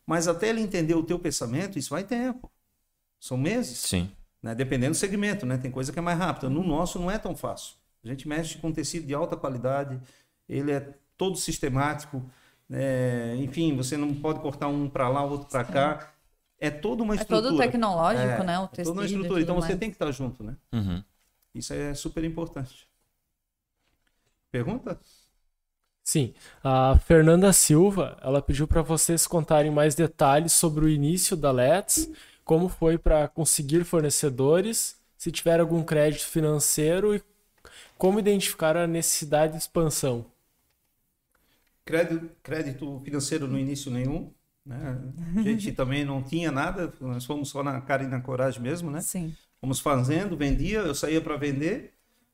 [0.07, 2.51] Mas até ele entender o teu pensamento, isso vai tempo.
[3.19, 4.09] São meses Sim.
[4.41, 4.55] Né?
[4.55, 5.57] Dependendo do segmento, né?
[5.57, 6.49] Tem coisa que é mais rápida.
[6.49, 7.75] No nosso não é tão fácil.
[8.03, 9.99] A gente mexe com tecido de alta qualidade,
[10.47, 12.23] ele é todo sistemático,
[12.67, 13.35] né?
[13.37, 16.13] enfim, você não pode cortar um para lá, outro para cá.
[16.61, 17.49] É toda uma É estrutura.
[17.49, 18.59] todo tecnológico, É, né?
[18.59, 19.41] O é tecido toda uma estrutura.
[19.41, 19.79] Então você mais.
[19.79, 20.55] tem que estar junto, né?
[20.73, 21.03] Uhum.
[21.55, 22.87] Isso é super importante.
[24.51, 24.99] Pergunta?
[26.03, 26.33] Sim,
[26.63, 32.09] a Fernanda Silva, ela pediu para vocês contarem mais detalhes sobre o início da Let's,
[32.49, 37.21] como foi para conseguir fornecedores, se tiver algum crédito financeiro e
[37.97, 40.25] como identificar a necessidade de expansão.
[41.85, 44.31] Crédito, crédito financeiro no início nenhum.
[44.65, 44.97] Né?
[45.37, 48.91] A gente também não tinha nada, nós fomos só na cara e na coragem mesmo,
[48.91, 49.01] né?
[49.01, 49.35] Sim.
[49.59, 51.93] Fomos fazendo, vendia, eu saía para vender,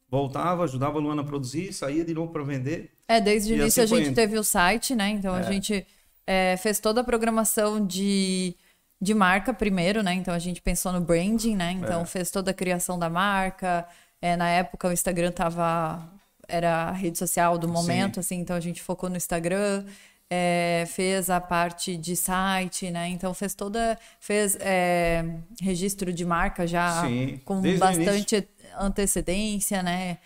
[0.10, 2.92] voltava, ajudava a Luana a produzir, saía de novo para vender.
[3.08, 4.16] É, desde o E início assim a gente indo.
[4.16, 5.10] teve o site, né?
[5.10, 5.44] Então a É.
[5.44, 5.86] gente
[6.26, 8.56] é, fez toda a programação de,
[9.02, 10.14] de marca primeiro, né?
[10.14, 11.72] Então a gente pensou no branding, né?
[11.72, 12.06] Então É.
[12.06, 13.86] fez toda a criação da marca.
[14.22, 16.04] É, na época o Instagram tava
[16.48, 19.84] era a rede social do momento, assim, então a gente focou no Instagram.
[20.28, 23.08] é, fez a parte de site, né?
[23.10, 25.24] Então fez toda, fez é,
[25.62, 28.48] registro de marca já Sim, com bastante
[28.80, 30.18] antecedência, né?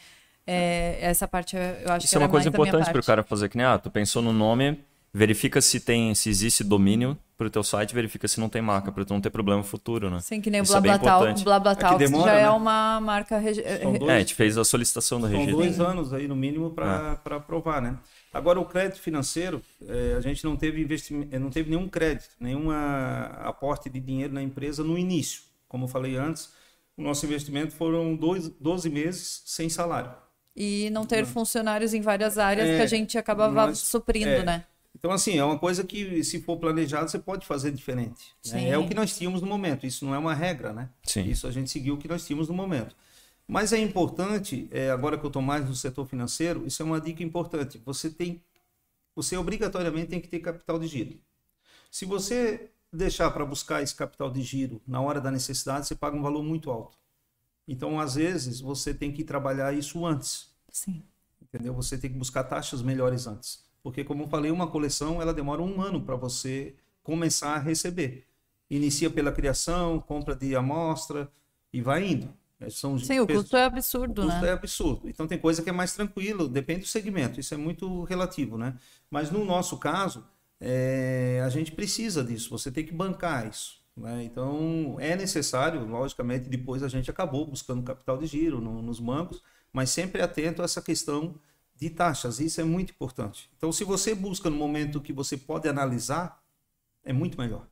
[0.48, 3.50] É, essa parte eu acho Isso que é uma coisa importante para o cara fazer,
[3.50, 4.84] que nem, ah, tu pensou no nome,
[5.14, 9.06] verifica se tem, se existe domínio pro teu site, verifica se não tem marca, para
[9.06, 10.20] tu não ter problema futuro, né?
[10.20, 10.80] Sim, que nem o Isso é.
[10.80, 12.50] O Blablatalk É que demora, já é né?
[12.50, 13.38] uma marca.
[13.38, 15.58] regi- São eh, dois- É, a gente fez a solicitação do São registro.
[15.58, 17.98] dois anos aí no mínimo para aprovar, né?
[18.34, 23.26] Agora o crédito financeiro, eh, a gente não teve investimento, não teve nenhum crédito, nenhuma
[23.44, 25.42] aporte de dinheiro na empresa no início.
[25.68, 26.50] Como eu falei antes,
[26.98, 30.12] o nosso investimento foram dois, 12 meses sem salário.
[30.56, 34.44] E não ter funcionários em várias áreas É, que a gente acabava nós- suprindo, é.
[34.44, 34.66] né?
[34.96, 38.36] Então, assim, é uma coisa que, se for planejado, você pode fazer diferente.
[38.52, 38.70] né?
[38.70, 39.86] É o que nós tínhamos no momento.
[39.86, 40.90] Isso não é uma regra, né?
[41.04, 41.24] Sim.
[41.24, 42.96] Isso a gente seguiu o que nós tínhamos no momento.
[43.48, 47.00] Mas é importante, é, agora que eu estou mais no setor financeiro, isso é uma
[47.00, 47.82] dica importante.
[47.86, 48.42] Você tem,
[49.16, 51.20] você obrigatoriamente tem que ter capital de giro.
[51.90, 56.16] Se você deixar para buscar esse capital de giro na hora da necessidade, você paga
[56.16, 56.98] um valor muito alto.
[57.68, 61.04] Então, às vezes, você tem que trabalhar isso antes Sim.
[61.42, 61.74] entendeu?
[61.74, 65.62] Você tem que buscar taxas melhores antes, porque como eu falei, uma coleção ela demora
[65.62, 68.26] um ano para você começar a receber.
[68.70, 71.32] Inicia pela criação, compra de amostra
[71.74, 72.34] e vai indo.
[72.60, 74.50] É, São Sim, o custo é absurdo, o custo né?
[74.50, 75.10] é absurdo.
[75.10, 77.40] Então tem coisa que é mais tranquilo, depende do segmento.
[77.40, 78.78] Isso é muito relativo, né?
[79.10, 80.26] Mas no nosso caso,
[80.60, 82.50] é, a gente precisa disso.
[82.50, 83.80] Você tem que bancar isso.
[83.96, 84.24] Né?
[84.24, 86.50] Então é necessário, logicamente.
[86.50, 89.42] Depois a gente acabou buscando capital de giro no- nos bancos,
[89.74, 91.36] mas sempre atento a essa questão
[91.80, 92.40] de taxas.
[92.40, 93.50] Isso é muito importante.
[93.58, 96.44] Então, se você busca no momento que você pode analisar,
[97.04, 97.68] é muito melhor.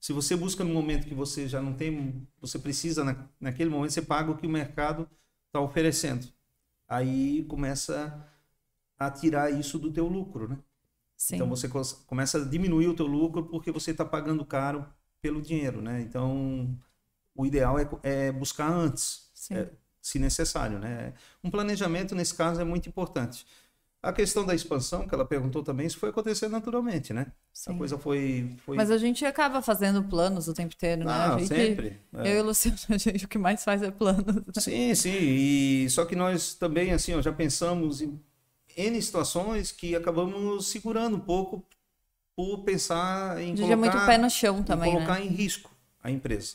[0.00, 3.90] Se você busca no momento que você já não tem, você precisa, na, naquele momento,
[3.90, 5.08] você paga o que o mercado
[5.46, 6.26] está oferecendo.
[6.88, 8.24] Aí começa
[8.96, 10.58] a tirar isso do teu lucro, né?
[11.16, 11.34] Sim.
[11.34, 11.68] Então você
[12.06, 14.86] começa a diminuir o teu lucro porque você está pagando caro
[15.20, 16.00] pelo dinheiro, né?
[16.00, 16.78] Então
[17.34, 19.68] o ideal é, é buscar antes, é,
[20.08, 21.12] se necessário, né?
[21.44, 23.46] Um planejamento nesse caso é muito importante.
[24.00, 27.26] A questão da expansão, que ela perguntou também, isso foi acontecer naturalmente, né?
[27.52, 27.72] Sim.
[27.72, 31.12] A coisa foi, foi, Mas a gente acaba fazendo planos o tempo inteiro, né?
[31.12, 32.00] Ah, sempre.
[32.14, 32.32] É.
[32.32, 34.36] Eu e o Luciano, a gente o que mais faz é planos.
[34.36, 34.42] Né?
[34.58, 35.18] Sim, sim.
[35.18, 38.18] E só que nós também, assim, ó, já pensamos em
[38.76, 41.66] N situações que acabamos segurando um pouco
[42.36, 45.26] por pensar em colocar, muito pé no chão também, colocar né?
[45.26, 45.70] em risco
[46.00, 46.54] a empresa.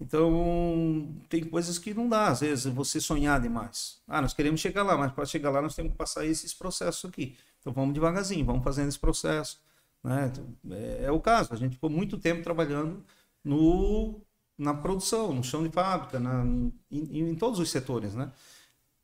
[0.00, 4.00] Então, tem coisas que não dá, às vezes, você sonhar demais.
[4.08, 7.10] Ah, nós queremos chegar lá, mas para chegar lá nós temos que passar esses processos
[7.10, 7.36] aqui.
[7.60, 9.60] Então, vamos devagarzinho, vamos fazendo esse processo.
[10.02, 10.32] Né?
[10.70, 13.04] É, é o caso, a gente ficou muito tempo trabalhando
[13.44, 14.20] no,
[14.56, 16.44] na produção, no chão de fábrica, na,
[16.90, 18.32] em, em todos os setores, né?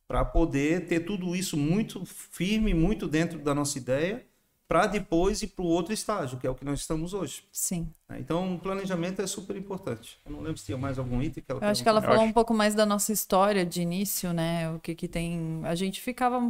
[0.08, 4.24] para poder ter tudo isso muito firme, muito dentro da nossa ideia,
[4.68, 7.44] para depois ir para o outro estágio, que é o que nós estamos hoje.
[7.52, 7.88] Sim.
[8.08, 8.18] Né?
[8.20, 10.18] Então, o planejamento é super importante.
[10.26, 12.24] Eu não lembro se tinha mais algum item que ela Eu acho que ela falou
[12.24, 14.70] um pouco mais da nossa história de início, né?
[14.70, 15.60] O que que tem...
[15.64, 16.40] A gente ficava...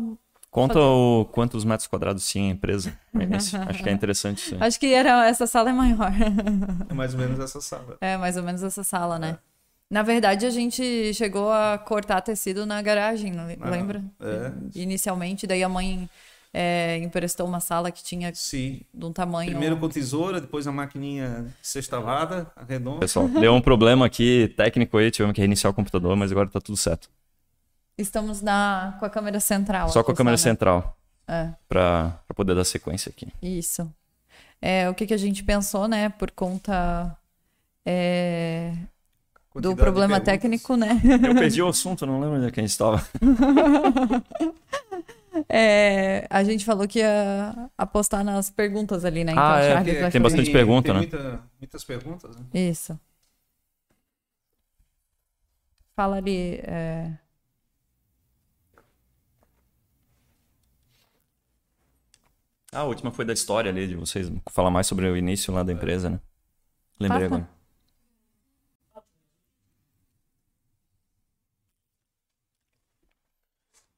[0.51, 2.99] Conta o quantos metros quadrados tinha a empresa.
[3.69, 4.57] acho que é interessante isso.
[4.59, 6.11] Acho que era, essa sala é maior.
[6.89, 7.99] É mais ou menos essa sala.
[8.01, 9.39] É, mais ou menos essa sala, né?
[9.43, 9.57] É.
[9.91, 14.03] Na verdade, a gente chegou a cortar tecido na garagem, ah, lembra?
[14.19, 14.53] É.
[14.75, 16.09] Inicialmente, daí a mãe
[16.59, 18.81] é, emprestou uma sala que tinha Sim.
[18.95, 19.51] de um tamanho.
[19.51, 23.01] Primeiro com tesoura, depois a maquininha sextavada, arredonda.
[23.01, 26.59] Pessoal, deu um problema aqui técnico aí, tivemos que reiniciar o computador, mas agora tá
[26.59, 27.11] tudo certo.
[27.99, 29.91] Estamos na, com a câmera central.
[29.91, 30.97] Só com a câmera central.
[31.29, 31.51] É.
[31.69, 33.29] Para poder dar sequência aqui.
[33.43, 33.87] Isso.
[34.63, 36.09] É, o que, que a gente pensou, né?
[36.09, 37.15] Por conta.
[37.85, 38.73] É,
[39.55, 41.03] do problema técnico, né?
[41.23, 43.07] Eu perdi o assunto, não lembro de quem estava.
[45.49, 49.33] É, a gente falou que ia apostar nas perguntas ali, né?
[49.33, 51.01] Então, ah, é, Charles, tem, tem bastante pergunta, né?
[51.01, 52.45] Muita, muitas perguntas, né?
[52.55, 52.99] Isso.
[55.95, 56.61] Fala ali.
[56.63, 57.19] É...
[62.73, 65.63] Ah, a última foi da história ali, de vocês falar mais sobre o início lá
[65.63, 66.21] da empresa, né?
[67.01, 67.56] Lembrei agora.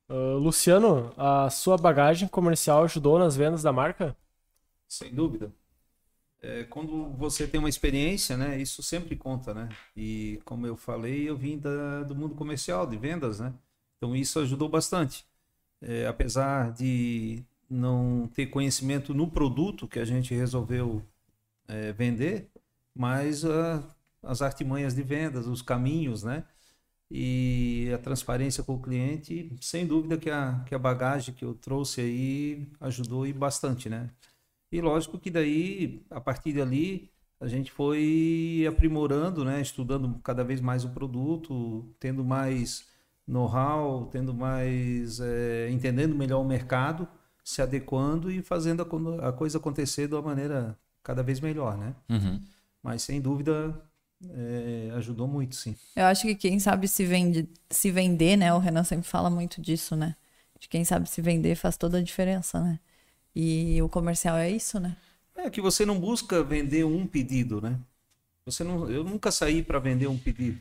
[0.08, 4.16] Uh, Luciano, a sua bagagem comercial ajudou nas vendas da marca?
[4.88, 5.52] Sem dúvida.
[6.40, 9.68] É, quando você tem uma experiência, né, isso sempre conta, né?
[9.96, 13.52] E como eu falei, eu vim da, do mundo comercial, de vendas, né?
[13.96, 15.26] Então isso ajudou bastante.
[15.82, 21.02] É, apesar de não ter conhecimento no produto que a gente resolveu
[21.66, 22.48] é, vender,
[22.94, 23.82] mas uh,
[24.22, 26.44] as artimanhas de vendas, os caminhos, né?
[27.10, 31.54] E a transparência com o cliente, sem dúvida que a, que a bagagem que eu
[31.54, 34.10] trouxe aí ajudou e bastante, né?
[34.70, 37.10] E lógico que daí, a partir dali,
[37.40, 39.60] a gente foi aprimorando, né?
[39.60, 42.86] Estudando cada vez mais o produto, tendo mais
[43.26, 47.08] know-how, tendo mais, é, entendendo melhor o mercado,
[47.42, 51.94] se adequando e fazendo a, a, coisa acontecer de uma maneira cada vez melhor, né?
[52.10, 52.40] Uhum.
[52.82, 53.74] Mas sem dúvida
[54.26, 55.76] é, ajudou muito, sim.
[55.94, 58.52] Eu acho que quem sabe se, vende, se vender, né?
[58.52, 60.16] O Renan sempre fala muito disso, né?
[60.58, 62.80] De quem sabe se vender faz toda a diferença, né?
[63.34, 64.96] E o comercial é isso, né?
[65.36, 67.78] É que você não busca vender um pedido, né?
[68.44, 70.58] Você não, eu nunca saí para vender um pedido,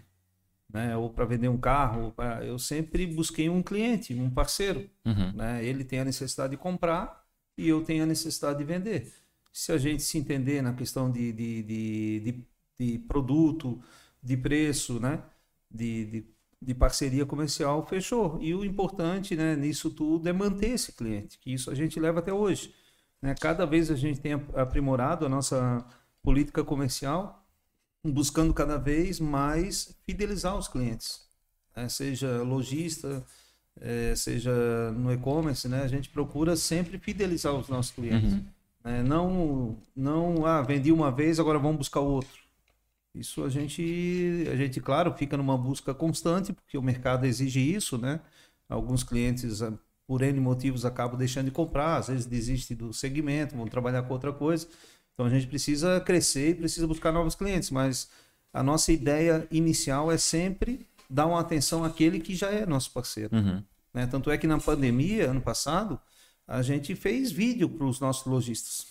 [0.72, 0.96] né?
[0.96, 2.12] Ou para vender um carro.
[2.12, 5.32] Pra, eu sempre busquei um cliente, um parceiro, uhum.
[5.34, 5.66] né?
[5.66, 7.26] Ele tem a necessidade de comprar
[7.58, 9.12] e eu tenho a necessidade de vender.
[9.52, 12.46] Se a gente se entender na questão de, de, de, de
[12.80, 13.82] de produto,
[14.22, 15.22] de preço, né?
[15.70, 16.26] De, de,
[16.62, 18.38] de, parceria comercial, fechou.
[18.42, 22.20] E o importante né, nisso tudo é manter esse cliente, que isso a gente leva
[22.20, 22.74] até hoje.
[23.22, 23.36] Né?
[23.40, 25.86] Cada vez a gente tem aprimorado a nossa
[26.22, 27.46] política comercial,
[28.04, 31.22] buscando cada vez mais fidelizar os clientes,
[31.76, 31.90] né?
[31.90, 33.26] seja lojista,
[33.80, 35.82] é, seja no e-commerce, né?
[35.82, 38.34] a gente procura sempre fidelizar os nossos clientes.
[38.34, 38.46] Uhum.
[38.84, 42.47] É, não, não, ah, vendi uma vez, agora vamos buscar outro.
[43.20, 47.98] Isso a gente, a gente, claro, fica numa busca constante, porque o mercado exige isso,
[47.98, 48.20] né?
[48.70, 49.74] Alguns clientes, ah,
[50.06, 54.14] por N motivos, acabam deixando de comprar, às vezes desistem do segmento, vão trabalhar com
[54.14, 54.68] outra coisa.
[55.14, 58.10] Então a gente precisa crescer e precisa buscar novos clientes, mas
[58.54, 63.36] a nossa ideia inicial é sempre dar uma atenção àquele que já é nosso parceiro.
[63.36, 63.64] Uhum.
[63.94, 64.06] Né?
[64.08, 66.00] Tanto é que na pandemia, ano passado,
[66.48, 68.88] a gente fez vídeo para os nossos lojistas,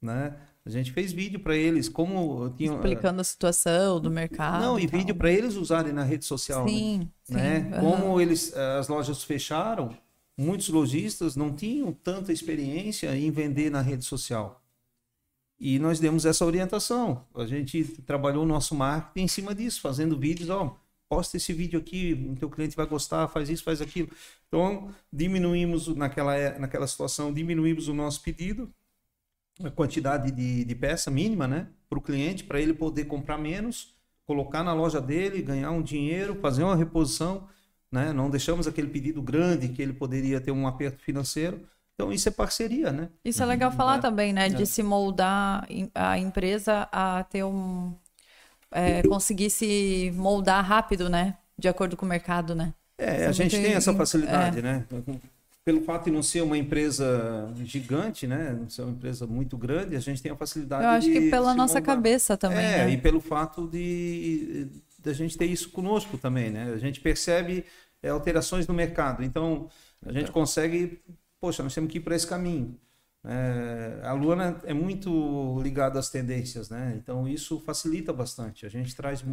[0.00, 0.36] né?
[0.64, 4.62] A gente fez vídeo para eles, como tinha, explicando a situação do mercado.
[4.62, 7.08] Não, e, vídeo para eles usarem na rede social, sim, né?
[7.24, 7.70] sim, né?
[7.74, 7.90] Uhum.
[7.90, 9.96] Como eles as lojas fecharam,
[10.38, 14.62] muitos lojistas não tinham tanta experiência em vender na rede social.
[15.58, 17.24] E nós demos essa orientação.
[17.34, 20.76] A gente trabalhou o nosso marketing em cima disso, fazendo vídeos, ó,
[21.08, 24.08] posta esse vídeo aqui, o teu cliente vai gostar, faz isso, faz aquilo.
[24.48, 28.72] Então, diminuímos naquela, naquela situação, diminuímos o nosso pedido,
[29.62, 33.94] a quantidade de, de peça mínima, né, para o cliente, para ele poder comprar menos,
[34.26, 37.48] colocar na loja dele, ganhar um dinheiro, fazer uma reposição,
[37.90, 38.12] né?
[38.12, 41.60] Não deixamos aquele pedido grande que ele poderia ter um aperto financeiro
[41.94, 43.08] então isso é parceria, né?
[43.24, 44.00] Isso é legal falar é.
[44.00, 44.48] também, né?
[44.48, 44.66] De é.
[44.66, 47.94] se moldar a empresa a ter um.
[48.70, 51.36] É, conseguir se moldar rápido, né?
[51.58, 52.72] De acordo com o mercado, né?
[52.98, 54.62] É, a gente tem essa facilidade, é.
[54.62, 54.86] né?
[55.64, 58.56] Pelo fato de não ser uma empresa gigante, né?
[58.58, 61.30] Não ser uma empresa muito grande, a gente tem a facilidade Eu acho de que
[61.30, 61.96] pela nossa moldar.
[61.96, 62.58] cabeça também.
[62.58, 62.90] É, né?
[62.90, 64.66] e pelo fato de,
[64.98, 66.72] de a gente ter isso conosco também, né?
[66.72, 67.64] A gente percebe
[68.02, 69.22] é, alterações no mercado.
[69.22, 69.68] Então,
[70.04, 71.00] a gente consegue
[71.42, 72.78] poxa, nós temos que ir para esse caminho.
[73.24, 76.94] É, a Luana é muito ligada às tendências, né?
[76.96, 78.64] Então isso facilita bastante.
[78.64, 79.24] A gente traz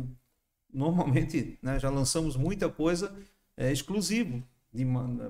[0.73, 3.15] normalmente, né, já lançamos muita coisa
[3.55, 4.43] é, exclusivo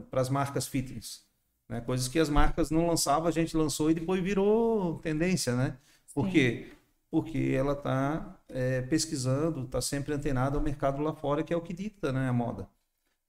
[0.09, 1.25] para as marcas fitness,
[1.67, 1.81] né?
[1.81, 5.77] Coisas que as marcas não lançavam, a gente lançou e depois virou tendência, né?
[6.13, 6.31] Por Sim.
[6.31, 6.67] quê?
[7.11, 11.61] Porque ela está é, pesquisando, está sempre antenada ao mercado lá fora, que é o
[11.61, 12.67] que dita né, a moda.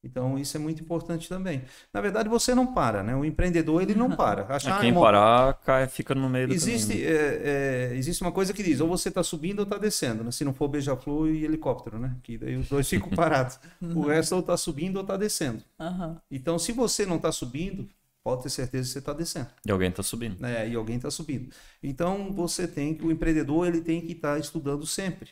[0.02, 1.62] Então isso é muito importante também.
[1.92, 3.14] Na verdade você não para, né?
[3.14, 4.46] O empreendedor ele não para.
[4.54, 7.08] Achar é, quem parar cai, fica no meio do existe caminho.
[7.08, 10.30] É, é, existe uma coisa que diz ou você está subindo ou está descendo, né?
[10.30, 12.16] Se não for beija-flor e helicóptero, né?
[12.22, 13.58] Que daí os dois ficam parados.
[13.80, 15.62] o resto ou está subindo ou está descendo.
[15.78, 16.16] Uhum.
[16.30, 17.88] Então se você não está subindo
[18.22, 19.48] pode ter certeza que você está descendo.
[19.66, 20.44] E alguém está subindo.
[20.44, 21.50] É, e alguém está subindo.
[21.82, 25.30] Então você tem que o empreendedor ele tem que estar tá estudando sempre.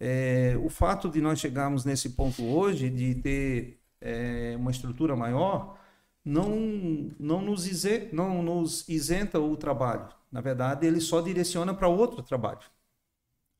[0.00, 5.78] É, o fato de nós chegarmos nesse ponto hoje de ter é, uma estrutura maior,
[6.22, 10.08] não, não, nos isenta, não nos isenta o trabalho.
[10.30, 12.60] Na verdade, ele só direciona para outro trabalho.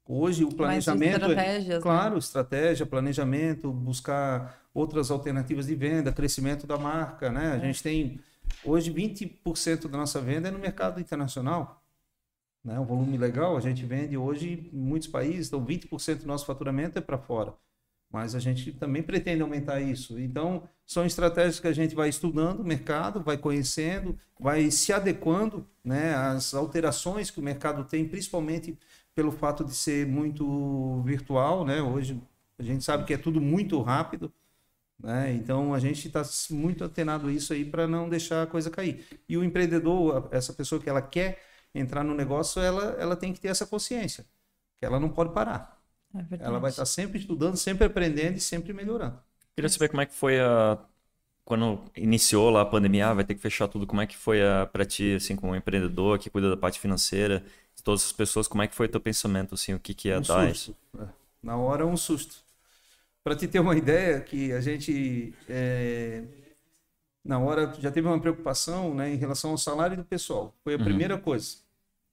[0.07, 2.19] Hoje o planejamento, estratégias, é, claro, né?
[2.19, 7.53] estratégia, planejamento, buscar outras alternativas de venda, crescimento da marca, né?
[7.53, 7.61] A é.
[7.61, 8.21] gente tem
[8.63, 11.83] hoje 20% da nossa venda é no mercado internacional,
[12.63, 12.79] né?
[12.79, 16.99] Um volume legal, a gente vende hoje em muitos países, então 20% do nosso faturamento
[16.99, 17.55] é para fora
[18.15, 20.21] mas a gente também pretende aumentar isso.
[20.21, 25.67] Então, são estratégias que a gente vai estudando o mercado, vai conhecendo, vai se adequando
[25.83, 28.79] né, às alterações que o mercado tem, principalmente
[29.17, 31.65] pelo fato de ser muito virtual.
[31.65, 31.83] Né?
[31.83, 32.23] Hoje
[32.57, 34.33] a gente sabe que é tudo muito rápido.
[34.97, 35.33] Né?
[35.33, 39.05] Então, a gente está muito atenado a isso aí para não deixar a coisa cair.
[39.29, 41.43] E o empreendedor, essa pessoa que ela quer
[41.75, 44.25] entrar no negócio, ela, ela tem que ter essa consciência,
[44.79, 45.74] que ela não pode parar.
[46.15, 49.19] É ela vai estar sempre estudando, sempre aprendendo e sempre melhorando.
[49.55, 50.79] Queria saber como é que foi a
[51.45, 53.87] quando iniciou lá a pandemia, ah, vai ter que fechar tudo.
[53.87, 54.39] Como é que foi
[54.73, 57.45] para ti, assim, como empreendedor que cuida da parte financeira,
[57.77, 60.09] de todas as pessoas, como é que foi o teu pensamento, assim, o que que
[60.09, 60.49] ia um dar?
[60.55, 60.75] Susto.
[60.99, 61.07] É.
[61.43, 62.37] Na hora um susto.
[63.23, 66.25] Para te ter uma ideia, que a gente é...
[67.23, 70.55] na hora já teve uma preocupação, né, em relação ao salário do pessoal.
[70.65, 70.85] Foi a uhum.
[70.85, 71.59] primeira coisa.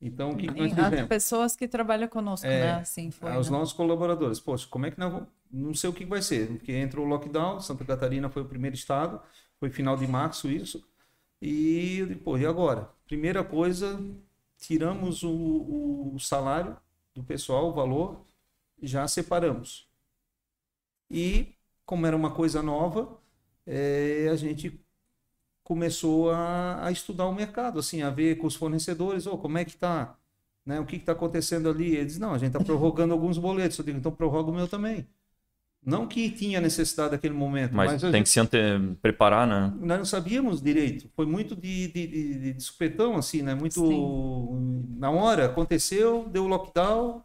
[0.01, 0.99] Então, o que, que nós fizemos?
[0.99, 2.71] As pessoas que trabalham conosco, é, né?
[2.75, 3.57] Assim foi, os né?
[3.57, 4.39] nossos colaboradores.
[4.39, 5.29] Poxa, como é que nós vamos...
[5.51, 8.75] Não sei o que vai ser, porque entrou o lockdown, Santa Catarina foi o primeiro
[8.75, 9.21] estado,
[9.59, 10.83] foi final de março isso.
[11.41, 12.89] E depois, e agora?
[13.05, 13.99] Primeira coisa,
[14.57, 16.77] tiramos o, o salário
[17.13, 18.25] do pessoal, o valor,
[18.81, 19.87] já separamos.
[21.09, 21.53] E,
[21.85, 23.19] como era uma coisa nova,
[23.67, 24.79] é, a gente
[25.71, 29.63] começou a, a, estudar o mercado, assim, a ver com os fornecedores, oh, como é
[29.63, 30.17] que está,
[30.65, 30.81] né?
[30.81, 31.95] O que está acontecendo ali?
[31.95, 33.77] Eles, não, a gente está prorrogando alguns boletos.
[33.77, 35.07] Eu digo, então prorroga o meu também.
[35.81, 37.73] Não que tinha necessidade naquele momento.
[37.73, 38.57] Mas, mas tem gente, que se ante...
[39.01, 39.73] preparar, né?
[39.79, 41.09] Nós não sabíamos direito.
[41.15, 43.55] Foi muito de, de, de, de supetão, assim, né?
[43.55, 44.97] Muito Sim.
[44.97, 47.23] na hora, aconteceu, deu lockdown,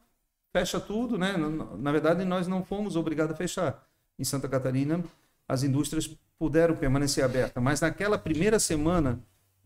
[0.52, 1.36] fecha tudo, né?
[1.36, 3.84] Na, na verdade, nós não fomos obrigados a fechar.
[4.16, 5.02] Em Santa Catarina,
[5.48, 6.08] as indústrias
[6.38, 7.62] puderam permanecer abertas.
[7.62, 9.22] Mas naquela primeira semana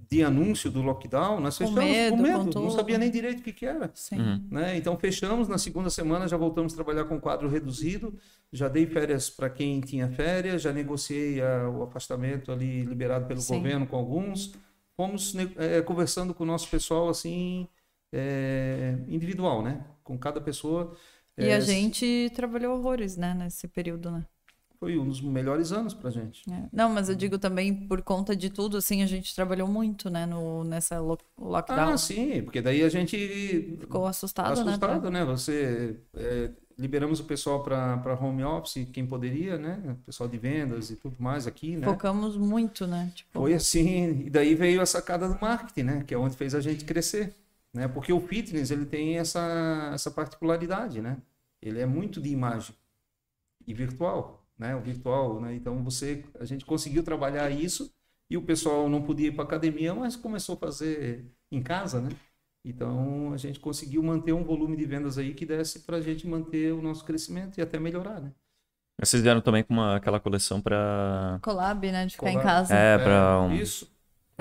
[0.09, 2.53] de anúncio do lockdown, nós fechamos com medo, com medo.
[2.53, 3.93] Com não sabia nem direito o que, que era.
[4.13, 4.45] Uhum.
[4.51, 4.77] Né?
[4.77, 8.19] Então fechamos, na segunda semana já voltamos a trabalhar com quadro reduzido,
[8.53, 13.41] já dei férias para quem tinha férias, já negociei a, o afastamento ali liberado pelo
[13.41, 13.57] Sim.
[13.57, 14.53] governo com alguns.
[14.97, 17.69] Fomos é, conversando com o nosso pessoal assim,
[18.13, 19.85] é, individual, né?
[20.03, 20.97] Com cada pessoa.
[21.39, 24.27] E é, a gente trabalhou horrores, né, nesse período, né?
[24.81, 26.43] Foi um dos melhores anos pra gente.
[26.51, 26.65] É.
[26.73, 30.25] Não, mas eu digo também por conta de tudo, assim, a gente trabalhou muito, né,
[30.25, 31.93] no, nessa lo lockdown.
[31.93, 35.21] Ah, sim, porque daí a gente Ficou assustado, assustado, né?
[35.21, 35.25] né?
[35.27, 39.83] Você é, liberamos o pessoal para home office, quem poderia, né?
[39.87, 41.87] O pessoal de vendas e tudo mais aqui, né?
[41.87, 43.13] Focamos muito, né?
[43.15, 43.39] Tipo...
[43.39, 46.05] Foi assim, e daí veio a sacada do marketing, né?
[46.07, 47.35] Que é onde fez a gente crescer,
[47.75, 47.87] né?
[47.87, 51.19] Porque o fitness ele tem essa essa particularidade, né?
[51.61, 52.75] Ele é muito de imagem
[53.67, 54.77] e virtual, né?
[54.77, 55.55] O virtual, né?
[55.55, 57.91] Então você, a gente conseguiu trabalhar isso
[58.29, 62.11] e o pessoal não podia ir para academia, mas começou a fazer em casa, né?
[62.63, 66.27] Então a gente conseguiu manter um volume de vendas aí que desse para a gente
[66.27, 68.33] manter o nosso crescimento e até melhorar, né?
[69.01, 72.05] Vocês vieram também com uma, aquela coleção para Collab, né?
[72.05, 72.47] De ficar em Collab.
[72.47, 72.75] casa.
[72.75, 73.90] É, para um, Isso.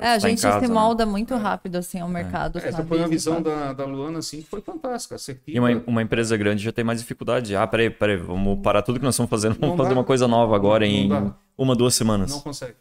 [0.02, 0.74] É, a em gente casa, se né?
[0.74, 2.58] molda muito rápido, assim, ao mercado.
[2.58, 2.88] Essa sabe?
[2.88, 5.56] foi uma Isso, visão da, da Luana, assim, que foi fantástica, assertiva.
[5.56, 7.54] E uma, uma empresa grande já tem mais dificuldade.
[7.54, 10.00] Ah, peraí, peraí, vamos parar tudo que nós estamos fazendo, vamos Não fazer dá.
[10.00, 11.34] uma coisa nova agora Não em dá.
[11.56, 12.30] uma, duas semanas.
[12.30, 12.76] Não Não, consegue.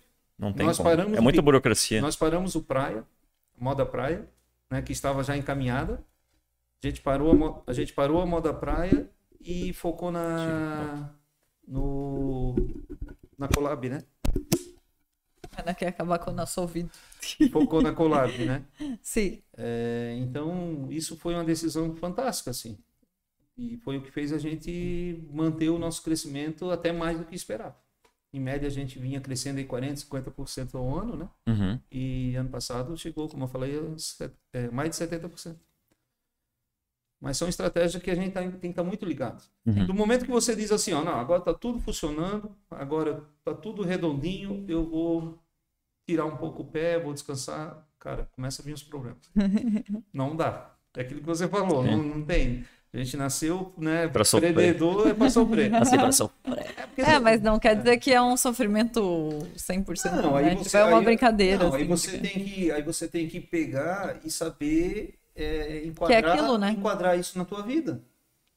[0.55, 0.89] tem Nós como.
[0.89, 2.01] paramos É muita burocracia.
[2.01, 3.03] Nós paramos o Praia,
[3.59, 4.25] Moda Praia,
[4.71, 6.01] né, que estava já encaminhada.
[6.81, 9.09] A gente parou a, a gente parou a Moda Praia
[9.41, 11.09] e focou na
[11.67, 12.55] no
[13.37, 14.03] na Collab, né?
[15.61, 16.89] Ana quer acabar com o nosso ouvido.
[17.51, 18.63] Focou na Collab, né?
[19.01, 19.41] Sim.
[19.57, 22.77] É, então, isso foi uma decisão fantástica, assim.
[23.57, 27.35] E foi o que fez a gente manter o nosso crescimento até mais do que
[27.35, 27.75] esperava.
[28.31, 31.29] Em média, a gente vinha crescendo em 40%, 50% ao ano, né?
[31.47, 31.79] Uhum.
[31.91, 35.57] E ano passado chegou, como eu falei, a set- é, mais de 70%.
[37.21, 39.43] Mas são estratégias que a gente tá- tem que estar muito ligado.
[39.65, 39.85] Uhum.
[39.87, 43.81] Do momento que você diz assim, ó, não, agora está tudo funcionando, agora está tudo
[43.83, 45.37] redondinho, eu vou
[46.09, 49.29] tirar um pouco o pé, vou descansar, cara, começa a vir os problemas.
[50.13, 50.73] não dá.
[50.97, 52.65] É aquilo que você falou, não, não tem.
[52.91, 54.49] A gente nasceu, né, Pra sofrer.
[54.49, 55.75] empreendedor é para sofrer.
[55.75, 58.99] Assim, pra só- porque É, mas não quer dizer que é um sofrimento
[59.55, 60.55] 100%, Não, aí né?
[60.55, 61.63] você, Tipo, é uma aí- brincadeira.
[61.65, 62.23] Não, aí assim, você tipo.
[62.23, 66.71] tem que, aí você tem que pegar e saber é, enquadrar, aquilo, né?
[66.71, 68.01] enquadrar isso na tua vida,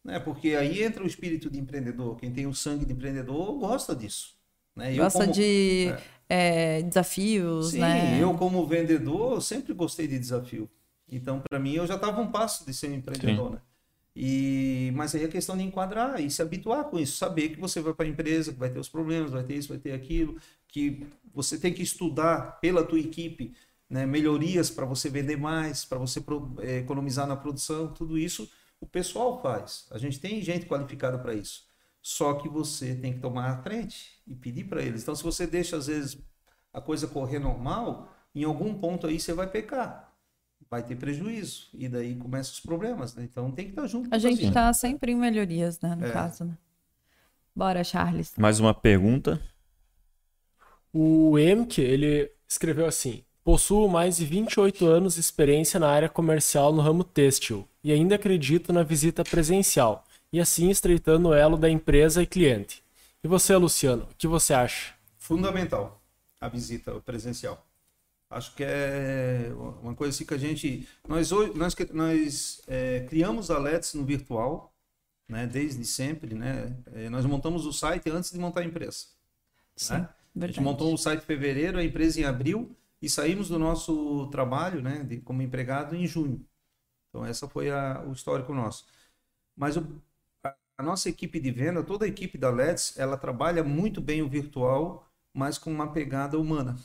[0.02, 0.18] né?
[0.18, 2.16] Porque aí entra o espírito de empreendedor.
[2.16, 4.34] Quem tem o sangue de empreendedor gosta disso,
[4.76, 4.92] né?
[4.92, 5.94] Eu Gosta como- de
[6.28, 8.22] é, desafios, Sim, né?
[8.22, 10.68] eu como vendedor sempre gostei de desafio.
[11.08, 13.60] Então, para mim, eu já estava um passo de ser um empreendedor, né?
[14.14, 17.80] E, mas aí é questão de enquadrar e se habituar com isso, saber que você
[17.80, 20.38] vai para a empresa, que vai ter os problemas, vai ter isso, vai ter aquilo,
[20.68, 23.54] que você tem que estudar pela tua equipe,
[23.88, 28.50] né, melhorias para você vender mais, para você pro- eh, economizar na produção, tudo isso
[28.80, 29.86] o pessoal faz.
[29.90, 31.64] A gente tem gente qualificada para isso.
[32.02, 35.02] Só que você tem que tomar a frente e pedir para eles.
[35.02, 36.18] Então, se você deixa às vezes
[36.72, 40.12] a coisa correr normal, em algum ponto aí você vai pecar.
[40.70, 41.68] Vai ter prejuízo.
[41.74, 43.24] E daí começam os problemas, né?
[43.24, 44.08] Então tem que estar junto.
[44.14, 44.54] A gente gente.
[44.54, 45.94] tá sempre em melhorias, né?
[45.94, 46.10] No É.
[46.10, 46.56] caso, né?
[47.54, 48.32] Bora, Charles.
[48.38, 49.40] Mais uma pergunta.
[50.92, 56.72] O Emke, ele escreveu assim: Possuo mais de 28 anos de experiência na área comercial
[56.72, 61.68] no ramo têxtil e ainda acredito na visita presencial, e assim estreitando o elo da
[61.68, 62.82] empresa e cliente.
[63.24, 64.94] E você, Luciano, o que você acha?
[65.16, 66.02] Fundamental
[66.40, 67.64] a visita presencial.
[68.28, 70.88] Acho que é uma coisa assim que a gente.
[71.06, 74.74] Nós, hoje, nós, nós é, criamos a Let's no virtual,
[75.28, 75.46] né?
[75.46, 76.34] desde sempre.
[76.34, 76.76] Né?
[76.94, 79.06] É, nós montamos o site antes de montar a empresa.
[79.76, 80.08] Sim, né?
[80.40, 84.28] A gente montou o site em fevereiro, a empresa em abril e saímos do nosso
[84.28, 86.44] trabalho, né, de, como empregado em junho.
[87.08, 88.86] Então essa foi a, o histórico nosso.
[89.54, 89.86] Mas o,
[90.82, 94.28] a, nossa equipe de venda, toda a equipe da Let's, ela trabalha muito bem o
[94.28, 96.76] virtual, mas com uma pegada humana.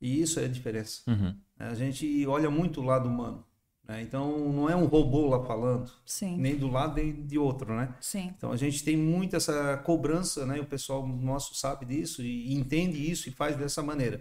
[0.00, 1.02] E isso é a diferença.
[1.06, 1.34] Uhum.
[1.58, 3.44] A gente olha muito o lado humano.
[3.86, 4.02] Né?
[4.02, 7.94] Então não é um robô lá falando, Sim, nem do lado nem de outro, né?
[8.00, 8.32] sim.
[8.36, 10.60] Então a gente tem muito essa cobrança, né?
[10.60, 14.20] O pessoal nosso sabe disso e entende isso e faz dessa maneira.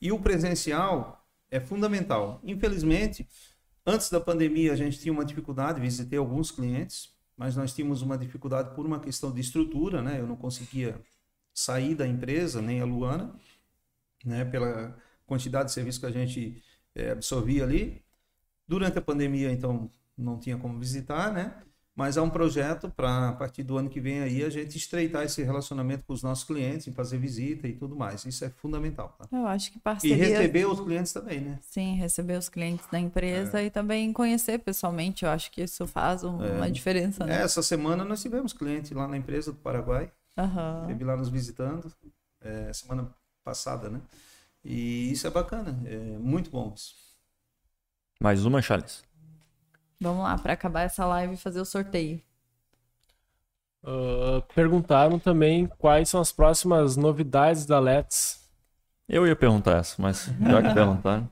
[0.00, 2.40] E o presencial é fundamental.
[2.44, 3.26] Infelizmente,
[3.86, 8.18] antes da pandemia a gente tinha uma dificuldade, visitei alguns clientes, mas nós tínhamos uma
[8.18, 10.20] dificuldade por uma questão de estrutura, né?
[10.20, 11.00] Eu não conseguia
[11.54, 13.34] sair da empresa, nem a Luana,
[14.24, 14.44] né?
[14.44, 16.62] Pela quantidade de serviço que a gente
[16.96, 18.04] eh, absorvia ali.
[18.66, 21.62] Durante a pandemia, então, não tinha como visitar, né?
[21.98, 25.24] Mas há um projeto para, a partir do ano que vem aí, a gente estreitar
[25.24, 28.24] esse relacionamento com os nossos clientes, em fazer visita e tudo mais.
[28.24, 29.16] Isso é fundamental.
[29.18, 29.26] Tá?
[29.36, 30.16] Eu acho que E parceria...
[30.38, 31.58] receber os clientes também, né?
[31.60, 33.00] Sim, receber os clientes da É.
[33.00, 35.24] empresa e também conhecer pessoalmente.
[35.24, 37.42] Eu acho que isso faz um- uma diferença, né?
[37.42, 40.08] Essa semana nós tivemos cliente lá na empresa do Paraguai,
[40.38, 40.82] Aham.
[40.82, 41.92] esteve lá nos visitando,
[42.40, 43.12] é, semana
[43.42, 44.00] passada, né?
[44.64, 46.94] E isso é bacana, é muito bom isso.
[48.20, 49.02] Mais uma, Charles.
[50.00, 52.22] Vamos lá, para acabar essa live e fazer o sorteio.
[53.82, 58.48] Uh, perguntaram também quais são as próximas novidades da Let's.
[59.08, 61.30] Eu ia perguntar essa, mas já que perguntaram.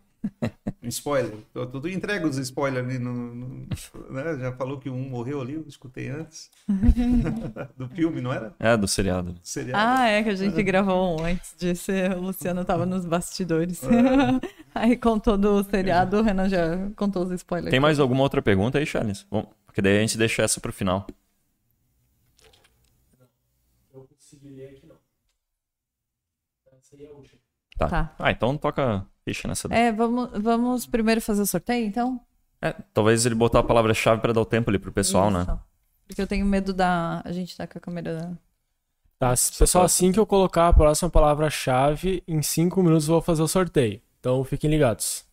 [0.88, 1.34] Spoiler.
[1.54, 3.34] Eu, tudo entrega os spoilers ali no.
[3.34, 3.68] no
[4.10, 4.38] né?
[4.38, 6.50] Já falou que um morreu ali, eu escutei antes.
[7.76, 8.54] do filme, não era?
[8.58, 9.34] É, do seriado.
[9.42, 9.82] seriado.
[9.84, 11.90] Ah, é que a gente gravou um antes disso.
[12.16, 13.82] O Luciano tava nos bastidores.
[13.84, 13.88] É.
[14.74, 17.70] aí contou do seriado, o Renan já contou os spoilers.
[17.70, 19.26] Tem mais alguma outra pergunta aí, Charles?
[19.30, 21.06] Bom, porque daí a gente deixa essa pro final.
[23.92, 24.96] Eu consegui ler aqui não.
[26.72, 27.40] Essa aí é a última.
[27.76, 27.88] Tá.
[27.88, 28.14] tá.
[28.18, 29.78] Ah, então toca ficha nessa daí.
[29.78, 32.20] É, vamos, vamos primeiro fazer o sorteio, então?
[32.62, 35.40] É, talvez ele botar a palavra-chave para dar o tempo ali pro pessoal, né?
[35.40, 35.50] Isso.
[35.50, 35.58] né?
[36.06, 37.20] Porque eu tenho medo da.
[37.24, 38.38] A gente tá com a câmera.
[39.18, 43.42] Tá, pessoal, assim que eu colocar a próxima palavra-chave, em 5 minutos eu vou fazer
[43.42, 44.00] o sorteio.
[44.20, 45.24] Então fiquem ligados.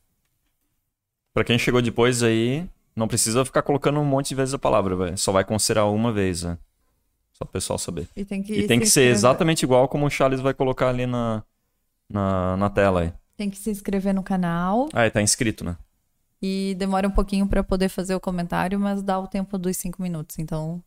[1.34, 4.95] Para quem chegou depois aí, não precisa ficar colocando um monte de vezes a palavra,
[4.95, 5.18] véio.
[5.18, 6.57] só vai considerar uma vez, né?
[7.34, 8.07] Só o pessoal saber.
[8.15, 11.06] E tem que, e tem que ser exatamente igual como o Charles vai colocar ali
[11.06, 11.44] na,
[12.10, 13.14] na, na tela aí.
[13.35, 14.89] Tem que se inscrever no canal.
[14.93, 15.77] Ah, tá inscrito, né?
[16.41, 20.01] E demora um pouquinho para poder fazer o comentário, mas dá o tempo dos cinco
[20.01, 20.38] minutos.
[20.39, 20.84] Então,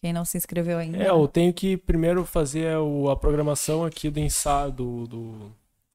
[0.00, 0.98] quem não se inscreveu ainda.
[0.98, 2.76] É, eu tenho que primeiro fazer
[3.10, 5.52] a programação aqui do ensaio, do, do,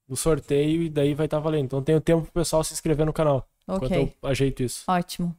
[0.08, 1.66] do sorteio, e daí vai estar tá valendo.
[1.66, 3.48] Então, tenho tempo pro pessoal se inscrever no canal.
[3.68, 3.86] Ok.
[3.86, 4.84] Enquanto eu ajeito isso.
[4.88, 5.36] Ótimo.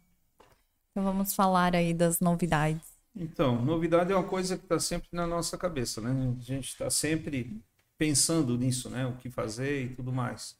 [0.90, 2.92] Então, vamos falar aí das novidades.
[3.16, 6.34] Então, novidade é uma coisa que está sempre na nossa cabeça, né?
[6.38, 7.62] A gente está sempre
[8.02, 9.06] pensando nisso, né?
[9.06, 10.56] O que fazer e tudo mais.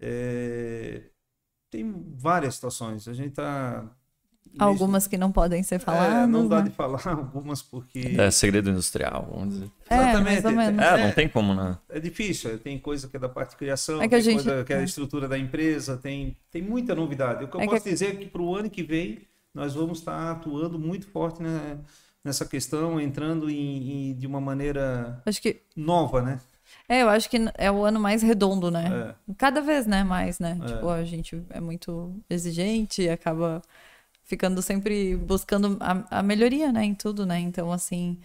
[0.00, 1.02] É...
[1.68, 3.08] Tem várias situações.
[3.08, 3.84] A gente está
[4.58, 6.24] Algumas que não podem ser faladas.
[6.24, 6.68] É, não dá né?
[6.68, 8.14] de falar algumas porque.
[8.16, 9.70] É segredo industrial, vamos dizer.
[9.90, 10.80] É, Exatamente.
[10.80, 11.76] É, não tem como, né?
[11.88, 12.58] É difícil.
[12.58, 14.44] Tem coisa que é da parte de criação, é que tem a gente...
[14.44, 14.84] coisa que é a é.
[14.84, 17.44] estrutura da empresa, tem, tem muita novidade.
[17.44, 17.90] O que eu é posso que...
[17.90, 21.78] dizer é que para o ano que vem nós vamos estar atuando muito forte né,
[22.24, 25.60] nessa questão, entrando em, em, de uma maneira que...
[25.76, 26.40] nova, né?
[26.88, 29.14] É, eu acho que é o ano mais redondo, né?
[29.28, 29.34] É.
[29.36, 30.02] Cada vez, né?
[30.02, 30.58] Mais, né?
[30.62, 30.66] É.
[30.66, 33.60] Tipo, a gente é muito exigente e acaba
[34.24, 36.84] ficando sempre buscando a, a, melhoria, né?
[36.84, 37.38] Em tudo, né?
[37.38, 38.18] Então, assim,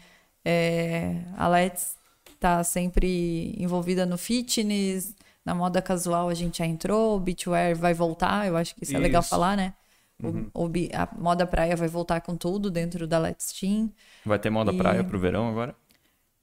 [0.46, 1.98] é, a Let's
[2.40, 5.16] tá sempre envolvida no fitness,
[5.46, 8.92] na moda casual a gente já entrou, o beachwear vai voltar, eu acho que isso,
[8.92, 8.98] isso.
[8.98, 9.74] é legal falar, né?
[10.22, 10.50] Uhum.
[10.54, 13.92] O, o, a moda praia vai voltar com tudo dentro da Let's Team.
[14.26, 14.78] Vai ter moda e...
[14.78, 15.76] praia pro verão agora?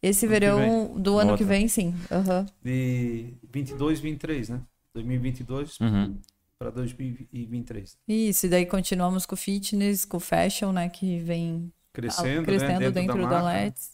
[0.02, 1.36] Esse ano verão do ano Outra.
[1.36, 1.94] que vem, sim.
[2.10, 2.46] Uhum.
[2.62, 4.60] De 22, 23, né?
[4.94, 6.16] 2022 uhum.
[6.58, 7.96] para 2023.
[8.08, 10.88] Isso, e daí continuamos com o fitness, com o fashion, né?
[10.88, 12.90] Que vem crescendo, crescendo né?
[12.90, 13.90] dentro, dentro da, da Let's.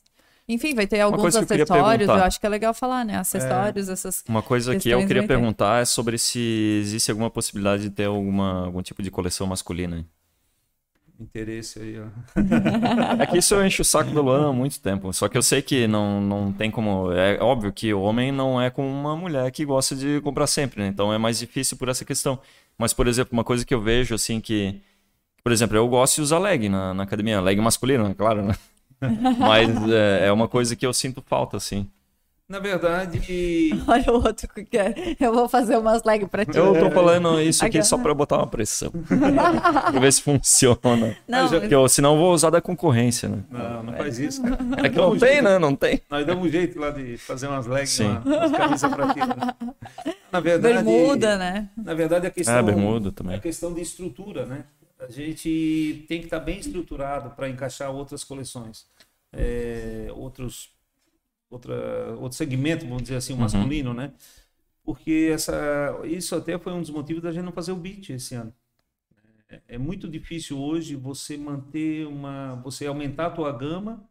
[0.48, 3.16] Enfim, vai ter alguns acessórios, eu, eu, acho que é legal falar, né?
[3.16, 3.92] Acessórios, é.
[3.92, 4.22] essas.
[4.28, 8.64] Uma coisa que eu queria perguntar é sobre se existe alguma possibilidade de ter alguma,
[8.66, 10.06] algum tipo de coleção masculina
[11.20, 12.06] interesse aí, ó.
[13.22, 15.12] é que isso eu encho o saco do Luan há muito tempo.
[15.12, 17.12] Só que eu sei que não, não tem como.
[17.12, 20.82] É óbvio que o homem não é como uma mulher que gosta de comprar sempre,
[20.82, 20.88] né?
[20.88, 22.38] Então é mais difícil por essa questão.
[22.78, 24.80] Mas, por exemplo, uma coisa que eu vejo, assim, que.
[25.42, 27.40] Por exemplo, eu gosto de usar leg na, na academia.
[27.40, 28.56] Leg masculino, é claro, né?
[29.38, 31.88] Mas é, é uma coisa que eu sinto falta, assim.
[32.48, 33.70] Na verdade.
[33.88, 35.16] Olha o outro que quer.
[35.18, 36.56] Eu vou fazer umas leg pra ti.
[36.56, 38.90] Eu tô falando isso aqui só pra botar uma pressão.
[38.90, 41.16] pra ver se funciona.
[41.26, 43.42] Não, Porque eu, senão eu vou usar da concorrência, né?
[43.50, 44.58] Não, não faz isso, cara.
[44.86, 45.58] É que não tem, né?
[45.58, 46.00] Não tem.
[46.08, 48.16] Nós damos um jeito lá de fazer umas legs, Sim.
[48.24, 49.20] umas camisas pra ti.
[49.20, 50.14] Né?
[50.30, 50.74] Na verdade.
[50.84, 51.68] Bermuda, né?
[51.76, 52.56] Na verdade, a questão.
[52.56, 53.34] É, bermuda também.
[53.34, 54.64] É a questão de estrutura, né?
[55.00, 58.86] A gente tem que estar bem estruturado para encaixar outras coleções.
[59.32, 60.70] É, outros
[61.50, 63.42] outra, outro segmento, vamos dizer assim, o uhum.
[63.42, 63.96] masculino, uhum.
[63.96, 64.12] né?
[64.84, 68.34] Porque essa, isso até foi um dos motivos da gente não fazer o beat esse
[68.34, 68.54] ano.
[69.48, 74.08] É, é muito difícil hoje você manter uma, você aumentar a tua gama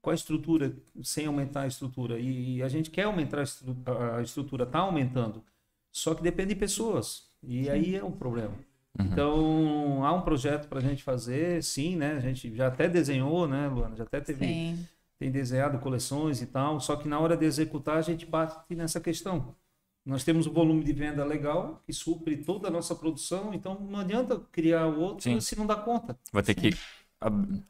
[0.00, 2.18] com a estrutura, sem aumentar a estrutura.
[2.18, 5.42] E, e a gente quer aumentar a estrutura, está aumentando.
[5.90, 7.28] Só que depende de pessoas.
[7.42, 7.70] E sim.
[7.70, 8.54] aí é um problema.
[8.98, 9.06] Uhum.
[9.06, 12.16] Então, há um projeto para a gente fazer, sim, né?
[12.16, 13.96] A gente já até desenhou, né, Luana?
[13.96, 14.86] Já até teve sim
[15.18, 19.00] tem desenhado coleções e tal, só que na hora de executar a gente bate nessa
[19.00, 19.54] questão.
[20.04, 24.00] Nós temos um volume de venda legal que supre toda a nossa produção, então não
[24.00, 25.40] adianta criar outro Sim.
[25.40, 26.18] se não dá conta.
[26.30, 26.70] Vai ter Sim.
[26.70, 26.76] que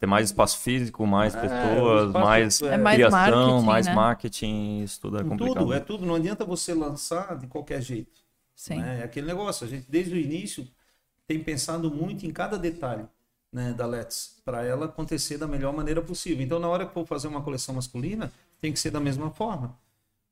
[0.01, 3.95] ter mais espaço físico, mais é, pessoas, mais, é, mais criação, marketing, mais né?
[3.95, 5.59] marketing, isso tudo é complicado.
[5.59, 8.21] Tudo, é tudo, não adianta você lançar de qualquer jeito.
[8.53, 8.81] Sim.
[8.81, 9.01] Né?
[9.01, 10.67] É aquele negócio, a gente desde o início
[11.29, 13.07] tem pensado muito em cada detalhe
[13.55, 16.45] né, da Let's, para ela acontecer da melhor maneira possível.
[16.45, 19.79] Então, na hora que for fazer uma coleção masculina, tem que ser da mesma forma.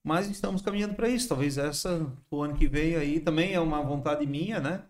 [0.05, 1.29] Mas estamos caminhando para isso.
[1.29, 4.83] Talvez essa, o ano que vem aí, também é uma vontade minha, né?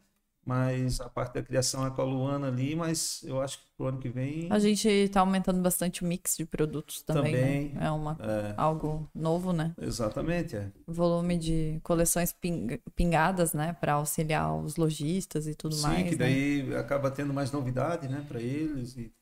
[0.44, 3.86] Mas a parte da criação é com a Luana ali, mas eu acho que pro
[3.86, 4.48] ano que vem.
[4.50, 7.32] A gente está aumentando bastante o mix de produtos também.
[7.32, 7.86] Também, né?
[7.86, 9.72] É uma, É, algo novo, né?
[9.80, 10.70] exatamente, é.
[10.86, 13.72] Volume de coleções ping- pingadas, né?
[13.74, 16.04] Para auxiliar os lojistas e tudo Sim, mais.
[16.04, 16.16] que né?
[16.16, 18.96] daí acaba tendo mais novidade, né, para eles.
[18.96, 19.12] E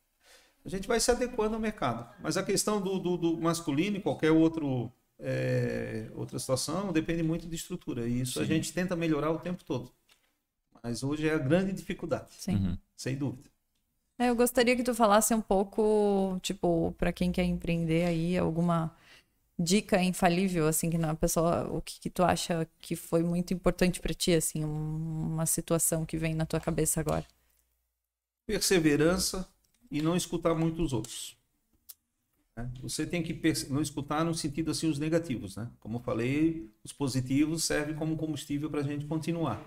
[0.65, 2.09] a gente vai se adequando ao mercado.
[2.23, 7.47] Mas a questão do, do, do masculino e qualquer outro, é, outra situação depende muito
[7.49, 8.07] de estrutura.
[8.09, 8.55] E isso a Sim.
[8.55, 9.93] gente tenta melhorar o tempo todo.
[10.82, 12.55] Mas hoje é a grande dificuldade, Sim.
[12.57, 12.78] Uhum.
[12.97, 13.48] sem dúvida.
[14.19, 18.94] É, eu gostaria que tu falasse um pouco, tipo, para quem quer empreender aí, alguma
[19.59, 24.01] dica infalível, assim, que na pessoa, o que, que tu acha que foi muito importante
[24.01, 27.27] para ti, assim, um- uma situação que vem na tua cabeça agora.
[28.44, 29.48] Perseverança
[29.90, 31.39] e não escutar muito os outros.
[32.57, 32.70] né?
[32.82, 33.39] Você tem que
[33.69, 35.70] não escutar no sentido assim os negativos, né?
[35.81, 39.61] Como eu falei, os positivos servem como combustível para a gente continuar.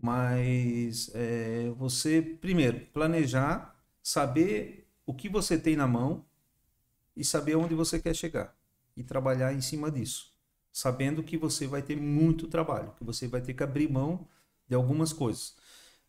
[0.00, 6.24] Mas é, você, primeiro, planejar, saber o que você tem na mão
[7.16, 8.54] e saber onde você quer chegar.
[8.96, 10.32] E trabalhar em cima disso.
[10.72, 14.26] Sabendo que você vai ter muito trabalho, que você vai ter que abrir mão
[14.68, 15.54] de algumas coisas.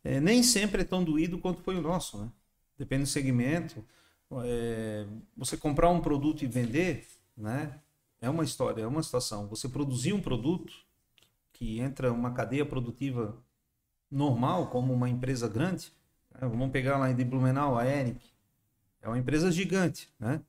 [0.03, 2.29] É, nem sempre é tão doído quanto foi o nosso, né?
[2.77, 3.83] Depende do segmento.
[4.43, 5.05] É,
[5.35, 7.79] você comprar um produto e vender, né?
[8.21, 9.47] É uma história, é uma situação.
[9.47, 10.73] Você produzir um produto
[11.53, 13.37] que entra uma cadeia produtiva
[14.09, 15.91] normal, como uma empresa grande,
[16.33, 16.47] né?
[16.47, 18.19] vamos pegar lá em Blumenau, a Enic,
[19.01, 20.41] é uma empresa gigante, né?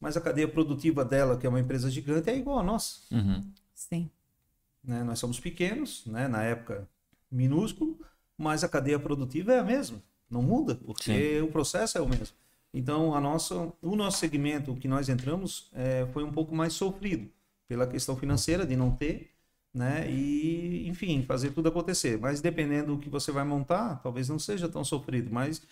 [0.00, 3.44] Mas a cadeia produtiva dela, que é uma empresa gigante, é igual a nossa Uhum.
[3.74, 4.10] Sim.
[4.82, 5.02] né?
[5.04, 6.26] Nós somos pequenos, né?
[6.26, 6.88] Na época
[7.30, 7.98] minúsculo,
[8.36, 12.34] mas a cadeia produtiva é a mesma, não muda, porque o processo é o mesmo.
[12.72, 16.72] Então, a nossa, o nosso segmento, o que nós entramos, é, foi um pouco mais
[16.72, 17.30] sofrido
[17.68, 19.30] pela questão financeira de não ter,
[19.72, 20.10] né?
[20.10, 22.18] E, enfim, fazer tudo acontecer.
[22.18, 25.62] Mas dependendo do que você vai montar, talvez não seja tão sofrido, mas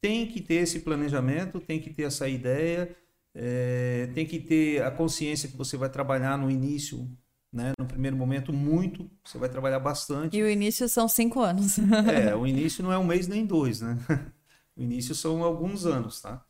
[0.00, 2.94] tem que ter esse planejamento, tem que ter essa ideia,
[3.34, 7.08] é, tem que ter a consciência que você vai trabalhar no início,
[7.52, 7.72] né?
[7.78, 10.36] No primeiro momento, muito, você vai trabalhar bastante.
[10.36, 11.78] E o início são cinco anos.
[11.78, 13.98] É, o início não é um mês nem dois, né?
[14.78, 16.44] O início são alguns anos, tá?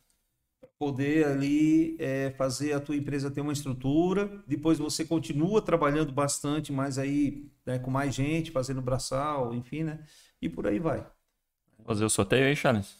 [0.78, 6.70] Poder ali é, fazer a tua empresa ter uma estrutura, depois você continua trabalhando bastante,
[6.70, 10.04] mas aí né, com mais gente, fazendo braçal, enfim, né?
[10.40, 11.06] E por aí vai.
[11.84, 12.94] Fazer o sorteio aí, Charles.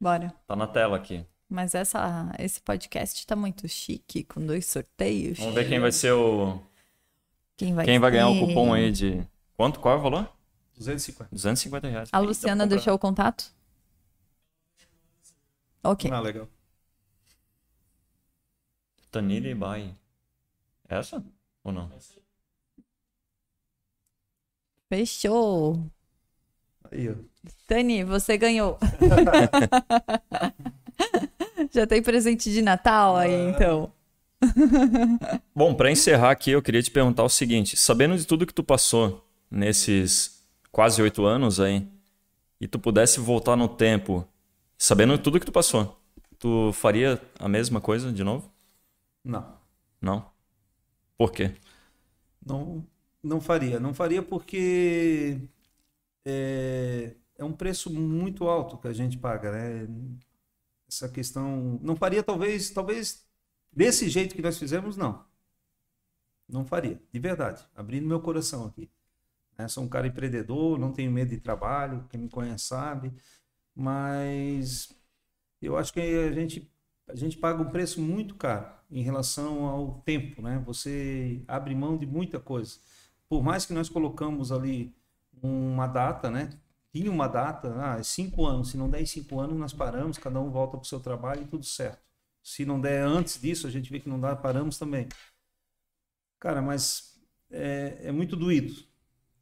[0.00, 0.34] Bora.
[0.46, 1.26] Tá na tela aqui.
[1.48, 5.38] Mas essa, esse podcast tá muito chique, com dois sorteios.
[5.38, 6.62] Vamos ver quem vai ser o.
[7.56, 9.26] Quem vai, Quem vai ganhar o cupom aí de.
[9.56, 9.80] Quanto?
[9.80, 10.32] Qual é o valor?
[10.76, 11.28] 250.
[11.30, 12.08] 250 reais.
[12.12, 13.52] A Luciana Eita, deixou o contato?
[15.82, 16.10] Ok.
[16.10, 16.48] Ah, legal.
[19.10, 19.94] Tanile Bai.
[20.88, 21.24] Essa?
[21.64, 21.90] Ou não?
[24.88, 25.84] Fechou.
[26.90, 27.14] Aí, ó.
[27.66, 28.78] Tani, você ganhou.
[31.70, 33.92] Já tem presente de Natal aí, então.
[35.54, 38.64] Bom, pra encerrar aqui, eu queria te perguntar o seguinte: sabendo de tudo que tu
[38.64, 40.42] passou nesses
[40.72, 41.86] quase oito anos aí,
[42.60, 44.26] e tu pudesse voltar no tempo,
[44.78, 46.00] sabendo tudo que tu passou,
[46.38, 48.50] tu faria a mesma coisa de novo?
[49.24, 49.58] Não.
[50.00, 50.32] Não?
[51.16, 51.54] Por quê?
[52.44, 52.86] Não,
[53.22, 53.80] não faria.
[53.80, 55.48] Não faria porque
[56.24, 59.88] é, é um preço muito alto que a gente paga, né?
[60.88, 61.78] Essa questão.
[61.82, 63.26] Não faria, talvez, talvez
[63.72, 65.24] desse jeito que nós fizemos, não.
[66.48, 67.66] Não faria, de verdade.
[67.74, 68.90] Abrindo meu coração aqui.
[69.58, 69.68] né?
[69.68, 73.12] Sou um cara empreendedor, não tenho medo de trabalho, quem me conhece sabe.
[73.74, 74.90] Mas
[75.62, 76.70] eu acho que a gente,
[77.08, 80.62] a gente paga um preço muito caro em relação ao tempo, né?
[80.66, 82.78] Você abre mão de muita coisa.
[83.28, 84.94] Por mais que nós colocamos ali
[85.42, 86.50] uma data, né?
[86.92, 88.70] Tinha uma data, ah, é cinco anos.
[88.70, 91.42] Se não der em cinco anos, nós paramos, cada um volta para o seu trabalho
[91.42, 92.00] e tudo certo.
[92.42, 95.08] Se não der antes disso, a gente vê que não dá, paramos também.
[96.38, 98.74] Cara, mas é, é muito doído,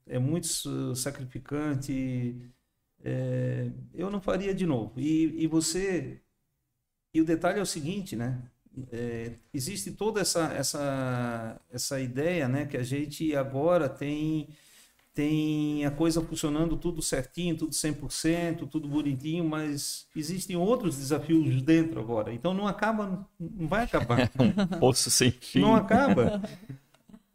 [0.06, 2.52] é muito uh, sacrificante.
[3.04, 4.98] é, eu não faria de novo.
[5.00, 6.20] E, e você.
[7.14, 8.42] E o detalhe é o seguinte, né?
[8.92, 12.66] É, existe toda essa, essa, essa ideia, né?
[12.66, 14.48] Que a gente agora tem
[15.18, 21.98] tem a coisa funcionando tudo certinho, tudo 100%, tudo bonitinho, mas existem outros desafios dentro
[21.98, 22.32] agora.
[22.32, 24.30] Então não acaba, não vai acabar.
[24.78, 25.58] Poço sem fim.
[25.58, 26.40] Não acaba.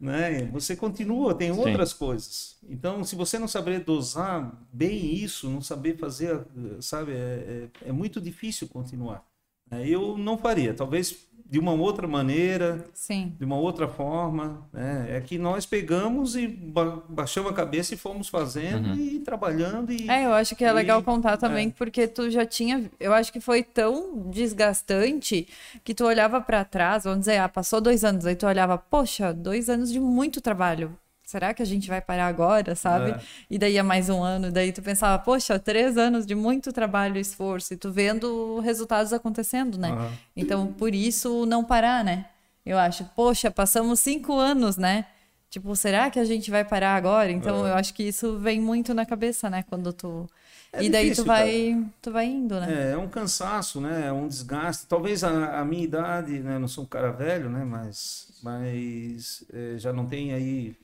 [0.00, 0.46] né?
[0.46, 2.56] Você continua, tem outras coisas.
[2.66, 6.40] Então, se você não saber dosar bem isso, não saber fazer,
[6.80, 9.22] sabe, é, é, é muito difícil continuar.
[9.70, 10.74] Né, eu não faria.
[10.74, 13.32] Talvez de uma outra maneira, Sim.
[13.38, 14.66] de uma outra forma.
[14.72, 15.16] Né?
[15.16, 18.94] É que nós pegamos e ba baixamos a cabeça e fomos fazendo Uhum.
[18.96, 19.92] e trabalhando.
[19.92, 20.10] E...
[20.10, 21.70] É, eu acho que é E- legal contar também, é.
[21.70, 22.90] porque tu já tinha.
[22.98, 25.46] Eu acho que foi tão desgastante
[25.84, 29.32] que tu olhava pra trás, vamos dizer, ah, passou dois anos, aí tu olhava, poxa,
[29.32, 30.96] dois anos de muito trabalho.
[31.34, 33.10] Será que a gente vai parar agora, sabe?
[33.10, 33.20] É.
[33.50, 37.16] E daí é mais um ano, daí tu pensava, poxa, três anos de muito trabalho
[37.16, 39.90] e esforço, e tu vendo resultados acontecendo, né?
[39.90, 40.12] Aham.
[40.36, 42.26] Então, por isso, não parar, né?
[42.64, 45.06] Eu acho, poxa, passamos cinco anos, né?
[45.50, 47.32] Tipo, será que a gente vai parar agora?
[47.32, 49.64] Então, eu acho que isso vem muito na cabeça, né?
[49.68, 50.30] Quando tu.
[50.72, 52.90] É e daí difícil, tu vai, tu vai indo, né?
[52.90, 54.06] É, é um cansaço, né?
[54.06, 54.86] É um desgaste.
[54.86, 56.60] Talvez a, a minha idade, né?
[56.60, 57.64] Não sou um cara velho, né?
[57.64, 60.76] Mas, mas é, já não tem aí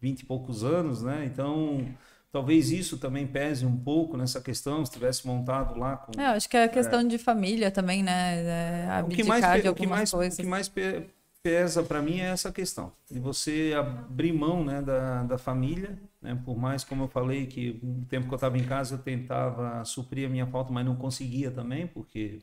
[0.00, 1.24] vinte e poucos anos, né?
[1.26, 1.86] Então,
[2.32, 4.84] talvez isso também pese um pouco nessa questão.
[4.84, 8.42] Se tivesse montado lá com É, acho que é questão de família também, né?
[8.98, 10.36] É, o que mais de o que mais, o coisas.
[10.38, 11.08] que mais pe-
[11.42, 16.34] pesa para mim é essa questão de você abrir mão né, da, da família né,
[16.44, 19.84] por mais como eu falei que o tempo que eu estava em casa eu tentava
[19.84, 22.40] suprir a minha falta mas não conseguia também porque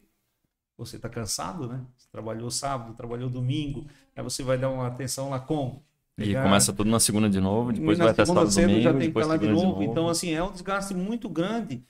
[0.77, 5.29] você está cansado né você trabalhou sábado trabalhou domingo aí você vai dar uma atenção
[5.29, 5.83] lá como
[6.17, 8.99] E começa tudo na segunda de novo, depois na vai sábado cedo domingo, já tem
[8.99, 9.83] que depois estar lá de segunda novo.
[9.83, 11.83] Então, assim, é um desgaste muito grande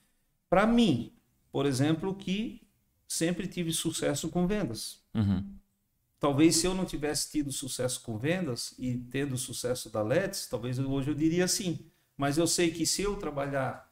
[0.49, 1.11] para mim,
[1.51, 2.61] por exemplo, que
[3.07, 5.01] sempre tive sucesso com vendas.
[5.13, 5.43] Uhum.
[6.19, 10.79] Talvez se eu não tivesse tido sucesso com vendas e tendo sucesso da Let's, talvez
[10.79, 11.79] hoje eu diria sim.
[12.15, 13.91] Mas eu sei que se eu trabalhar,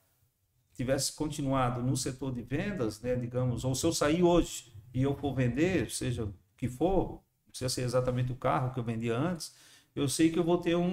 [0.74, 5.14] tivesse continuado no setor de vendas, né, digamos, ou se eu sair hoje e eu
[5.16, 9.18] for vender, seja o que for, não precisa ser exatamente o carro que eu vendia
[9.18, 9.53] antes,
[9.95, 10.84] eu sei que eu vou ter um,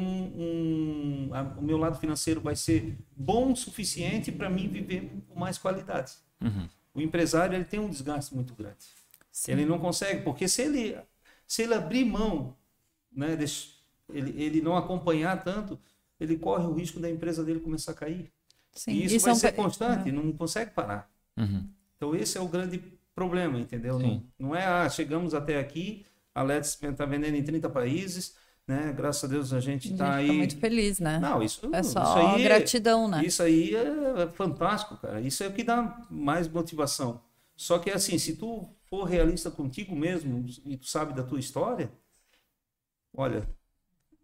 [1.28, 5.38] um a- o meu lado financeiro vai ser bom o suficiente para mim viver com
[5.38, 6.12] mais qualidade.
[6.40, 6.68] Uhum.
[6.94, 8.84] O empresário ele tem um desgaste muito grande.
[9.30, 9.52] Sim.
[9.52, 10.96] Ele não consegue, porque se ele,
[11.46, 12.56] se ele abrir mão,
[13.12, 13.70] né, desse-
[14.12, 15.78] ele, ele não acompanhar tanto,
[16.18, 18.30] ele corre o risco da empresa dele começar a cair.
[18.72, 18.92] Sim.
[18.92, 21.10] E isso, Isso vai é um ser constante, não consegue parar.
[21.36, 21.68] Uhum.
[21.96, 22.82] Então esse é o grande
[23.14, 23.98] problema, entendeu?
[23.98, 26.04] Não, não é, ah, chegamos até aqui,
[26.34, 28.36] a Let's está vendendo em 30 países,
[28.68, 28.92] né?
[28.94, 30.30] Graças a Deus a gente está aí.
[30.30, 31.18] muito feliz, né?
[31.18, 33.24] Não, isso, é isso só aí, gratidão, né?
[33.24, 35.22] Isso aí é fantástico, cara.
[35.22, 37.22] Isso é o que dá mais motivação.
[37.56, 41.90] Só que assim, se tu for realista contigo mesmo e tu sabe da tua história,
[43.16, 43.48] olha,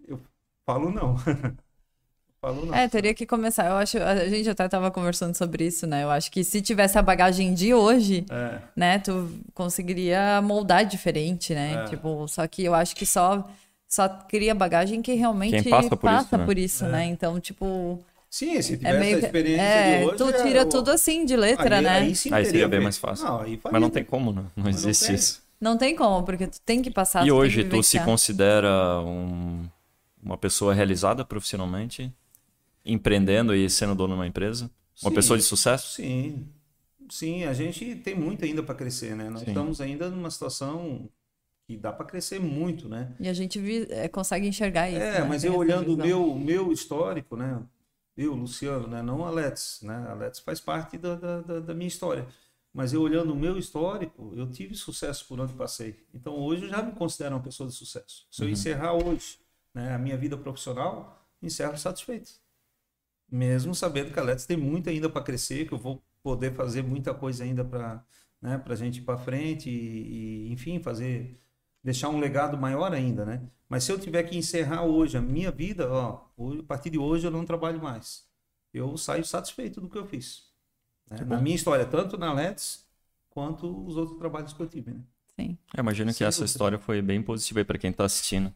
[0.06, 0.20] eu
[0.66, 1.16] falo não.
[2.38, 2.74] falo não.
[2.74, 3.66] É, teria que começar.
[3.66, 6.04] Eu acho, a gente até estava conversando sobre isso, né?
[6.04, 11.54] Eu acho que se tivesse a bagagem de hoje, É, né, tu conseguiria moldar diferente,
[11.54, 11.82] né?
[11.82, 11.84] É.
[11.86, 13.48] Tipo, só que eu acho que só
[13.94, 16.44] só cria bagagem que realmente Quem passa por isso, né?
[16.46, 17.04] por isso, né?
[17.06, 20.42] Então, tipo, sim, se é tivesse meio a que experiência é, de hoje, tu é,
[20.42, 21.90] tira o- tudo assim de letra, aí, né?
[22.00, 23.24] Aí, sim Aí seria bem mais fácil.
[23.26, 24.44] Não, aí Mas não tem como, né?
[24.56, 25.14] Não Mas não existe tem.
[25.14, 25.42] isso.
[25.60, 27.22] Não tem como, porque tu tem que passar.
[27.22, 29.68] tu E tem hoje, tu se considera um-
[30.22, 32.12] uma pessoa realizada profissionalmente?
[32.84, 34.70] Empreendendo e sendo dono de uma empresa?
[35.02, 35.14] Uma Sim.
[35.16, 36.02] pessoa de sucesso?
[36.02, 36.48] Sim,
[37.10, 39.30] sim, a gente tem muito ainda para crescer, né?
[39.30, 39.48] Nós Sim.
[39.48, 41.08] estamos ainda numa situação
[41.66, 43.14] que dá para crescer muito, né?
[43.18, 45.00] E a gente vi- é, consegue enxergar isso.
[45.00, 45.24] É, né?
[45.24, 47.62] mas Tem eu olhando o meu, meu histórico, né?
[48.16, 49.02] Eu, Luciano, né?
[49.02, 50.06] Não a Let's, né?
[50.08, 52.26] A Let's faz parte da, da, da- minha história.
[52.72, 56.04] Mas eu olhando o meu histórico, eu tive sucesso por onde passei.
[56.12, 58.26] Então hoje eu já me considero uma pessoa de sucesso.
[58.30, 59.38] Se eu encerrar hoje
[59.72, 62.32] né, a minha vida profissional, encerro satisfeito.
[63.30, 66.82] Mesmo sabendo que a Let's tem muito ainda para crescer, que eu vou poder fazer
[66.82, 68.04] muita coisa ainda para
[68.40, 71.40] né, a gente ir para frente e, e, enfim, fazer
[71.84, 73.42] deixar um legado maior ainda, né?
[73.68, 76.98] Mas se eu tiver que encerrar hoje a minha vida, ó, hoje- a partir de
[76.98, 78.26] hoje eu não trabalho mais.
[78.72, 80.52] Eu saio satisfeito do que eu fiz.
[81.10, 81.18] né?
[81.24, 82.86] Na minha história, tanto na Let's
[83.30, 85.00] quanto os outros trabalhos que eu tive, né?
[85.38, 85.58] Sim.
[85.76, 88.52] Eu imagino que Sem essa história foi bem positiva aí pra quem tá assistindo.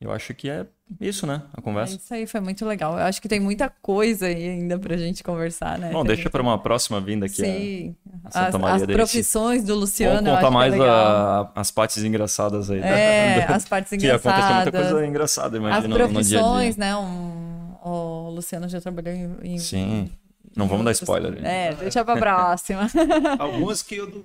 [0.00, 0.66] Eu acho que é
[1.00, 1.42] isso, né?
[1.54, 1.96] A É conversa.
[1.96, 2.92] Isso aí foi muito legal.
[2.98, 5.90] Eu acho que tem muita coisa aí ainda pra gente conversar, né?
[5.90, 7.36] Bom, Tem deixa muito- pra uma próxima vinda aqui.
[7.36, 7.96] Sim.
[8.24, 10.16] a Santa As, Maria as profissões do Luciano.
[10.16, 10.94] Vamos contar que mais é legal.
[10.96, 12.80] a- as partes engraçadas aí.
[12.80, 14.90] É, da- as partes Que aconteceu muita engraçadas.
[14.90, 16.84] coisa engraçada, As imagina, no dia a profissões, dia.
[16.84, 16.96] né?
[16.96, 19.54] Um, o Luciano já trabalhou em.
[19.54, 20.10] em- Sim.
[20.54, 21.32] Não vamos dar spoiler.
[21.36, 21.46] gente.
[21.46, 22.86] É, deixa pra próxima.
[23.38, 24.24] Algumas que eu,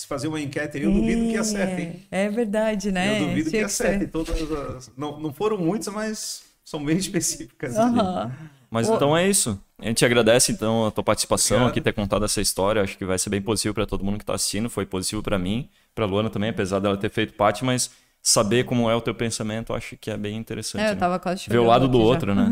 [0.00, 2.06] se fazer uma enquete aí, eu duvido que acertem.
[2.10, 3.20] É verdade, né?
[3.20, 3.86] Eu duvido que Tinha ser.
[3.86, 4.08] acertem.
[4.08, 4.40] Todas
[4.76, 7.76] as- não, não foram muitas, mas são bem específicas.
[7.76, 8.32] Aham.
[8.70, 9.60] Mas O- então é isso.
[9.78, 11.70] A gente agradece então a tua participação Obrigado.
[11.72, 12.80] aqui, ter contado essa história.
[12.82, 14.70] Acho que vai ser bem positivo para todo mundo que está assistindo.
[14.70, 17.90] Foi positivo para mim, para Luana também, apesar dela ter feito parte, mas
[18.22, 20.82] saber como é o teu pensamento, acho que é bem interessante.
[20.82, 21.00] É, eu né?
[21.00, 22.04] tava quase Ver o lado do já.
[22.04, 22.46] outro, né?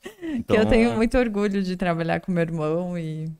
[0.00, 0.16] que
[0.56, 3.30] eu Então, tenho é- muito orgulho de trabalhar com meu irmão e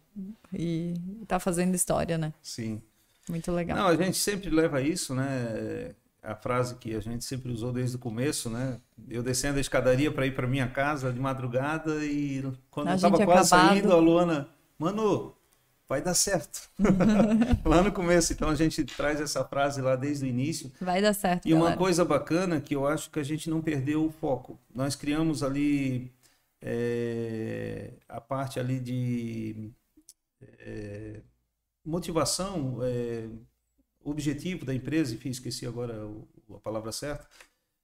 [0.55, 0.93] e
[1.27, 2.31] tá fazendo história, né?
[2.43, 2.83] Sim.
[3.29, 3.77] Muito legal.
[3.77, 5.95] Não, a gente sempre leva isso, né?
[6.23, 8.79] A frase que a gente sempre usou desde o começo, né?
[9.09, 12.97] Eu descendo a escadaria para ir para minha casa de madrugada e quando A eu
[12.97, 13.75] estava quase acabado.
[13.75, 15.35] saindo, a Luana, mano,
[15.89, 16.69] vai dar certo.
[17.65, 20.71] lá no começo, então a gente traz essa frase lá desde o início.
[20.81, 21.79] Vai dar certo, E uma galera.
[21.79, 24.59] coisa bacana que eu acho que a gente não perdeu o foco.
[24.73, 26.13] Nós criamos ali
[26.61, 29.71] é, a parte ali de
[30.61, 31.21] é,
[31.85, 33.29] motivação, é,
[34.05, 35.95] objetivo da empresa, enfim, esqueci agora
[36.55, 37.27] a palavra certa.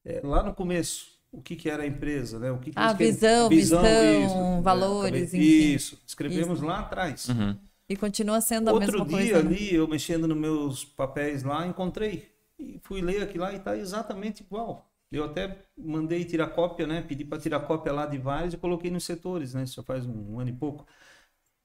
[0.04, 2.50] É, lá no começo, o que, que era a empresa, né?
[2.50, 4.62] O que que Ah, nós queríamos- visão, missão, né?
[4.62, 5.44] valores, enfim.
[5.44, 7.28] Isso, escrevemos lá atrás.
[7.28, 7.56] Uhum.
[7.88, 9.42] E continua sendo a Outro mesma dia coisa.
[9.42, 9.54] né?
[9.56, 12.28] ali, eu mexendo nos meus papéis lá, encontrei.
[12.58, 14.90] E fui ler aquilo lá e tá exatamente igual.
[15.10, 17.00] Eu até mandei tirar cópia, né?
[17.00, 19.62] Pedi para tirar cópia lá de vários e coloquei nos setores, né?
[19.62, 20.86] Isso já faz um, um ano e pouco.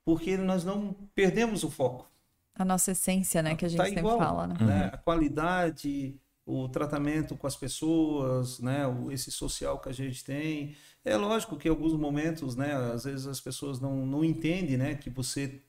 [0.05, 2.09] Porque nós não perdemos o foco.
[2.55, 3.55] A nossa essência, né?
[3.55, 4.55] Que a gente Tá sempre igual, fala, né?
[4.59, 4.89] né?
[4.93, 6.15] A qualidade,
[6.45, 8.85] o tratamento com as pessoas, né?
[8.87, 10.75] O, esse social que a gente tem.
[11.03, 12.73] É lógico que em alguns momentos, né?
[12.93, 14.95] Às vezes as pessoas não, não entendem, né?
[14.95, 15.61] Que você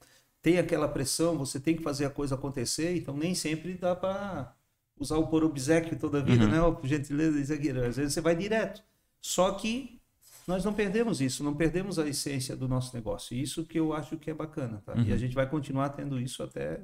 [0.43, 4.55] tem aquela pressão, você tem que fazer a coisa acontecer, então nem sempre dá para
[5.01, 6.51] usar o por obsequio toda a vida, Uhum.
[6.51, 6.77] né?
[6.81, 7.71] Por gentileza, isso aqui.
[7.71, 8.83] Às vezes você vai direto.
[9.23, 9.99] Só que
[10.47, 13.37] nós não perdemos isso, não perdemos a essência do nosso negócio.
[13.37, 14.95] Isso que eu acho que é bacana, tá?
[14.97, 16.81] E a gente vai continuar tendo isso até,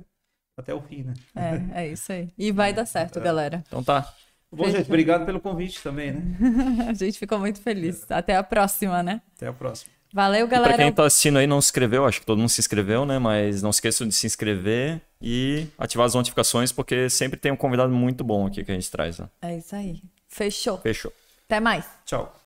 [0.57, 1.15] até o fim, né?
[1.35, 2.31] É, é isso aí.
[2.39, 3.63] E vai dar certo, galera.
[3.67, 4.13] Então tá.
[4.53, 6.23] Bom, gente, obrigado pelo convite também, né?
[6.89, 8.11] A gente ficou muito feliz.
[8.11, 9.23] Até a próxima, né?
[9.37, 9.93] Até a próxima.
[10.13, 10.77] Valeu, E pra galera.
[10.77, 13.17] quem tá assistindo aí e não se inscreveu, acho que todo mundo se inscreveu, né?
[13.21, 17.93] Mas não esqueçam de se inscrever e ativar as notificações, porque sempre tem um convidado
[17.93, 19.21] muito bom aqui que a gente traz.
[19.21, 19.29] Né?
[19.43, 20.03] É isso aí.
[20.27, 20.79] Fechou.
[20.79, 21.13] Fechou.
[21.47, 21.85] Até mais.
[22.05, 22.40] Tchau.